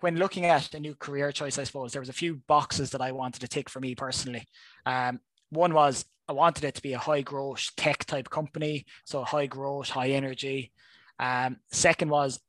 when 0.00 0.16
looking 0.16 0.44
at 0.44 0.74
a 0.74 0.80
new 0.80 0.94
career 0.94 1.32
choice, 1.32 1.58
I 1.58 1.64
suppose 1.64 1.92
there 1.92 2.02
was 2.02 2.08
a 2.08 2.14
few 2.14 2.42
boxes 2.46 2.90
that 2.90 3.00
I 3.00 3.12
wanted 3.12 3.40
to 3.40 3.48
tick 3.48 3.70
for 3.70 3.80
me 3.80 3.94
personally. 3.94 4.46
Um, 4.84 5.20
one 5.50 5.72
was 5.72 6.04
I 6.28 6.32
wanted 6.32 6.64
it 6.64 6.74
to 6.74 6.82
be 6.82 6.92
a 6.92 6.98
high 6.98 7.22
growth 7.22 7.70
tech 7.76 8.04
type 8.04 8.28
company, 8.28 8.84
so 9.04 9.22
high 9.22 9.46
growth, 9.46 9.88
high 9.88 10.10
energy. 10.10 10.72
Um, 11.18 11.58
second 11.70 12.10
was 12.10 12.40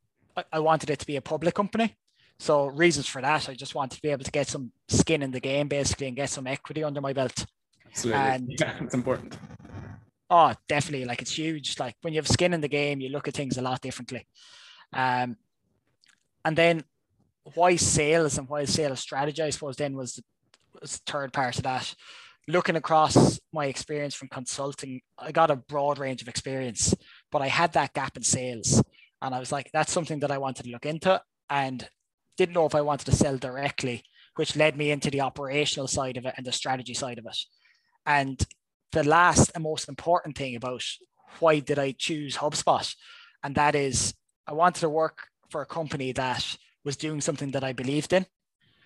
I 0.51 0.59
wanted 0.59 0.89
it 0.89 0.99
to 0.99 1.05
be 1.05 1.15
a 1.15 1.21
public 1.21 1.53
company. 1.55 1.95
So 2.39 2.67
reasons 2.67 3.07
for 3.07 3.21
that, 3.21 3.49
I 3.49 3.53
just 3.55 3.73
wanted 3.75 3.95
to 3.95 4.01
be 4.01 4.09
able 4.09 4.23
to 4.23 4.31
get 4.31 4.47
some 4.47 4.71
skin 4.87 5.23
in 5.23 5.31
the 5.31 5.39
game 5.39 5.67
basically 5.67 6.07
and 6.07 6.15
get 6.15 6.29
some 6.29 6.45
equity 6.47 6.83
under 6.83 7.01
my 7.01 7.13
belt. 7.13 7.45
Absolutely. 7.87 8.21
And, 8.21 8.55
yeah, 8.59 8.75
it's 8.81 8.93
important. 8.93 9.37
Oh, 10.29 10.53
definitely. 10.67 11.05
Like 11.05 11.21
it's 11.21 11.37
huge. 11.37 11.79
Like 11.79 11.95
when 12.01 12.13
you 12.13 12.19
have 12.19 12.27
skin 12.27 12.53
in 12.53 12.61
the 12.61 12.67
game, 12.67 13.01
you 13.01 13.09
look 13.09 13.27
at 13.27 13.33
things 13.33 13.57
a 13.57 13.61
lot 13.61 13.81
differently. 13.81 14.27
Um, 14.93 15.37
And 16.45 16.57
then 16.57 16.83
why 17.55 17.75
sales 17.75 18.37
and 18.37 18.47
why 18.47 18.65
sales 18.65 18.99
strategy, 18.99 19.41
I 19.41 19.49
suppose, 19.49 19.75
then 19.75 19.95
was 19.95 20.13
the, 20.15 20.23
was 20.79 20.91
the 20.93 21.11
third 21.11 21.33
part 21.33 21.57
of 21.57 21.63
that. 21.63 21.93
Looking 22.47 22.77
across 22.77 23.39
my 23.51 23.65
experience 23.65 24.15
from 24.15 24.29
consulting, 24.29 25.01
I 25.17 25.31
got 25.33 25.51
a 25.51 25.57
broad 25.57 25.99
range 25.99 26.21
of 26.21 26.29
experience, 26.29 26.93
but 27.31 27.41
I 27.41 27.47
had 27.47 27.73
that 27.73 27.93
gap 27.93 28.15
in 28.15 28.23
sales. 28.23 28.81
And 29.21 29.33
I 29.33 29.39
was 29.39 29.51
like, 29.51 29.69
that's 29.73 29.91
something 29.91 30.19
that 30.19 30.31
I 30.31 30.37
wanted 30.37 30.63
to 30.63 30.71
look 30.71 30.85
into 30.85 31.21
and 31.49 31.89
didn't 32.37 32.53
know 32.53 32.65
if 32.65 32.75
I 32.75 32.81
wanted 32.81 33.05
to 33.05 33.15
sell 33.15 33.37
directly, 33.37 34.03
which 34.35 34.55
led 34.55 34.77
me 34.77 34.91
into 34.91 35.09
the 35.09 35.21
operational 35.21 35.87
side 35.87 36.17
of 36.17 36.25
it 36.25 36.35
and 36.37 36.45
the 36.45 36.51
strategy 36.51 36.93
side 36.93 37.17
of 37.17 37.25
it. 37.25 37.37
And 38.05 38.45
the 38.91 39.03
last 39.03 39.51
and 39.53 39.63
most 39.63 39.89
important 39.89 40.37
thing 40.37 40.55
about 40.55 40.83
why 41.39 41.59
did 41.59 41.79
I 41.79 41.91
choose 41.91 42.37
HubSpot? 42.37 42.95
And 43.43 43.55
that 43.55 43.75
is 43.75 44.13
I 44.47 44.53
wanted 44.53 44.81
to 44.81 44.89
work 44.89 45.27
for 45.49 45.61
a 45.61 45.65
company 45.65 46.11
that 46.13 46.57
was 46.83 46.95
doing 46.95 47.21
something 47.21 47.51
that 47.51 47.63
I 47.63 47.73
believed 47.73 48.13
in. 48.13 48.25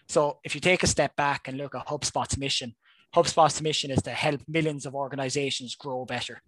So 0.07 0.39
if 0.43 0.55
you 0.55 0.61
take 0.61 0.83
a 0.83 0.87
step 0.87 1.15
back 1.15 1.47
and 1.47 1.57
look 1.57 1.75
at 1.75 1.87
HubSpot's 1.87 2.37
mission, 2.37 2.75
HubSpot's 3.15 3.61
mission 3.61 3.91
is 3.91 4.01
to 4.03 4.11
help 4.11 4.41
millions 4.47 4.85
of 4.85 4.95
organizations 4.95 5.75
grow 5.75 6.05
better. 6.05 6.41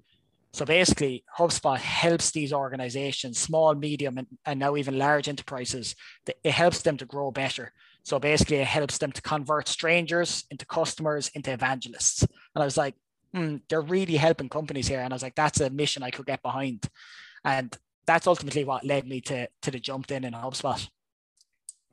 So 0.54 0.66
basically, 0.66 1.24
HubSpot 1.38 1.78
helps 1.78 2.30
these 2.30 2.54
organizations, 2.54 3.40
small, 3.40 3.74
medium, 3.74 4.20
and, 4.20 4.28
and 4.46 4.60
now 4.60 4.76
even 4.76 5.00
large 5.00 5.28
enterprises, 5.28 5.96
it 6.28 6.52
helps 6.52 6.84
them 6.84 6.96
to 6.98 7.06
grow 7.06 7.32
better. 7.32 7.74
So 8.04 8.20
basically, 8.20 8.58
it 8.58 8.68
helps 8.68 9.00
them 9.00 9.12
to 9.14 9.22
convert 9.22 9.68
strangers 9.68 10.46
into 10.52 10.66
customers, 10.68 11.32
into 11.34 11.52
evangelists. 11.52 12.22
And 12.22 12.62
I 12.62 12.66
was 12.66 12.78
like, 12.78 12.94
hmm, 13.34 13.58
they're 13.68 13.82
really 13.82 14.16
helping 14.16 14.48
companies 14.48 14.88
here. 14.88 15.00
And 15.00 15.12
I 15.12 15.16
was 15.16 15.24
like, 15.24 15.36
that's 15.36 15.60
a 15.60 15.72
mission 15.72 16.04
I 16.04 16.12
could 16.12 16.28
get 16.28 16.44
behind. 16.44 16.88
And 17.44 17.76
that's 18.06 18.28
ultimately 18.28 18.64
what 18.64 18.86
led 18.86 19.08
me 19.08 19.22
to, 19.22 19.48
to 19.64 19.72
the 19.72 19.80
jump 19.80 20.12
in 20.12 20.24
in 20.24 20.34
HubSpot. 20.34 20.88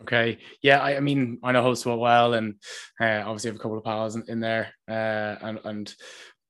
Okay. 0.02 0.36
Yeah. 0.60 0.80
I, 0.80 0.96
I 0.96 1.00
mean, 1.00 1.38
I 1.42 1.52
know 1.52 1.64
HubSpot 1.64 1.98
well, 1.98 2.34
and 2.34 2.56
uh, 3.00 3.22
obviously 3.24 3.48
have 3.48 3.56
a 3.56 3.62
couple 3.62 3.78
of 3.78 3.84
pals 3.84 4.16
in, 4.16 4.24
in 4.28 4.40
there, 4.40 4.74
uh, 4.88 5.36
and 5.40 5.60
and 5.64 5.94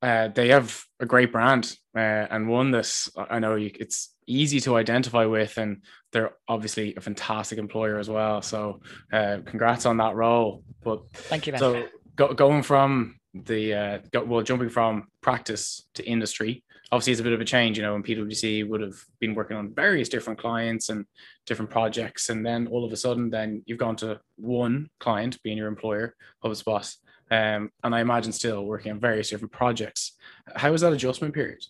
uh, 0.03 0.29
they 0.29 0.49
have 0.49 0.83
a 0.99 1.07
great 1.07 1.33
brand 1.33 1.77
uh, 1.95 2.27
and 2.31 2.49
one 2.49 2.71
that 2.71 3.09
I 3.17 3.39
know 3.39 3.57
you, 3.57 3.71
it's 3.79 4.15
easy 4.27 4.61
to 4.61 4.77
identify 4.77 5.25
with, 5.25 5.59
and 5.59 5.83
they're 6.13 6.33
obviously 6.49 6.95
a 6.97 7.01
fantastic 7.01 7.59
employer 7.59 7.99
as 7.99 8.09
well. 8.09 8.43
So, 8.43 8.81
uh, 9.13 9.39
congrats 9.45 9.87
on 9.87 9.97
that 9.99 10.15
role. 10.15 10.63
But 10.83 11.03
thank 11.13 11.47
you. 11.47 11.53
Man. 11.53 11.59
So, 11.59 11.87
go, 12.17 12.33
going 12.33 12.63
from 12.63 13.19
the 13.35 13.75
uh, 13.75 13.99
go, 14.13 14.25
well, 14.25 14.43
jumping 14.43 14.69
from 14.69 15.09
practice 15.21 15.87
to 15.95 16.05
industry, 16.05 16.63
obviously 16.93 17.13
it's 17.13 17.21
a 17.21 17.25
bit 17.25 17.33
of 17.33 17.41
a 17.41 17.45
change. 17.45 17.77
You 17.77 17.83
know, 17.83 17.95
when 17.95 18.03
PwC 18.03 18.69
would 18.69 18.81
have 18.81 18.97
been 19.19 19.35
working 19.35 19.57
on 19.57 19.75
various 19.75 20.09
different 20.09 20.39
clients 20.39 20.91
and 20.91 21.07
different 21.47 21.71
projects, 21.71 22.29
and 22.29 22.47
then 22.47 22.69
all 22.69 22.85
of 22.85 22.93
a 22.93 22.97
sudden, 22.97 23.31
then 23.31 23.63
you've 23.67 23.79
gone 23.79 23.97
to 23.97 24.21
one 24.37 24.91
client 25.01 25.43
being 25.43 25.59
your 25.59 25.69
employer, 25.69 26.15
HubSpot 26.45 26.97
um, 27.31 27.71
and 27.85 27.95
I 27.95 28.01
imagine 28.01 28.33
still 28.33 28.65
working 28.65 28.93
on 28.93 28.99
various 28.99 29.31
different 29.31 29.53
projects. 29.53 30.13
How 30.57 30.73
was 30.73 30.81
that 30.81 30.93
adjustment 30.93 31.33
period? 31.33 31.65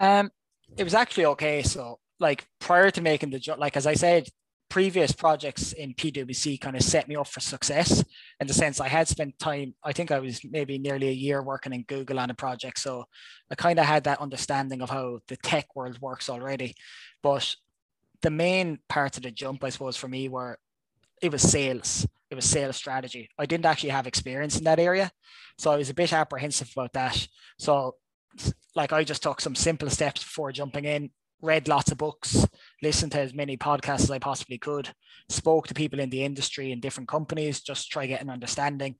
Um, 0.00 0.30
it 0.76 0.84
was 0.84 0.94
actually 0.94 1.26
okay. 1.26 1.62
So, 1.62 1.98
like 2.18 2.46
prior 2.60 2.90
to 2.90 3.00
making 3.00 3.30
the 3.30 3.38
jump, 3.38 3.60
like 3.60 3.76
as 3.76 3.86
I 3.86 3.94
said, 3.94 4.28
previous 4.68 5.12
projects 5.12 5.72
in 5.72 5.92
PwC 5.94 6.60
kind 6.60 6.76
of 6.76 6.82
set 6.82 7.08
me 7.08 7.16
up 7.16 7.26
for 7.26 7.40
success 7.40 8.02
in 8.40 8.46
the 8.46 8.54
sense 8.54 8.80
I 8.80 8.88
had 8.88 9.08
spent 9.08 9.38
time. 9.38 9.74
I 9.84 9.92
think 9.92 10.10
I 10.10 10.18
was 10.18 10.40
maybe 10.44 10.78
nearly 10.78 11.08
a 11.08 11.12
year 11.12 11.42
working 11.42 11.72
in 11.72 11.82
Google 11.82 12.18
on 12.18 12.30
a 12.30 12.34
project, 12.34 12.78
so 12.78 13.04
I 13.50 13.54
kind 13.54 13.78
of 13.78 13.86
had 13.86 14.04
that 14.04 14.20
understanding 14.20 14.80
of 14.80 14.90
how 14.90 15.20
the 15.28 15.36
tech 15.36 15.74
world 15.76 16.00
works 16.00 16.30
already. 16.30 16.74
But 17.22 17.54
the 18.22 18.30
main 18.30 18.78
parts 18.88 19.16
of 19.16 19.24
the 19.24 19.30
jump, 19.30 19.64
I 19.64 19.70
suppose, 19.70 19.96
for 19.96 20.08
me 20.08 20.28
were 20.28 20.58
it 21.20 21.30
was 21.30 21.42
sales 21.42 22.06
it 22.32 22.34
was 22.34 22.46
sales 22.46 22.76
strategy. 22.76 23.28
I 23.38 23.44
didn't 23.44 23.66
actually 23.66 23.90
have 23.90 24.06
experience 24.06 24.56
in 24.56 24.64
that 24.64 24.78
area. 24.78 25.10
So 25.58 25.70
I 25.70 25.76
was 25.76 25.90
a 25.90 25.94
bit 25.94 26.14
apprehensive 26.14 26.70
about 26.74 26.94
that. 26.94 27.28
So 27.58 27.96
like 28.74 28.92
I 28.92 29.04
just 29.04 29.22
took 29.22 29.40
some 29.40 29.54
simple 29.54 29.90
steps 29.90 30.22
before 30.22 30.52
jumping 30.52 30.84
in, 30.84 31.10
read 31.40 31.68
lots 31.68 31.90
of 31.90 31.98
books, 31.98 32.46
listened 32.82 33.12
to 33.12 33.20
as 33.20 33.34
many 33.34 33.56
podcasts 33.56 34.04
as 34.04 34.10
I 34.10 34.18
possibly 34.18 34.58
could, 34.58 34.90
spoke 35.28 35.66
to 35.68 35.74
people 35.74 36.00
in 36.00 36.10
the 36.10 36.24
industry 36.24 36.72
in 36.72 36.80
different 36.80 37.08
companies, 37.08 37.60
just 37.60 37.90
try 37.90 38.06
get 38.06 38.22
an 38.22 38.30
understanding. 38.30 38.96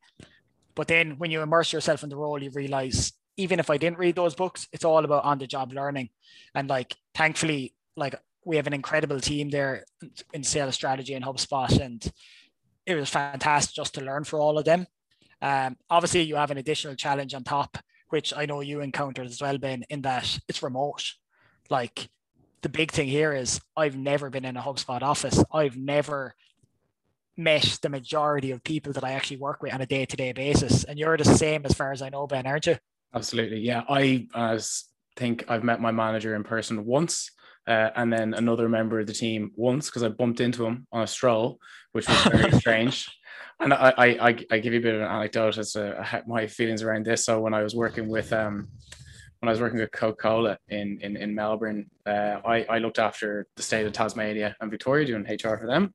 But 0.75 0.89
then 0.89 1.19
when 1.19 1.31
you 1.31 1.43
immerse 1.43 1.73
yourself 1.73 2.03
in 2.03 2.09
the 2.09 2.17
role, 2.17 2.43
you 2.43 2.51
realize 2.51 3.13
even 3.37 3.61
if 3.61 3.71
I 3.71 3.77
didn't 3.77 3.99
read 3.99 4.17
those 4.17 4.35
books, 4.35 4.69
it's 4.73 4.85
all 4.85 5.05
about 5.05 5.25
on 5.25 5.39
the 5.39 5.47
job 5.47 5.73
learning. 5.73 6.11
And 6.55 6.69
like 6.69 6.97
thankfully, 7.15 7.75
like 7.97 8.15
we 8.45 8.57
have 8.57 8.67
an 8.67 8.73
incredible 8.73 9.21
team 9.21 9.51
there 9.51 9.85
in 10.33 10.43
sales 10.43 10.75
strategy 10.75 11.15
and 11.15 11.25
HubSpot 11.25 11.81
and 11.81 12.13
it 12.87 12.95
was 12.95 13.11
fantastic 13.11 13.75
just 13.75 13.95
to 13.95 14.05
learn 14.05 14.25
for 14.25 14.41
all 14.41 14.59
of 14.59 14.65
them. 14.65 14.87
Um, 15.41 15.77
obviously, 15.91 16.23
you 16.23 16.37
have 16.37 16.51
an 16.51 16.59
additional 16.59 16.95
challenge 16.95 17.35
on 17.35 17.45
top, 17.45 17.79
which 18.13 18.35
I 18.37 18.45
know 18.45 18.61
you 18.61 18.81
encountered 18.81 19.27
as 19.27 19.41
well, 19.41 19.57
Ben, 19.57 19.85
in 19.89 20.03
that 20.03 20.39
it's 20.47 20.63
remote. 20.63 21.15
Like 21.71 22.11
the 22.61 22.69
big 22.69 22.93
thing 22.93 23.09
here 23.09 23.33
is 23.33 23.59
I've 23.75 23.97
never 23.97 24.29
been 24.29 24.45
in 24.45 24.59
a 24.59 24.61
HubSpot 24.61 25.01
office. 25.01 25.43
I've 25.51 25.79
never 25.79 26.35
met 27.39 27.79
the 27.81 27.89
majority 27.89 28.51
of 28.51 28.63
people 28.63 28.93
that 28.93 29.03
I 29.03 29.13
actually 29.13 29.39
work 29.39 29.63
with 29.63 29.73
on 29.73 29.81
a 29.81 29.87
day 29.87 30.05
to 30.05 30.17
day 30.17 30.33
basis. 30.33 30.85
And 30.85 30.99
you're 30.99 31.17
the 31.17 31.25
same 31.25 31.63
as 31.65 31.73
far 31.73 31.91
as 31.91 32.03
I 32.03 32.11
know, 32.11 32.27
Ben, 32.27 32.47
aren't 32.47 32.67
you? 32.67 32.77
Absolutely. 33.15 33.61
Yeah. 33.61 33.83
I 33.89 34.27
as 34.35 34.85
think 35.17 35.47
I've 35.49 35.65
met 35.65 35.81
my 35.81 35.91
manager 35.91 36.35
in 36.35 36.45
person 36.45 36.85
once 36.85 37.31
uh, 37.67 37.91
and 37.97 38.13
then 38.13 38.35
another 38.35 38.69
member 38.69 39.01
of 39.01 39.07
the 39.07 39.15
team 39.15 39.53
once 39.57 39.87
because 39.87 40.03
I 40.03 40.09
bumped 40.09 40.41
into 40.41 40.67
him 40.67 40.87
on 40.93 41.03
a 41.03 41.07
stroll, 41.07 41.61
which 41.93 42.07
was 42.09 42.23
very 42.25 42.53
strange. 42.61 43.09
And 43.63 43.73
I, 43.73 43.95
I, 43.97 44.37
I, 44.51 44.59
give 44.59 44.73
you 44.73 44.81
a 44.81 44.83
bit 44.83 44.95
of 44.97 45.03
an 45.03 45.07
anecdote 45.07 45.57
as 45.57 45.73
to 45.75 46.25
my 46.27 46.49
feelings 46.49 46.83
around 46.83 47.07
this. 47.07 47.25
So 47.25 47.41
when 47.41 47.55
I 47.55 47.63
was 47.63 47.77
working 47.77 48.09
with, 48.09 48.33
um, 48.33 48.67
when 49.39 49.49
I 49.49 49.53
was 49.53 49.61
working 49.61 49.79
with 49.79 49.93
Coca 49.93 50.17
Cola 50.17 50.59
in, 50.69 50.99
in 51.01 51.17
in 51.17 51.33
Melbourne, 51.33 51.89
uh, 52.05 52.41
I 52.45 52.65
I 52.69 52.79
looked 52.79 52.99
after 52.99 53.47
the 53.55 53.63
state 53.63 53.87
of 53.87 53.93
Tasmania 53.93 54.57
and 54.61 54.69
Victoria 54.69 55.07
doing 55.07 55.23
HR 55.23 55.57
for 55.57 55.69
them. 55.69 55.95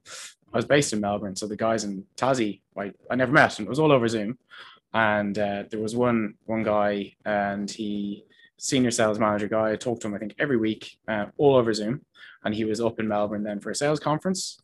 I 0.53 0.57
was 0.57 0.65
based 0.65 0.93
in 0.93 1.01
Melbourne, 1.01 1.35
so 1.35 1.45
the 1.45 1.57
guys 1.57 1.83
in 1.83 2.05
Tassie, 2.15 2.61
I, 2.77 2.93
I 3.11 3.15
never 3.15 3.33
met, 3.33 3.59
and 3.59 3.67
it 3.67 3.69
was 3.69 3.79
all 3.79 3.91
over 3.91 4.07
Zoom. 4.07 4.37
And 4.93 5.37
uh, 5.37 5.63
there 5.69 5.81
was 5.81 5.93
one 5.93 6.35
one 6.45 6.63
guy, 6.63 7.15
and 7.25 7.69
he 7.69 8.23
senior 8.57 8.91
sales 8.91 9.19
manager 9.19 9.47
guy. 9.47 9.71
I 9.71 9.75
talked 9.75 10.01
to 10.01 10.07
him, 10.07 10.13
I 10.13 10.19
think, 10.19 10.35
every 10.39 10.57
week, 10.57 10.97
uh, 11.07 11.25
all 11.37 11.55
over 11.55 11.73
Zoom. 11.73 12.05
And 12.43 12.55
he 12.55 12.65
was 12.65 12.81
up 12.81 12.99
in 12.99 13.07
Melbourne 13.07 13.43
then 13.43 13.59
for 13.59 13.71
a 13.71 13.75
sales 13.75 13.99
conference. 13.99 14.61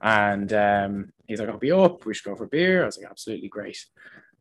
And 0.00 0.52
um, 0.52 1.12
he's 1.26 1.40
like, 1.40 1.48
I'll 1.48 1.58
be 1.58 1.72
up. 1.72 2.04
We 2.04 2.14
should 2.14 2.24
go 2.24 2.36
for 2.36 2.44
a 2.44 2.48
beer. 2.48 2.82
I 2.82 2.86
was 2.86 2.98
like, 2.98 3.10
absolutely 3.10 3.48
great. 3.48 3.84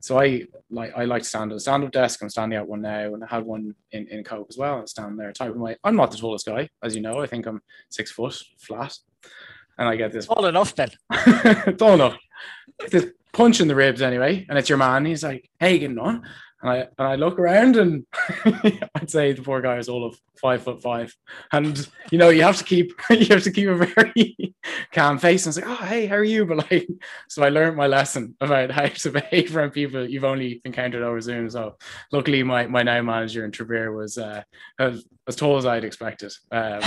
So 0.04 0.20
I 0.20 0.44
like 0.70 0.92
I 0.98 1.06
like 1.06 1.22
to 1.22 1.28
stand 1.30 1.52
at 1.52 1.56
a 1.56 1.60
stand-up 1.62 1.92
desk. 1.92 2.22
I'm 2.22 2.30
standing 2.30 2.58
at 2.58 2.68
one 2.68 2.82
now, 2.82 3.14
and 3.14 3.24
I 3.24 3.28
had 3.28 3.46
one 3.46 3.74
in, 3.94 4.06
in 4.10 4.26
Cope 4.26 4.48
as 4.50 4.58
well. 4.58 4.80
I'm 4.80 4.88
standing 4.88 5.16
there 5.16 5.32
typing 5.32 5.62
my. 5.62 5.78
I'm 5.82 5.96
not 5.96 6.12
the 6.12 6.18
tallest 6.18 6.46
guy, 6.46 6.70
as 6.84 6.94
you 6.94 7.02
know. 7.02 7.22
I 7.22 7.26
think 7.26 7.46
I'm 7.46 7.62
six 7.90 8.12
foot 8.12 8.38
flat, 8.60 8.98
and 9.78 9.88
I 9.88 9.96
get 9.96 10.12
this. 10.12 10.26
Tall 10.26 10.46
enough, 10.46 10.76
then. 10.76 10.90
tall 11.78 11.94
enough. 11.94 12.18
This 12.92 13.12
punch 13.32 13.62
in 13.62 13.70
the 13.70 13.76
ribs 13.76 14.02
anyway, 14.02 14.46
and 14.50 14.58
it's 14.58 14.68
your 14.68 14.78
man. 14.78 15.06
He's 15.06 15.24
like, 15.24 15.50
"Hey, 15.58 15.80
getting 15.80 15.98
on?" 15.98 16.24
And 16.64 16.72
I 16.72 16.78
and 16.97 17.07
I 17.07 17.16
look 17.16 17.38
around 17.38 17.76
and 17.76 18.05
I'd 18.95 19.09
say 19.09 19.34
the 19.34 19.41
poor 19.41 19.61
guy 19.61 19.78
is 19.78 19.89
all 19.89 20.05
of 20.05 20.18
five 20.41 20.64
foot 20.64 20.82
five. 20.82 21.14
And 21.51 21.88
you 22.09 22.18
know, 22.18 22.30
you 22.30 22.43
have 22.43 22.57
to 22.57 22.64
keep 22.64 22.93
you 23.09 23.26
have 23.28 23.43
to 23.43 23.51
keep 23.51 23.68
a 23.68 23.76
very 23.76 24.55
calm 24.93 25.18
face 25.18 25.45
and 25.45 25.53
say, 25.53 25.64
Oh, 25.66 25.76
hey, 25.76 26.05
how 26.05 26.16
are 26.16 26.24
you? 26.24 26.45
But 26.45 26.72
like 26.72 26.88
so 27.28 27.43
I 27.43 27.49
learned 27.49 27.76
my 27.76 27.88
lesson 27.88 28.36
about 28.39 28.72
how 28.72 28.88
to 28.88 29.11
behave 29.11 29.55
around 29.55 29.72
people 29.72 30.09
you've 30.09 30.24
only 30.24 30.61
encountered 30.64 31.03
over 31.03 31.20
Zoom. 31.20 31.49
So 31.49 31.76
luckily 32.14 32.43
my 32.43 32.66
my 32.68 32.82
now 32.82 33.01
manager 33.01 33.43
in 33.43 33.51
Trevere 33.51 33.91
was 33.91 34.18
uh 34.18 34.43
as, 34.80 35.05
as 35.28 35.36
tall 35.36 35.57
as 35.57 35.66
I'd 35.66 35.84
expected. 35.84 36.32
Um, 36.49 36.82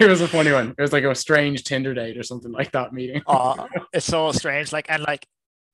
it 0.00 0.08
was 0.08 0.22
a 0.22 0.28
funny 0.28 0.52
one. 0.52 0.74
It 0.78 0.80
was 0.80 0.94
like 0.94 1.04
a 1.04 1.14
strange 1.14 1.64
Tinder 1.64 1.92
date 1.92 2.16
or 2.16 2.22
something 2.22 2.52
like 2.52 2.72
that 2.72 2.94
meeting. 2.94 3.22
oh, 3.26 3.68
it's 3.92 4.06
so 4.06 4.32
strange. 4.32 4.72
Like 4.72 4.86
and 4.88 5.02
like 5.02 5.26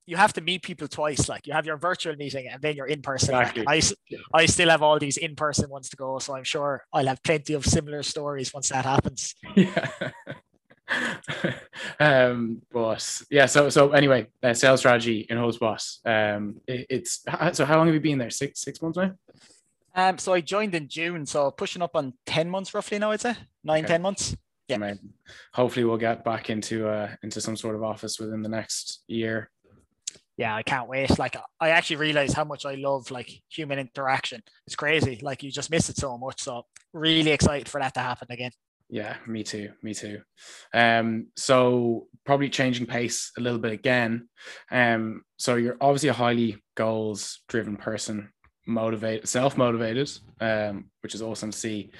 you 0.06 0.16
have 0.16 0.32
to 0.34 0.40
meet 0.40 0.62
people 0.62 0.88
twice. 0.88 1.28
Like 1.28 1.46
you 1.46 1.52
have 1.52 1.66
your 1.66 1.76
virtual 1.76 2.14
meeting 2.16 2.48
and 2.48 2.62
then 2.62 2.76
you're 2.76 2.86
in 2.86 3.02
person. 3.02 3.34
Exactly. 3.34 3.64
I, 3.66 3.82
I 4.32 4.46
still 4.46 4.70
have 4.70 4.82
all 4.82 4.98
these 4.98 5.16
in 5.16 5.34
person 5.34 5.68
ones 5.68 5.88
to 5.90 5.96
go. 5.96 6.18
So 6.20 6.34
I'm 6.34 6.44
sure 6.44 6.84
I'll 6.92 7.06
have 7.06 7.22
plenty 7.22 7.54
of 7.54 7.66
similar 7.66 8.02
stories 8.02 8.54
once 8.54 8.68
that 8.68 8.84
happens. 8.84 9.34
Yeah. 9.56 9.88
um, 12.00 12.62
but 12.72 13.22
yeah, 13.28 13.46
so 13.46 13.68
so 13.68 13.90
anyway, 13.90 14.28
uh, 14.42 14.54
sales 14.54 14.80
strategy 14.80 15.26
in 15.28 15.36
HubSpot. 15.36 15.82
Um, 16.06 16.60
it, 16.68 16.86
it's 16.88 17.24
so 17.52 17.64
how 17.64 17.76
long 17.76 17.86
have 17.86 17.94
you 17.94 18.00
been 18.00 18.18
there? 18.18 18.30
Six 18.30 18.60
six 18.60 18.80
months 18.80 18.96
now. 18.96 19.12
Um, 19.94 20.18
so 20.18 20.32
I 20.32 20.40
joined 20.40 20.74
in 20.74 20.88
June, 20.88 21.26
so 21.26 21.50
pushing 21.50 21.82
up 21.82 21.96
on 21.96 22.12
ten 22.24 22.48
months 22.48 22.72
roughly 22.72 23.00
now. 23.00 23.10
I'd 23.10 23.20
say 23.20 23.34
nine 23.64 23.84
okay. 23.84 23.94
ten 23.94 24.02
months. 24.02 24.36
Yeah. 24.68 24.94
Hopefully, 25.54 25.84
we'll 25.84 25.96
get 25.96 26.24
back 26.24 26.50
into 26.50 26.88
uh 26.88 27.10
into 27.22 27.40
some 27.40 27.56
sort 27.56 27.74
of 27.74 27.82
office 27.82 28.20
within 28.20 28.42
the 28.42 28.48
next 28.48 29.02
year 29.08 29.50
yeah, 30.36 30.54
I 30.54 30.62
can't 30.62 30.88
wait. 30.88 31.18
Like 31.18 31.36
I 31.60 31.70
actually 31.70 31.96
realize 31.96 32.32
how 32.32 32.44
much 32.44 32.66
I 32.66 32.74
love 32.74 33.10
like 33.10 33.30
human 33.48 33.78
interaction. 33.78 34.42
It's 34.66 34.76
crazy. 34.76 35.18
Like 35.22 35.42
you 35.42 35.50
just 35.50 35.70
miss 35.70 35.88
it 35.88 35.96
so 35.96 36.18
much. 36.18 36.42
So 36.42 36.66
really 36.92 37.30
excited 37.30 37.68
for 37.68 37.80
that 37.80 37.94
to 37.94 38.00
happen 38.00 38.28
again. 38.30 38.50
Yeah, 38.88 39.16
me 39.26 39.42
too. 39.42 39.70
Me 39.82 39.94
too. 39.94 40.20
Um, 40.72 41.28
so 41.36 42.06
probably 42.24 42.50
changing 42.50 42.86
pace 42.86 43.32
a 43.36 43.40
little 43.40 43.58
bit 43.58 43.72
again. 43.72 44.28
Um, 44.70 45.22
so 45.38 45.56
you're 45.56 45.76
obviously 45.80 46.10
a 46.10 46.14
highly 46.14 46.62
goals 46.76 47.40
driven 47.48 47.76
person, 47.76 48.30
motivated, 48.66 49.28
self 49.28 49.56
motivated, 49.56 50.10
um, 50.40 50.90
which 51.00 51.14
is 51.14 51.22
awesome 51.22 51.50
to 51.50 51.58
see. 51.58 51.90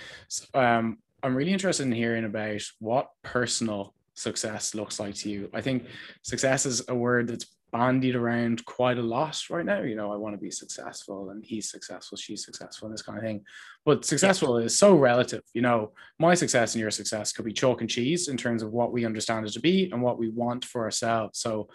Um, 0.55 0.99
I'm 1.23 1.35
really 1.35 1.53
interested 1.53 1.85
in 1.85 1.93
hearing 1.93 2.25
about 2.25 2.63
what 2.79 3.09
personal 3.25 3.95
success 4.15 4.75
looks 4.75 5.01
like 5.01 5.15
to 5.17 5.31
you. 5.31 5.51
I 5.53 5.63
think 5.63 5.87
success 6.23 6.67
is 6.67 6.83
a 6.89 6.95
word 6.95 7.29
that's 7.29 7.47
bandied 7.77 8.17
around 8.17 8.65
quite 8.65 8.97
a 8.97 9.03
lot 9.03 9.39
right 9.51 9.67
now. 9.67 9.83
You 9.83 9.97
know, 9.97 10.11
I 10.11 10.17
want 10.17 10.35
to 10.35 10.41
be 10.41 10.51
successful 10.51 11.29
and 11.31 11.45
he's 11.45 11.71
successful, 11.71 12.17
she's 12.17 12.43
successful, 12.43 12.87
and 12.87 12.95
this 12.95 13.03
kind 13.03 13.19
of 13.19 13.25
thing. 13.25 13.45
But 13.85 14.05
successful 14.07 14.57
is 14.57 14.79
so 14.79 14.95
relative. 14.95 15.43
You 15.53 15.61
know, 15.61 15.93
my 16.19 16.35
success 16.35 16.75
and 16.75 16.81
your 16.81 16.91
success 16.91 17.33
could 17.33 17.45
be 17.45 17.53
chalk 17.53 17.83
and 17.83 17.91
cheese 17.91 18.29
in 18.29 18.39
terms 18.39 18.63
of 18.63 18.73
what 18.73 18.93
we 18.93 19.05
understand 19.05 19.47
it 19.47 19.53
to 19.53 19.61
be 19.61 19.91
and 19.93 20.01
what 20.01 20.19
we 20.19 20.31
want 20.31 20.65
for 20.65 20.85
ourselves. 20.85 21.39
So 21.39 21.69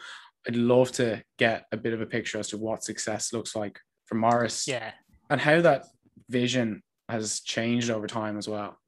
I'd 0.47 0.55
love 0.55 0.91
to 0.93 1.23
get 1.37 1.65
a 1.71 1.77
bit 1.77 1.93
of 1.93 2.01
a 2.01 2.07
picture 2.07 2.39
as 2.39 2.47
to 2.49 2.57
what 2.57 2.83
success 2.83 3.31
looks 3.31 3.55
like 3.55 3.79
for 4.05 4.15
Maurice. 4.15 4.67
Yeah. 4.67 4.91
And 5.29 5.39
how 5.39 5.61
that 5.61 5.85
vision 6.29 6.81
has 7.09 7.41
changed 7.41 7.91
over 7.91 8.07
time 8.07 8.37
as 8.39 8.47
well. 8.47 8.80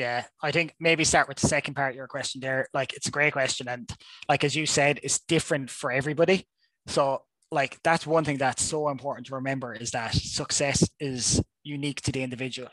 Yeah, 0.00 0.24
I 0.42 0.50
think 0.50 0.74
maybe 0.80 1.04
start 1.04 1.28
with 1.28 1.36
the 1.36 1.46
second 1.46 1.74
part 1.74 1.90
of 1.90 1.96
your 1.96 2.06
question 2.06 2.40
there. 2.40 2.68
Like, 2.72 2.94
it's 2.94 3.08
a 3.08 3.10
great 3.10 3.34
question. 3.34 3.68
And 3.68 3.86
like, 4.30 4.44
as 4.44 4.56
you 4.56 4.64
said, 4.64 4.98
it's 5.02 5.18
different 5.18 5.68
for 5.68 5.92
everybody. 5.92 6.48
So, 6.86 7.24
like, 7.50 7.78
that's 7.84 8.06
one 8.06 8.24
thing 8.24 8.38
that's 8.38 8.62
so 8.62 8.88
important 8.88 9.26
to 9.26 9.34
remember 9.34 9.74
is 9.74 9.90
that 9.90 10.14
success 10.14 10.88
is 11.00 11.42
unique 11.64 12.00
to 12.00 12.12
the 12.12 12.22
individual. 12.22 12.70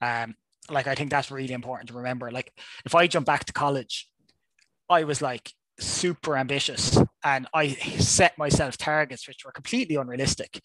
Um, 0.00 0.36
like, 0.70 0.86
I 0.86 0.94
think 0.94 1.10
that's 1.10 1.32
really 1.32 1.54
important 1.54 1.88
to 1.88 1.96
remember. 1.96 2.30
Like, 2.30 2.52
if 2.84 2.94
I 2.94 3.08
jump 3.08 3.26
back 3.26 3.46
to 3.46 3.52
college, 3.52 4.08
I 4.88 5.02
was 5.02 5.20
like 5.20 5.52
super 5.80 6.36
ambitious 6.36 6.96
and 7.24 7.46
I 7.54 7.68
set 7.68 8.38
myself 8.38 8.76
targets 8.76 9.28
which 9.28 9.44
were 9.44 9.52
completely 9.52 9.96
unrealistic. 9.96 10.60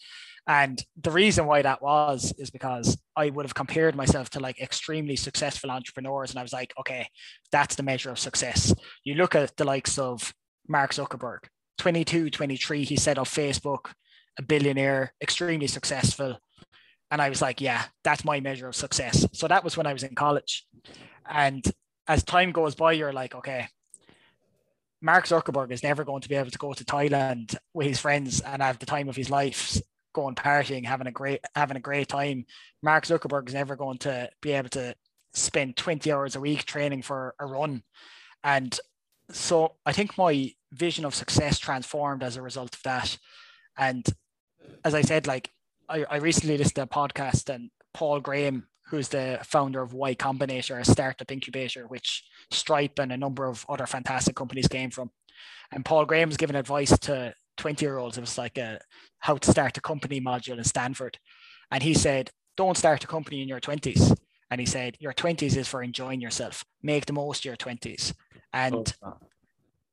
And 0.48 0.84
the 1.02 1.12
reason 1.12 1.48
why 1.48 1.64
that 1.64 1.82
was 1.82 2.34
is 2.38 2.52
because 2.52 2.98
I 3.16 3.30
would 3.30 3.46
have 3.46 3.56
compared 3.56 3.96
myself 3.96 4.30
to 4.32 4.40
like 4.40 4.62
extremely 4.62 5.16
successful 5.16 5.72
entrepreneurs. 5.72 6.30
And 6.30 6.40
I 6.40 6.44
was 6.44 6.54
like, 6.54 6.74
okay, 6.80 7.08
that's 7.52 7.76
the 7.76 7.84
measure 7.84 8.12
of 8.12 8.20
success. 8.20 8.74
You 9.04 9.16
look 9.16 9.34
at 9.34 9.58
the 9.58 9.66
likes 9.66 9.98
of 9.98 10.34
Mark 10.68 10.94
Zuckerberg, 10.94 11.40
22, 11.80 12.30
23, 12.30 12.84
he 12.84 12.96
set 12.96 13.18
up 13.18 13.28
Facebook, 13.28 13.92
a 14.38 14.44
billionaire, 14.44 15.14
extremely 15.22 15.68
successful. 15.68 16.38
And 17.12 17.22
I 17.22 17.30
was 17.30 17.42
like, 17.42 17.60
yeah, 17.60 17.86
that's 18.04 18.26
my 18.26 18.40
measure 18.40 18.68
of 18.68 18.76
success. 18.76 19.28
So 19.34 19.48
that 19.48 19.64
was 19.64 19.78
when 19.78 19.88
I 19.88 19.94
was 19.94 20.04
in 20.04 20.16
college. 20.16 20.66
And 21.28 21.64
as 22.08 22.24
time 22.24 22.52
goes 22.52 22.76
by, 22.76 22.94
you're 22.94 23.14
like, 23.14 23.34
okay, 23.36 23.68
Mark 25.06 25.28
Zuckerberg 25.28 25.70
is 25.70 25.84
never 25.84 26.04
going 26.04 26.24
to 26.24 26.30
be 26.30 26.34
able 26.34 26.50
to 26.50 26.58
go 26.58 26.74
to 26.74 26.84
Thailand 26.84 27.56
with 27.76 27.86
his 27.86 28.00
friends 28.00 28.42
and 28.42 28.60
have 28.60 28.80
the 28.80 28.88
time 28.88 29.08
of 29.08 29.16
his 29.16 29.30
life 29.30 29.80
going 30.16 30.34
partying, 30.34 30.84
having 30.84 31.06
a 31.06 31.12
great 31.12 31.42
having 31.54 31.78
a 31.78 31.80
great 31.80 32.08
time. 32.08 32.48
Mark 32.82 33.06
Zuckerberg 33.06 33.48
is 33.48 33.54
never 33.54 33.76
going 33.76 34.00
to 34.00 34.32
be 34.42 34.54
able 34.54 34.70
to 34.70 34.96
spend 35.32 35.78
20 35.78 36.12
hours 36.12 36.36
a 36.36 36.40
week 36.40 36.66
training 36.66 37.04
for 37.04 37.36
a 37.40 37.46
run. 37.46 37.84
And 38.44 38.76
so 39.30 39.76
I 39.86 39.94
think 39.94 40.18
my 40.18 40.52
vision 40.72 41.06
of 41.06 41.14
success 41.14 41.60
transformed 41.60 42.24
as 42.24 42.36
a 42.36 42.42
result 42.42 42.74
of 42.74 42.82
that. 42.82 43.16
And 43.78 44.04
as 44.84 44.96
I 44.96 45.02
said, 45.02 45.28
like 45.28 45.52
I, 45.88 46.04
I 46.10 46.16
recently 46.16 46.58
listened 46.58 46.78
to 46.78 46.82
a 46.82 46.88
podcast 46.88 47.54
and 47.54 47.70
Paul 47.94 48.22
Graham, 48.22 48.70
who's 48.88 49.10
the 49.10 49.40
founder 49.44 49.82
of 49.82 49.94
Y 49.94 50.16
Combinator, 50.16 50.80
a 50.80 50.86
startup 50.86 51.32
incubator, 51.32 51.88
which 51.88 52.24
Stripe 52.52 53.00
and 53.00 53.12
a 53.12 53.18
number 53.18 53.46
of 53.46 53.66
other 53.68 53.88
fantastic 53.88 54.36
companies 54.36 54.68
came 54.68 54.92
from. 54.92 55.12
And 55.72 55.84
Paul 55.84 56.06
Graham's 56.06 56.38
given 56.38 56.56
advice 56.56 56.98
to 57.00 57.34
20 57.58 57.86
year 57.86 57.98
olds. 57.98 58.18
It 58.18 58.22
was 58.22 58.38
like 58.38 58.58
a 58.58 58.80
how 59.20 59.38
to 59.38 59.52
start 59.52 59.78
a 59.78 59.82
company 59.82 60.22
module 60.22 60.58
in 60.58 60.64
Stanford. 60.64 61.18
And 61.72 61.82
he 61.82 61.94
said, 61.94 62.32
don't 62.58 62.78
start 62.78 63.04
a 63.04 63.08
company 63.08 63.42
in 63.42 63.48
your 63.48 63.60
20s. 63.60 64.16
And 64.52 64.60
he 64.60 64.68
said, 64.68 64.96
your 65.00 65.14
20s 65.14 65.58
is 65.58 65.68
for 65.68 65.82
enjoying 65.82 66.22
yourself. 66.22 66.64
Make 66.84 67.08
the 67.08 67.14
most 67.14 67.40
of 67.40 67.46
your 67.46 67.58
20s. 67.58 68.14
And 68.54 68.94
oh, 69.04 69.18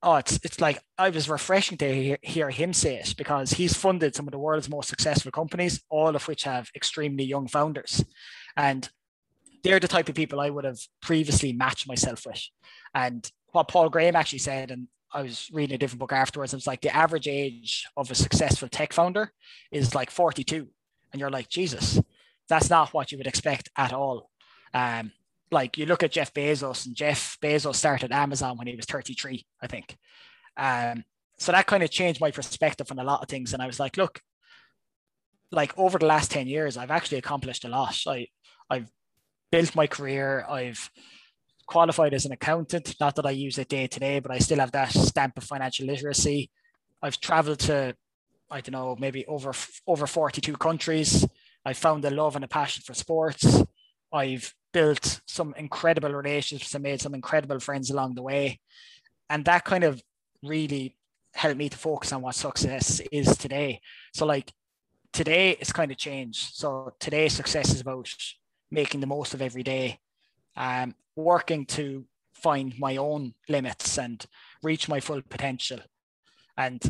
oh 0.02 0.16
it's 0.16 0.38
it's 0.44 0.60
like 0.60 0.80
I 0.98 1.08
was 1.08 1.28
refreshing 1.28 1.78
to 1.78 1.94
hear, 1.94 2.18
hear 2.22 2.50
him 2.50 2.72
say 2.72 2.96
it 2.96 3.14
because 3.16 3.52
he's 3.52 3.74
funded 3.74 4.14
some 4.14 4.28
of 4.28 4.32
the 4.32 4.38
world's 4.38 4.68
most 4.68 4.88
successful 4.88 5.32
companies, 5.32 5.82
all 5.88 6.14
of 6.14 6.28
which 6.28 6.44
have 6.44 6.70
extremely 6.76 7.24
young 7.24 7.48
founders. 7.48 8.04
And 8.56 8.88
they're 9.62 9.80
the 9.80 9.88
type 9.88 10.08
of 10.08 10.14
people 10.14 10.40
I 10.40 10.50
would 10.50 10.64
have 10.64 10.80
previously 11.00 11.52
matched 11.52 11.86
myself 11.86 12.26
with. 12.26 12.42
And 12.94 13.30
what 13.52 13.68
Paul 13.68 13.88
Graham 13.88 14.16
actually 14.16 14.40
said, 14.40 14.70
and 14.70 14.88
I 15.12 15.22
was 15.22 15.50
reading 15.52 15.74
a 15.74 15.78
different 15.78 16.00
book 16.00 16.12
afterwards. 16.12 16.54
It's 16.54 16.66
like 16.66 16.80
the 16.80 16.94
average 16.94 17.28
age 17.28 17.86
of 17.96 18.10
a 18.10 18.14
successful 18.14 18.68
tech 18.68 18.92
founder 18.92 19.30
is 19.70 19.94
like 19.94 20.10
42. 20.10 20.66
And 21.12 21.20
you're 21.20 21.30
like, 21.30 21.48
Jesus, 21.48 22.00
that's 22.48 22.70
not 22.70 22.94
what 22.94 23.12
you 23.12 23.18
would 23.18 23.26
expect 23.26 23.68
at 23.76 23.92
all. 23.92 24.30
Um, 24.72 25.12
like 25.50 25.76
you 25.76 25.84
look 25.84 26.02
at 26.02 26.12
Jeff 26.12 26.32
Bezos, 26.32 26.86
and 26.86 26.96
Jeff 26.96 27.36
Bezos 27.42 27.74
started 27.74 28.10
Amazon 28.10 28.56
when 28.56 28.66
he 28.66 28.74
was 28.74 28.86
33, 28.86 29.44
I 29.60 29.66
think. 29.66 29.96
Um, 30.56 31.04
so 31.38 31.52
that 31.52 31.66
kind 31.66 31.82
of 31.82 31.90
changed 31.90 32.20
my 32.20 32.30
perspective 32.30 32.90
on 32.90 32.98
a 32.98 33.04
lot 33.04 33.22
of 33.22 33.28
things. 33.28 33.52
And 33.52 33.62
I 33.62 33.66
was 33.66 33.78
like, 33.78 33.96
look, 33.98 34.22
like 35.50 35.78
over 35.78 35.98
the 35.98 36.06
last 36.06 36.30
10 36.30 36.46
years, 36.46 36.76
I've 36.78 36.90
actually 36.90 37.18
accomplished 37.18 37.64
a 37.64 37.68
lot. 37.68 38.00
I, 38.06 38.28
I've 38.72 38.90
built 39.50 39.76
my 39.76 39.86
career. 39.86 40.46
I've 40.48 40.90
qualified 41.66 42.14
as 42.14 42.24
an 42.24 42.32
accountant. 42.32 42.94
Not 42.98 43.16
that 43.16 43.26
I 43.26 43.30
use 43.30 43.58
it 43.58 43.68
day 43.68 43.86
to 43.86 44.00
day, 44.00 44.18
but 44.18 44.30
I 44.30 44.38
still 44.38 44.58
have 44.58 44.72
that 44.72 44.92
stamp 44.92 45.36
of 45.36 45.44
financial 45.44 45.86
literacy. 45.86 46.50
I've 47.02 47.20
traveled 47.20 47.60
to, 47.60 47.94
I 48.50 48.60
don't 48.62 48.72
know, 48.72 48.96
maybe 48.98 49.26
over 49.26 49.52
over 49.86 50.06
42 50.06 50.56
countries. 50.56 51.26
I 51.64 51.74
found 51.74 52.04
a 52.04 52.10
love 52.10 52.34
and 52.34 52.44
a 52.44 52.48
passion 52.48 52.82
for 52.86 52.94
sports. 52.94 53.62
I've 54.12 54.54
built 54.72 55.20
some 55.26 55.54
incredible 55.58 56.12
relationships 56.12 56.74
and 56.74 56.82
made 56.82 57.00
some 57.00 57.14
incredible 57.14 57.60
friends 57.60 57.90
along 57.90 58.14
the 58.14 58.22
way. 58.22 58.58
And 59.28 59.44
that 59.44 59.64
kind 59.64 59.84
of 59.84 60.02
really 60.42 60.96
helped 61.34 61.58
me 61.58 61.68
to 61.68 61.76
focus 61.76 62.12
on 62.12 62.22
what 62.22 62.34
success 62.34 63.00
is 63.10 63.36
today. 63.36 63.80
So 64.14 64.24
like 64.26 64.50
today 65.12 65.56
it's 65.60 65.72
kind 65.72 65.90
of 65.90 65.98
changed. 65.98 66.54
So 66.54 66.94
today 66.98 67.28
success 67.28 67.74
is 67.74 67.80
about 67.80 68.08
making 68.72 69.00
the 69.00 69.06
most 69.06 69.34
of 69.34 69.42
every 69.42 69.62
day 69.62 70.00
um, 70.56 70.94
working 71.16 71.66
to 71.66 72.04
find 72.34 72.78
my 72.78 72.96
own 72.96 73.34
limits 73.48 73.98
and 73.98 74.26
reach 74.62 74.88
my 74.88 75.00
full 75.00 75.22
potential. 75.22 75.78
And 76.56 76.82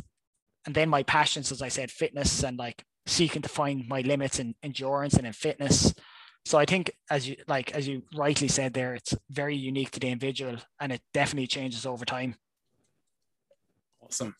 and 0.64 0.74
then 0.74 0.88
my 0.88 1.02
passions 1.02 1.50
as 1.50 1.60
i 1.60 1.68
said 1.68 1.90
fitness 1.90 2.44
and 2.44 2.56
like 2.56 2.84
seeking 3.04 3.42
to 3.42 3.48
find 3.48 3.88
my 3.88 4.00
limits 4.02 4.38
in 4.38 4.54
endurance 4.62 5.14
and 5.14 5.26
in 5.26 5.32
fitness. 5.32 5.92
So 6.44 6.58
i 6.58 6.64
think 6.64 6.92
as 7.10 7.28
you 7.28 7.36
like 7.46 7.72
as 7.72 7.86
you 7.86 8.02
rightly 8.14 8.48
said 8.48 8.72
there 8.72 8.94
it's 8.94 9.14
very 9.30 9.56
unique 9.56 9.90
to 9.92 10.00
the 10.00 10.08
individual 10.08 10.56
and 10.80 10.92
it 10.92 11.02
definitely 11.12 11.48
changes 11.48 11.86
over 11.86 12.04
time. 12.04 12.36
Awesome. 14.02 14.34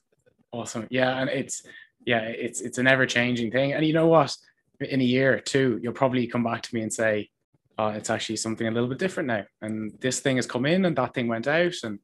Awesome. 0.53 0.87
Yeah 0.91 1.21
and 1.21 1.29
it's 1.31 1.63
yeah 2.05 2.21
it's 2.21 2.61
it's 2.61 2.79
an 2.79 2.87
ever 2.87 3.07
changing 3.07 3.51
thing. 3.51 3.73
And 3.73 3.85
you 3.85 3.93
know 3.93 4.09
what? 4.09 4.37
In 4.81 5.01
a 5.01 5.05
year 5.05 5.35
or 5.35 5.41
two 5.41 5.79
you'll 5.83 5.93
probably 5.93 6.27
come 6.27 6.45
back 6.45 6.63
to 6.63 6.75
me 6.75 6.83
and 6.83 6.93
say 6.93 7.31
uh, 7.79 7.93
it's 7.97 8.11
actually 8.11 8.37
something 8.37 8.67
a 8.67 8.71
little 8.71 8.89
bit 8.89 8.99
different 8.99 9.29
now. 9.29 9.45
And 9.61 9.93
this 10.01 10.21
thing 10.21 10.37
has 10.37 10.47
come 10.47 10.67
in 10.67 10.85
and 10.85 10.97
that 10.97 11.15
thing 11.15 11.29
went 11.29 11.47
out. 11.47 11.75
And 11.83 11.99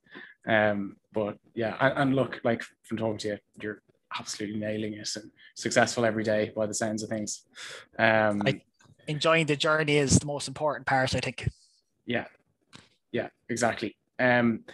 um, 0.47 0.97
but 1.13 1.39
yeah, 1.55 1.77
and, 1.81 1.99
and 1.99 2.17
look, 2.17 2.41
like 2.45 2.63
from 2.85 2.97
talking 2.97 3.19
to 3.19 3.29
you, 3.29 3.39
you're 3.61 3.83
absolutely 4.19 4.59
nailing 4.59 4.95
it 4.95 5.09
and 5.17 5.31
successful 5.55 6.05
every 6.05 6.25
day 6.25 6.53
by 6.55 6.67
the 6.67 6.75
sounds 6.75 7.03
of 7.03 7.11
things. 7.11 7.45
Um, 7.99 8.43
I, 8.47 8.61
enjoying 9.07 9.47
the 9.47 9.57
journey 9.57 9.97
is 9.97 10.19
the 10.19 10.27
most 10.27 10.49
important 10.49 10.87
part, 10.87 11.15
I 11.15 11.21
think. 11.21 11.49
Yeah, 12.07 12.27
yeah, 13.13 13.29
exactly. 13.49 13.97
Um, 14.19 14.65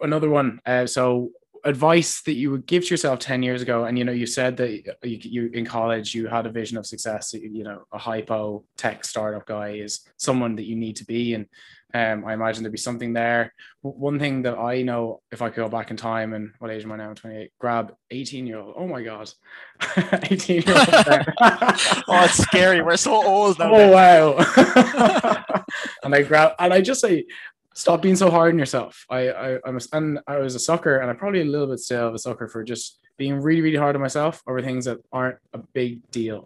another 0.00 0.28
one. 0.28 0.60
Uh, 0.66 0.86
so 0.86 1.30
advice 1.64 2.22
that 2.22 2.34
you 2.34 2.50
would 2.50 2.66
give 2.66 2.84
to 2.84 2.90
yourself 2.90 3.18
10 3.18 3.42
years 3.42 3.62
ago 3.62 3.84
and 3.84 3.98
you 3.98 4.04
know 4.04 4.12
you 4.12 4.26
said 4.26 4.56
that 4.56 4.70
you, 4.70 5.18
you, 5.22 5.50
in 5.52 5.64
college 5.64 6.14
you 6.14 6.26
had 6.26 6.46
a 6.46 6.50
vision 6.50 6.78
of 6.78 6.86
success 6.86 7.32
you 7.34 7.64
know 7.64 7.84
a 7.92 7.98
hypo 7.98 8.64
tech 8.76 9.04
startup 9.04 9.46
guy 9.46 9.70
is 9.70 10.00
someone 10.16 10.56
that 10.56 10.64
you 10.64 10.76
need 10.76 10.96
to 10.96 11.04
be 11.04 11.34
and 11.34 11.46
um, 11.94 12.26
I 12.26 12.34
imagine 12.34 12.62
there'd 12.62 12.72
be 12.72 12.78
something 12.78 13.14
there. 13.14 13.54
One 13.80 14.18
thing 14.18 14.42
that 14.42 14.58
I 14.58 14.82
know, 14.82 15.22
if 15.32 15.40
I 15.40 15.48
could 15.48 15.62
go 15.62 15.68
back 15.70 15.90
in 15.90 15.96
time, 15.96 16.34
and 16.34 16.52
what 16.58 16.70
age 16.70 16.84
am 16.84 16.92
I 16.92 16.96
now? 16.96 17.14
28. 17.14 17.50
Grab 17.58 17.94
18 18.10 18.46
year 18.46 18.58
old. 18.58 18.74
Oh 18.76 18.86
my 18.86 19.02
god, 19.02 19.30
18 19.96 20.62
year 20.62 20.76
old. 20.76 20.88
oh, 21.40 22.24
it's 22.24 22.36
scary. 22.36 22.82
We're 22.82 22.98
so 22.98 23.26
old 23.26 23.58
now. 23.58 23.70
Oh 23.72 23.90
wow. 23.90 24.34
and 26.02 26.14
I 26.14 26.22
grab, 26.22 26.52
and 26.58 26.74
I 26.74 26.82
just 26.82 27.00
say, 27.00 27.24
stop 27.84 28.00
being 28.02 28.16
so 28.16 28.28
hard 28.36 28.52
on 28.54 28.58
yourself. 28.58 28.92
I, 29.18 29.20
I 29.44 29.48
I'm 29.66 29.76
a, 29.76 29.84
and 29.96 30.06
I 30.26 30.36
was 30.44 30.54
a 30.54 30.64
sucker, 30.68 30.94
and 31.00 31.08
I'm 31.10 31.20
probably 31.22 31.42
a 31.42 31.52
little 31.54 31.70
bit 31.72 31.80
still 31.80 32.08
of 32.08 32.14
a 32.14 32.18
sucker 32.26 32.48
for 32.52 32.62
just 32.72 32.98
being 33.20 33.36
really 33.46 33.62
really 33.66 33.82
hard 33.84 33.96
on 33.96 34.02
myself 34.02 34.34
over 34.48 34.60
things 34.62 34.84
that 34.88 34.98
aren't 35.18 35.38
a 35.52 35.60
big 35.78 35.92
deal. 36.10 36.40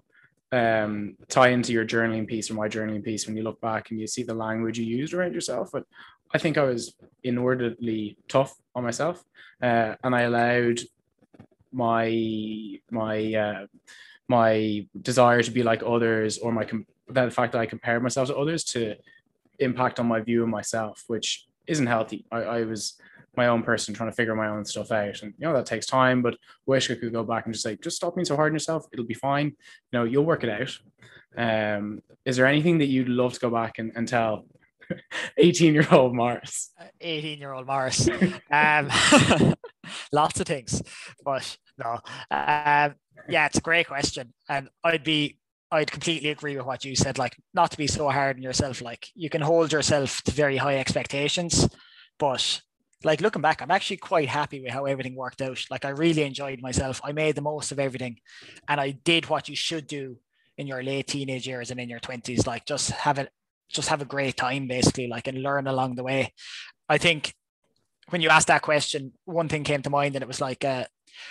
um, 0.52 1.16
tie 1.28 1.48
into 1.48 1.72
your 1.72 1.84
journaling 1.84 2.26
piece 2.26 2.50
or 2.50 2.54
my 2.54 2.68
journaling 2.68 3.02
piece 3.02 3.26
when 3.26 3.36
you 3.36 3.42
look 3.42 3.60
back 3.60 3.90
and 3.90 3.98
you 3.98 4.06
see 4.06 4.22
the 4.22 4.34
language 4.34 4.78
you 4.78 4.84
used 4.84 5.14
around 5.14 5.32
yourself. 5.34 5.70
But 5.72 5.84
I 6.34 6.38
think 6.38 6.58
I 6.58 6.64
was 6.64 6.94
inordinately 7.24 8.16
tough 8.28 8.54
on 8.74 8.84
myself, 8.84 9.22
uh, 9.62 9.96
and 10.04 10.14
I 10.14 10.22
allowed 10.22 10.80
my 11.72 12.78
my 12.90 13.34
uh, 13.34 13.66
my 14.28 14.86
desire 15.00 15.42
to 15.42 15.50
be 15.50 15.62
like 15.62 15.82
others 15.82 16.38
or 16.38 16.52
my 16.52 16.64
com- 16.64 16.86
fact 17.30 17.52
that 17.52 17.60
I 17.60 17.66
compared 17.66 18.02
myself 18.02 18.28
to 18.28 18.36
others 18.36 18.64
to 18.64 18.96
impact 19.58 20.00
on 20.00 20.06
my 20.06 20.20
view 20.20 20.42
of 20.42 20.48
myself, 20.48 21.04
which 21.06 21.46
isn't 21.66 21.86
healthy. 21.86 22.24
I, 22.30 22.42
I 22.42 22.64
was 22.64 22.94
my 23.36 23.46
own 23.46 23.62
person 23.62 23.94
trying 23.94 24.10
to 24.10 24.16
figure 24.16 24.34
my 24.34 24.48
own 24.48 24.64
stuff 24.64 24.92
out. 24.92 25.22
And 25.22 25.32
you 25.38 25.46
know, 25.46 25.54
that 25.54 25.66
takes 25.66 25.86
time, 25.86 26.22
but 26.22 26.36
wish 26.66 26.90
I 26.90 26.94
could 26.94 27.12
go 27.12 27.24
back 27.24 27.46
and 27.46 27.54
just 27.54 27.64
say, 27.64 27.76
just 27.82 27.96
stop 27.96 28.14
being 28.14 28.24
so 28.24 28.36
hard 28.36 28.52
on 28.52 28.54
yourself. 28.54 28.86
It'll 28.92 29.06
be 29.06 29.14
fine. 29.14 29.46
You 29.46 29.98
know, 29.98 30.04
you'll 30.04 30.24
work 30.24 30.44
it 30.44 30.50
out. 30.50 30.78
Um, 31.36 32.02
is 32.24 32.36
there 32.36 32.46
anything 32.46 32.78
that 32.78 32.86
you'd 32.86 33.08
love 33.08 33.32
to 33.34 33.40
go 33.40 33.50
back 33.50 33.78
and, 33.78 33.92
and 33.94 34.06
tell 34.06 34.46
18 35.38 35.72
year 35.72 35.86
old 35.90 36.14
Maurice? 36.14 36.70
18 37.00 37.38
year 37.38 37.52
old 37.52 37.66
Maurice. 37.66 38.08
um, 38.50 38.90
lots 40.12 40.40
of 40.40 40.46
things, 40.46 40.82
but 41.24 41.56
no. 41.78 42.00
Um, 42.30 42.94
yeah, 43.28 43.46
it's 43.46 43.58
a 43.58 43.62
great 43.62 43.86
question. 43.86 44.34
And 44.48 44.68
I'd 44.84 45.04
be 45.04 45.38
I'd 45.72 45.90
completely 45.90 46.28
agree 46.28 46.54
with 46.54 46.66
what 46.66 46.84
you 46.84 46.94
said. 46.94 47.16
Like, 47.16 47.34
not 47.54 47.70
to 47.70 47.78
be 47.78 47.86
so 47.86 48.10
hard 48.10 48.36
on 48.36 48.42
yourself. 48.42 48.82
Like, 48.82 49.08
you 49.14 49.30
can 49.30 49.40
hold 49.40 49.72
yourself 49.72 50.20
to 50.24 50.30
very 50.30 50.58
high 50.58 50.76
expectations, 50.76 51.66
but 52.18 52.60
like 53.04 53.22
looking 53.22 53.42
back, 53.42 53.62
I'm 53.62 53.70
actually 53.70 53.96
quite 53.96 54.28
happy 54.28 54.60
with 54.62 54.70
how 54.70 54.84
everything 54.84 55.16
worked 55.16 55.40
out. 55.40 55.58
Like, 55.70 55.86
I 55.86 55.88
really 55.88 56.22
enjoyed 56.22 56.60
myself. 56.60 57.00
I 57.02 57.12
made 57.12 57.36
the 57.36 57.40
most 57.40 57.72
of 57.72 57.78
everything, 57.78 58.18
and 58.68 58.80
I 58.80 58.90
did 58.90 59.30
what 59.30 59.48
you 59.48 59.56
should 59.56 59.86
do 59.86 60.18
in 60.58 60.66
your 60.66 60.82
late 60.82 61.06
teenage 61.06 61.48
years 61.48 61.70
and 61.70 61.80
in 61.80 61.88
your 61.88 62.00
20s. 62.00 62.46
Like, 62.46 62.66
just 62.66 62.90
have 62.90 63.18
it, 63.18 63.30
just 63.70 63.88
have 63.88 64.02
a 64.02 64.06
great 64.06 64.36
time, 64.36 64.68
basically. 64.68 65.08
Like, 65.08 65.26
and 65.26 65.42
learn 65.42 65.66
along 65.66 65.94
the 65.94 66.04
way. 66.04 66.34
I 66.86 66.98
think 66.98 67.34
when 68.10 68.20
you 68.20 68.28
asked 68.28 68.48
that 68.48 68.60
question, 68.60 69.12
one 69.24 69.48
thing 69.48 69.64
came 69.64 69.80
to 69.82 69.90
mind, 69.90 70.16
and 70.16 70.22
it 70.22 70.28
was 70.28 70.40
like 70.40 70.64
a, 70.64 70.86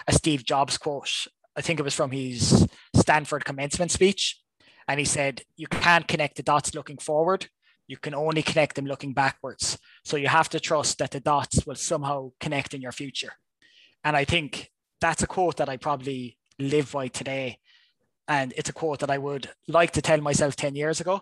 a 0.07 0.13
Steve 0.13 0.43
Jobs 0.43 0.79
quote. 0.79 1.27
I 1.55 1.61
think 1.61 1.79
it 1.79 1.83
was 1.83 1.93
from 1.93 2.09
his 2.09 2.67
Stanford 3.11 3.43
commencement 3.43 3.91
speech. 3.91 4.39
And 4.87 4.97
he 4.97 5.05
said, 5.05 5.41
You 5.57 5.67
can't 5.67 6.07
connect 6.07 6.37
the 6.37 6.43
dots 6.43 6.73
looking 6.73 6.97
forward. 6.97 7.49
You 7.85 7.97
can 7.97 8.15
only 8.15 8.41
connect 8.41 8.77
them 8.77 8.85
looking 8.85 9.11
backwards. 9.13 9.77
So 10.05 10.15
you 10.15 10.29
have 10.29 10.47
to 10.49 10.61
trust 10.61 10.99
that 10.99 11.11
the 11.11 11.19
dots 11.19 11.65
will 11.65 11.75
somehow 11.75 12.31
connect 12.39 12.73
in 12.73 12.81
your 12.81 12.93
future. 12.93 13.33
And 14.05 14.15
I 14.15 14.23
think 14.23 14.71
that's 15.01 15.23
a 15.23 15.27
quote 15.27 15.57
that 15.57 15.67
I 15.67 15.75
probably 15.75 16.37
live 16.57 16.93
by 16.93 17.09
today. 17.09 17.59
And 18.29 18.53
it's 18.55 18.69
a 18.69 18.79
quote 18.81 18.99
that 18.99 19.11
I 19.11 19.17
would 19.17 19.49
like 19.67 19.91
to 19.91 20.01
tell 20.01 20.21
myself 20.21 20.55
10 20.55 20.75
years 20.75 21.01
ago. 21.01 21.21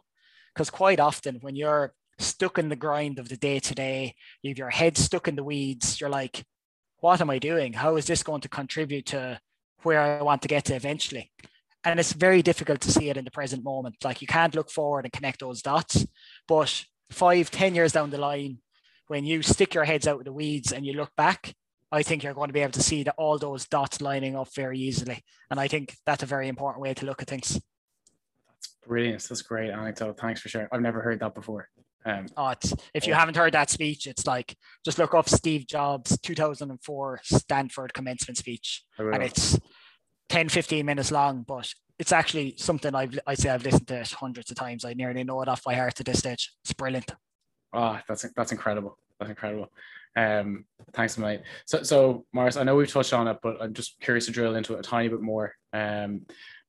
Because 0.54 0.70
quite 0.70 1.00
often, 1.00 1.40
when 1.42 1.56
you're 1.56 1.96
stuck 2.20 2.60
in 2.60 2.70
the 2.70 2.76
grind 2.76 3.18
of 3.18 3.30
the 3.30 3.38
day 3.38 3.58
to 3.62 3.74
day, 3.74 4.14
you 4.44 4.52
have 4.52 4.60
your 4.60 4.70
head 4.70 4.96
stuck 4.96 5.28
in 5.28 5.36
the 5.36 5.44
weeds, 5.44 6.00
you're 6.00 6.10
like, 6.22 6.46
what 7.00 7.20
am 7.20 7.32
I 7.32 7.40
doing? 7.40 7.74
How 7.74 7.96
is 7.96 8.06
this 8.06 8.22
going 8.22 8.42
to 8.42 8.50
contribute 8.50 9.08
to 9.08 9.40
where 9.84 10.02
I 10.02 10.22
want 10.22 10.42
to 10.44 10.48
get 10.48 10.66
to 10.66 10.76
eventually. 10.76 11.32
And 11.84 12.00
it's 12.00 12.14
very 12.14 12.42
difficult 12.42 12.82
to 12.82 12.92
see 12.92 13.10
it 13.10 13.18
in 13.18 13.26
the 13.26 13.32
present 13.32 13.64
moment. 13.64 14.04
Like 14.04 14.22
you 14.22 14.28
can't 14.28 14.56
look 14.56 14.70
forward 14.70 15.06
and 15.06 15.14
connect 15.14 15.40
those 15.40 15.62
dots. 15.62 16.06
But 16.48 16.86
five, 17.10 17.52
ten 17.52 17.76
years 17.76 17.94
down 17.94 18.10
the 18.10 18.18
line, 18.18 18.60
when 19.08 19.26
you 19.26 19.42
stick 19.42 19.74
your 19.74 19.86
heads 19.86 20.08
out 20.08 20.20
of 20.20 20.26
the 20.26 20.34
weeds 20.34 20.72
and 20.72 20.86
you 20.86 20.94
look 20.94 21.16
back, 21.16 21.54
I 21.92 22.04
think 22.04 22.24
you're 22.24 22.34
going 22.34 22.50
to 22.50 22.54
be 22.54 22.62
able 22.62 22.74
to 22.74 22.84
see 22.84 23.04
that 23.04 23.16
all 23.18 23.38
those 23.38 23.68
dots 23.68 24.02
lining 24.02 24.36
up 24.36 24.54
very 24.54 24.78
easily. 24.78 25.24
And 25.50 25.60
I 25.60 25.68
think 25.68 25.96
that's 26.06 26.22
a 26.22 26.28
very 26.28 26.48
important 26.48 26.82
way 26.82 26.94
to 26.94 27.06
look 27.06 27.22
at 27.22 27.28
things. 27.28 27.60
That's 28.48 28.76
brilliant. 28.86 29.24
That's 29.28 29.42
great 29.42 29.72
anecdote. 29.72 30.20
Thanks 30.20 30.42
for 30.42 30.50
sharing. 30.50 30.68
I've 30.72 30.82
never 30.82 31.02
heard 31.02 31.20
that 31.22 31.34
before. 31.34 31.70
Um, 32.06 32.28
oh, 32.38 32.54
if 32.94 33.08
you 33.08 33.14
haven't 33.14 33.36
heard 33.36 33.54
that 33.54 33.70
speech, 33.70 34.08
it's 34.08 34.26
like 34.26 34.56
just 34.86 34.98
look 34.98 35.14
up 35.14 35.28
Steve 35.28 35.68
Jobs 35.68 36.18
2004 36.20 37.20
Stanford 37.24 37.94
commencement 37.94 38.38
speech, 38.38 38.84
and 38.98 39.22
it's 39.22 39.60
10, 40.30 40.50
15 40.50 40.86
minutes 40.86 41.12
long, 41.12 41.44
but 41.44 41.72
it's 41.98 42.12
actually 42.12 42.56
something 42.58 42.96
I've 42.96 43.20
I 43.28 43.36
say 43.36 43.50
I've 43.50 43.66
listened 43.66 43.88
to 43.90 44.00
it 44.00 44.12
hundreds 44.12 44.50
of 44.50 44.58
times. 44.58 44.86
I 44.86 44.94
nearly 44.94 45.24
know 45.24 45.42
it 45.42 45.50
off 45.50 45.64
by 45.64 45.76
heart 45.76 46.00
at 46.00 46.06
this 46.06 46.20
stage. 46.20 46.54
It's 46.64 46.74
brilliant. 46.74 47.12
Oh, 47.74 48.00
that's 48.08 48.26
that's 48.36 48.52
incredible. 48.52 48.98
That's 49.20 49.30
incredible. 49.30 49.72
Um, 50.16 50.66
thanks, 50.94 51.18
mate. 51.18 51.42
So, 51.66 51.84
so 51.84 52.26
Maurice, 52.34 52.58
I 52.58 52.64
know 52.64 52.76
we've 52.76 52.92
touched 52.92 53.14
on 53.14 53.28
it, 53.28 53.38
but 53.44 53.62
I'm 53.62 53.74
just 53.74 54.00
curious 54.00 54.26
to 54.26 54.32
drill 54.32 54.56
into 54.56 54.74
it 54.74 54.80
a 54.80 54.84
tiny 54.84 55.08
bit 55.08 55.22
more. 55.22 55.54
Um, 55.72 56.22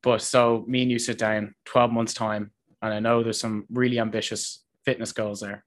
but 0.03 0.23
so 0.23 0.65
me 0.67 0.83
and 0.83 0.91
you 0.91 0.99
sit 0.99 1.19
down 1.19 1.55
12 1.65 1.91
months 1.91 2.15
time, 2.15 2.51
and 2.83 2.93
I 2.93 3.01
know 3.01 3.23
there's 3.23 3.41
some 3.41 3.67
really 3.71 3.99
ambitious 3.99 4.63
fitness 4.85 5.13
goals 5.13 5.41
there. 5.41 5.65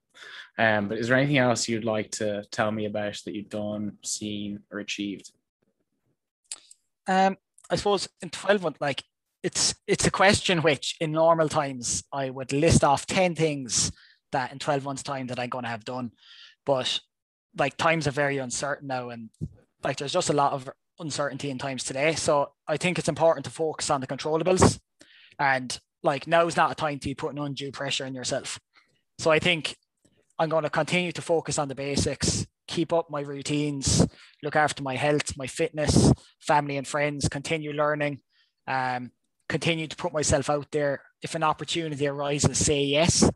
Um, 0.58 0.88
but 0.88 0.98
is 1.00 1.08
there 1.08 1.18
anything 1.18 1.40
else 1.40 1.68
you'd 1.68 1.84
like 1.84 2.12
to 2.12 2.44
tell 2.52 2.72
me 2.72 2.86
about 2.86 3.20
that 3.26 3.34
you've 3.34 3.50
done, 3.50 3.98
seen, 4.04 4.60
or 4.72 4.80
achieved? 4.80 5.32
Um, 7.08 7.38
I 7.74 7.76
suppose 7.76 8.08
in 8.22 8.30
12 8.30 8.62
months, 8.62 8.80
like 8.80 9.04
it's 9.42 9.74
it's 9.88 10.06
a 10.06 10.12
question 10.12 10.62
which 10.62 10.96
in 11.02 11.12
normal 11.12 11.50
times 11.50 12.04
I 12.14 12.30
would 12.30 12.54
list 12.54 12.84
off 12.84 13.08
10 13.08 13.34
things 13.34 13.92
that 14.32 14.52
in 14.52 14.60
12 14.60 14.84
months 14.84 15.02
time 15.02 15.28
that 15.28 15.40
I'm 15.40 15.50
going 15.50 15.64
to 15.64 15.72
have 15.72 15.84
done. 15.84 16.12
But 16.68 17.00
like 17.58 17.76
times 17.76 18.08
are 18.08 18.12
very 18.12 18.38
uncertain 18.38 18.88
now 18.88 19.10
and 19.10 19.32
like 19.84 19.98
there's 19.98 20.14
just 20.14 20.30
a 20.30 20.34
lot 20.34 20.54
of 20.54 20.70
uncertainty 21.00 21.50
in 21.50 21.58
times 21.58 21.84
today. 21.84 22.14
So 22.14 22.52
I 22.68 22.78
think 22.78 23.00
it's 23.00 23.10
important 23.10 23.46
to 23.46 23.52
focus 23.52 23.90
on 23.90 24.02
the 24.02 24.08
controllables 24.08 24.80
and 25.40 25.78
like 26.04 26.28
now 26.28 26.46
is 26.46 26.56
not 26.56 26.72
a 26.72 26.76
time 26.76 27.00
to 27.00 27.10
be 27.10 27.16
putting 27.16 27.40
undue 27.40 27.72
pressure 27.72 28.06
on 28.06 28.14
yourself. 28.14 28.60
So 29.18 29.32
I 29.32 29.40
think 29.40 29.76
I'm 30.38 30.50
going 30.50 30.64
to 30.64 30.70
continue 30.70 31.12
to 31.12 31.22
focus 31.24 31.58
on 31.58 31.70
the 31.70 31.76
basics, 31.76 32.46
keep 32.68 32.94
up 32.94 33.10
my 33.10 33.22
routines, 33.22 34.06
look 34.42 34.56
after 34.56 34.84
my 34.84 34.96
health, 34.96 35.38
my 35.38 35.48
fitness, 35.48 36.12
family 36.40 36.78
and 36.78 36.88
friends, 36.88 37.28
continue 37.28 37.74
learning, 37.74 38.20
um, 38.68 39.12
continue 39.50 39.88
to 39.88 39.96
put 39.96 40.14
myself 40.14 40.50
out 40.50 40.72
there. 40.72 41.02
If 41.22 41.36
an 41.36 41.44
opportunity 41.44 42.08
arises, 42.08 42.58
say 42.58 42.82
yes, 42.84 43.30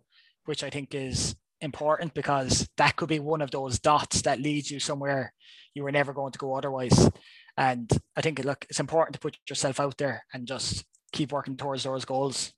which 0.45 0.63
I 0.63 0.69
think 0.69 0.93
is 0.93 1.35
important 1.61 2.13
because 2.13 2.67
that 2.77 2.95
could 2.95 3.09
be 3.09 3.19
one 3.19 3.41
of 3.41 3.51
those 3.51 3.79
dots 3.79 4.21
that 4.23 4.39
leads 4.39 4.69
you 4.69 4.79
somewhere 4.79 5.33
you 5.73 5.83
were 5.83 5.91
never 5.91 6.13
going 6.13 6.31
to 6.31 6.39
go 6.39 6.55
otherwise. 6.55 7.09
And 7.55 7.89
I 8.15 8.21
think 8.21 8.43
look, 8.43 8.65
it's 8.69 8.79
important 8.79 9.13
to 9.13 9.19
put 9.19 9.37
yourself 9.49 9.79
out 9.79 9.97
there 9.97 10.23
and 10.33 10.47
just 10.47 10.85
keep 11.11 11.31
working 11.31 11.55
towards 11.55 11.83
those 11.83 12.05
goals. 12.05 12.53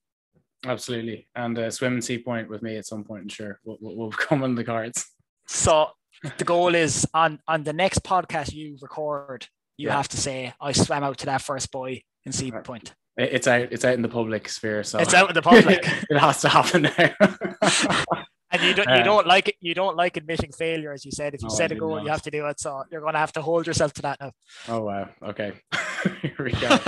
Absolutely. 0.65 1.28
And 1.36 1.57
uh, 1.57 1.72
swim 1.72 1.93
and 1.93 2.03
sea 2.03 2.17
point 2.17 2.49
with 2.49 2.61
me 2.61 2.76
at 2.78 2.86
some 2.86 3.03
point, 3.03 3.32
sure. 3.32 3.59
We'll, 3.63 3.78
we'll 3.82 4.11
come 4.28 4.43
on 4.43 4.55
the 4.55 4.63
cards. 4.63 5.05
So 5.47 5.89
the 6.38 6.43
goal 6.43 6.76
is 6.76 7.07
on 7.13 7.39
on 7.47 7.63
the 7.63 7.74
next 7.74 8.03
podcast 8.03 8.53
you 8.53 8.78
record, 8.82 9.47
you 9.78 9.88
yeah. 9.88 9.95
have 9.95 10.07
to 10.09 10.17
say, 10.17 10.53
I 10.59 10.72
swam 10.72 11.03
out 11.03 11.17
to 11.20 11.26
that 11.28 11.41
first 11.41 11.72
buoy 11.72 12.05
in 12.26 12.32
Sea 12.32 12.51
right. 12.51 12.63
Point. 12.63 12.93
It's 13.17 13.47
out. 13.47 13.67
It's 13.72 13.84
out 13.84 13.95
in 13.95 14.01
the 14.01 14.09
public 14.09 14.47
sphere, 14.47 14.84
so 14.84 14.99
it's 14.99 15.13
out 15.13 15.30
in 15.30 15.36
the 15.36 15.41
public. 15.41 15.80
it 16.09 16.17
has 16.17 16.41
to 16.41 16.49
happen 16.49 16.84
there. 16.84 17.15
and 18.51 18.61
you 18.61 18.74
don't 18.74 18.88
you 18.88 18.95
uh, 18.95 19.03
don't 19.03 19.28
like 19.28 19.49
it. 19.49 19.55
You 19.59 19.74
don't 19.74 19.97
like 19.97 20.15
admitting 20.15 20.51
failure, 20.53 20.93
as 20.93 21.03
you 21.03 21.11
said. 21.11 21.34
If 21.34 21.43
you 21.43 21.49
set 21.49 21.72
a 21.72 21.76
goal, 21.76 21.95
not. 21.95 22.03
you 22.03 22.09
have 22.09 22.22
to 22.24 22.32
do 22.32 22.45
it. 22.47 22.59
So 22.59 22.84
you're 22.91 23.01
going 23.01 23.13
to 23.13 23.20
have 23.20 23.34
to 23.34 23.41
hold 23.41 23.67
yourself 23.67 23.93
to 23.93 24.01
that 24.03 24.20
now. 24.22 24.32
Oh 24.70 24.82
wow. 24.82 25.09
Okay. 25.22 25.51
Here 26.22 26.36
we 26.39 26.51
go. 26.51 26.80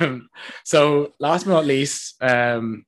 um, 0.00 0.28
so 0.64 1.14
last 1.18 1.44
but 1.44 1.52
not 1.52 1.64
least, 1.64 2.16
um, 2.22 2.84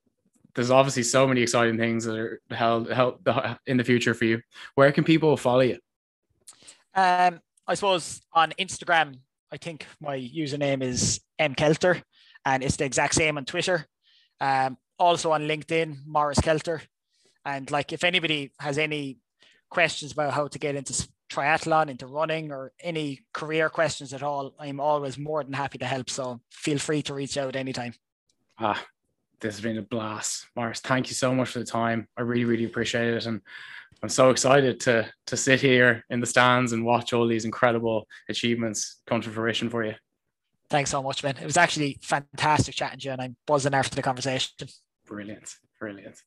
there's 0.54 0.70
obviously 0.70 1.02
so 1.02 1.26
many 1.26 1.42
exciting 1.42 1.78
things 1.78 2.04
that 2.04 2.18
are 2.18 2.40
held, 2.50 2.90
held 2.90 3.26
in 3.66 3.76
the 3.76 3.84
future 3.84 4.14
for 4.14 4.24
you. 4.24 4.40
Where 4.74 4.92
can 4.92 5.04
people 5.04 5.36
follow 5.36 5.60
you? 5.60 5.78
Um, 6.94 7.40
I 7.66 7.74
suppose 7.74 8.20
on 8.32 8.52
Instagram, 8.58 9.16
I 9.50 9.56
think 9.56 9.86
my 10.00 10.16
username 10.18 10.82
is 10.82 11.20
mkelter, 11.40 12.02
and 12.44 12.62
it's 12.62 12.76
the 12.76 12.84
exact 12.84 13.14
same 13.14 13.38
on 13.38 13.44
Twitter. 13.44 13.86
Um, 14.40 14.76
also 14.98 15.32
on 15.32 15.42
LinkedIn, 15.42 15.98
Maurice 16.06 16.40
Kelter. 16.40 16.80
And 17.44 17.70
like, 17.70 17.92
if 17.92 18.04
anybody 18.04 18.52
has 18.58 18.78
any 18.78 19.18
questions 19.70 20.12
about 20.12 20.32
how 20.32 20.48
to 20.48 20.58
get 20.58 20.76
into 20.76 21.08
triathlon, 21.30 21.88
into 21.88 22.06
running, 22.06 22.52
or 22.52 22.72
any 22.80 23.20
career 23.32 23.68
questions 23.68 24.12
at 24.12 24.22
all, 24.22 24.54
I'm 24.58 24.80
always 24.80 25.18
more 25.18 25.42
than 25.42 25.52
happy 25.52 25.78
to 25.78 25.86
help. 25.86 26.10
So 26.10 26.40
feel 26.50 26.78
free 26.78 27.02
to 27.02 27.14
reach 27.14 27.36
out 27.36 27.56
anytime. 27.56 27.94
Ah, 28.58 28.80
this 29.42 29.56
has 29.56 29.60
been 29.60 29.78
a 29.78 29.82
blast. 29.82 30.46
Maurice, 30.56 30.80
thank 30.80 31.08
you 31.08 31.14
so 31.14 31.34
much 31.34 31.50
for 31.50 31.58
the 31.58 31.64
time. 31.64 32.08
I 32.16 32.22
really, 32.22 32.44
really 32.44 32.64
appreciate 32.64 33.12
it. 33.12 33.26
And 33.26 33.42
I'm 34.02 34.08
so 34.08 34.30
excited 34.30 34.80
to 34.80 35.12
to 35.26 35.36
sit 35.36 35.60
here 35.60 36.04
in 36.08 36.20
the 36.20 36.26
stands 36.26 36.72
and 36.72 36.84
watch 36.84 37.12
all 37.12 37.26
these 37.26 37.44
incredible 37.44 38.08
achievements 38.28 39.02
come 39.06 39.20
to 39.20 39.30
fruition 39.30 39.68
for 39.68 39.84
you. 39.84 39.94
Thanks 40.70 40.90
so 40.90 41.02
much, 41.02 41.22
man. 41.22 41.36
It 41.36 41.44
was 41.44 41.58
actually 41.58 41.98
fantastic 42.02 42.74
chatting 42.74 43.00
to 43.00 43.04
you, 43.04 43.12
and 43.12 43.20
I'm 43.20 43.36
buzzing 43.46 43.74
after 43.74 43.94
the 43.94 44.02
conversation. 44.02 44.50
Brilliant. 45.06 45.54
Brilliant. 45.78 46.22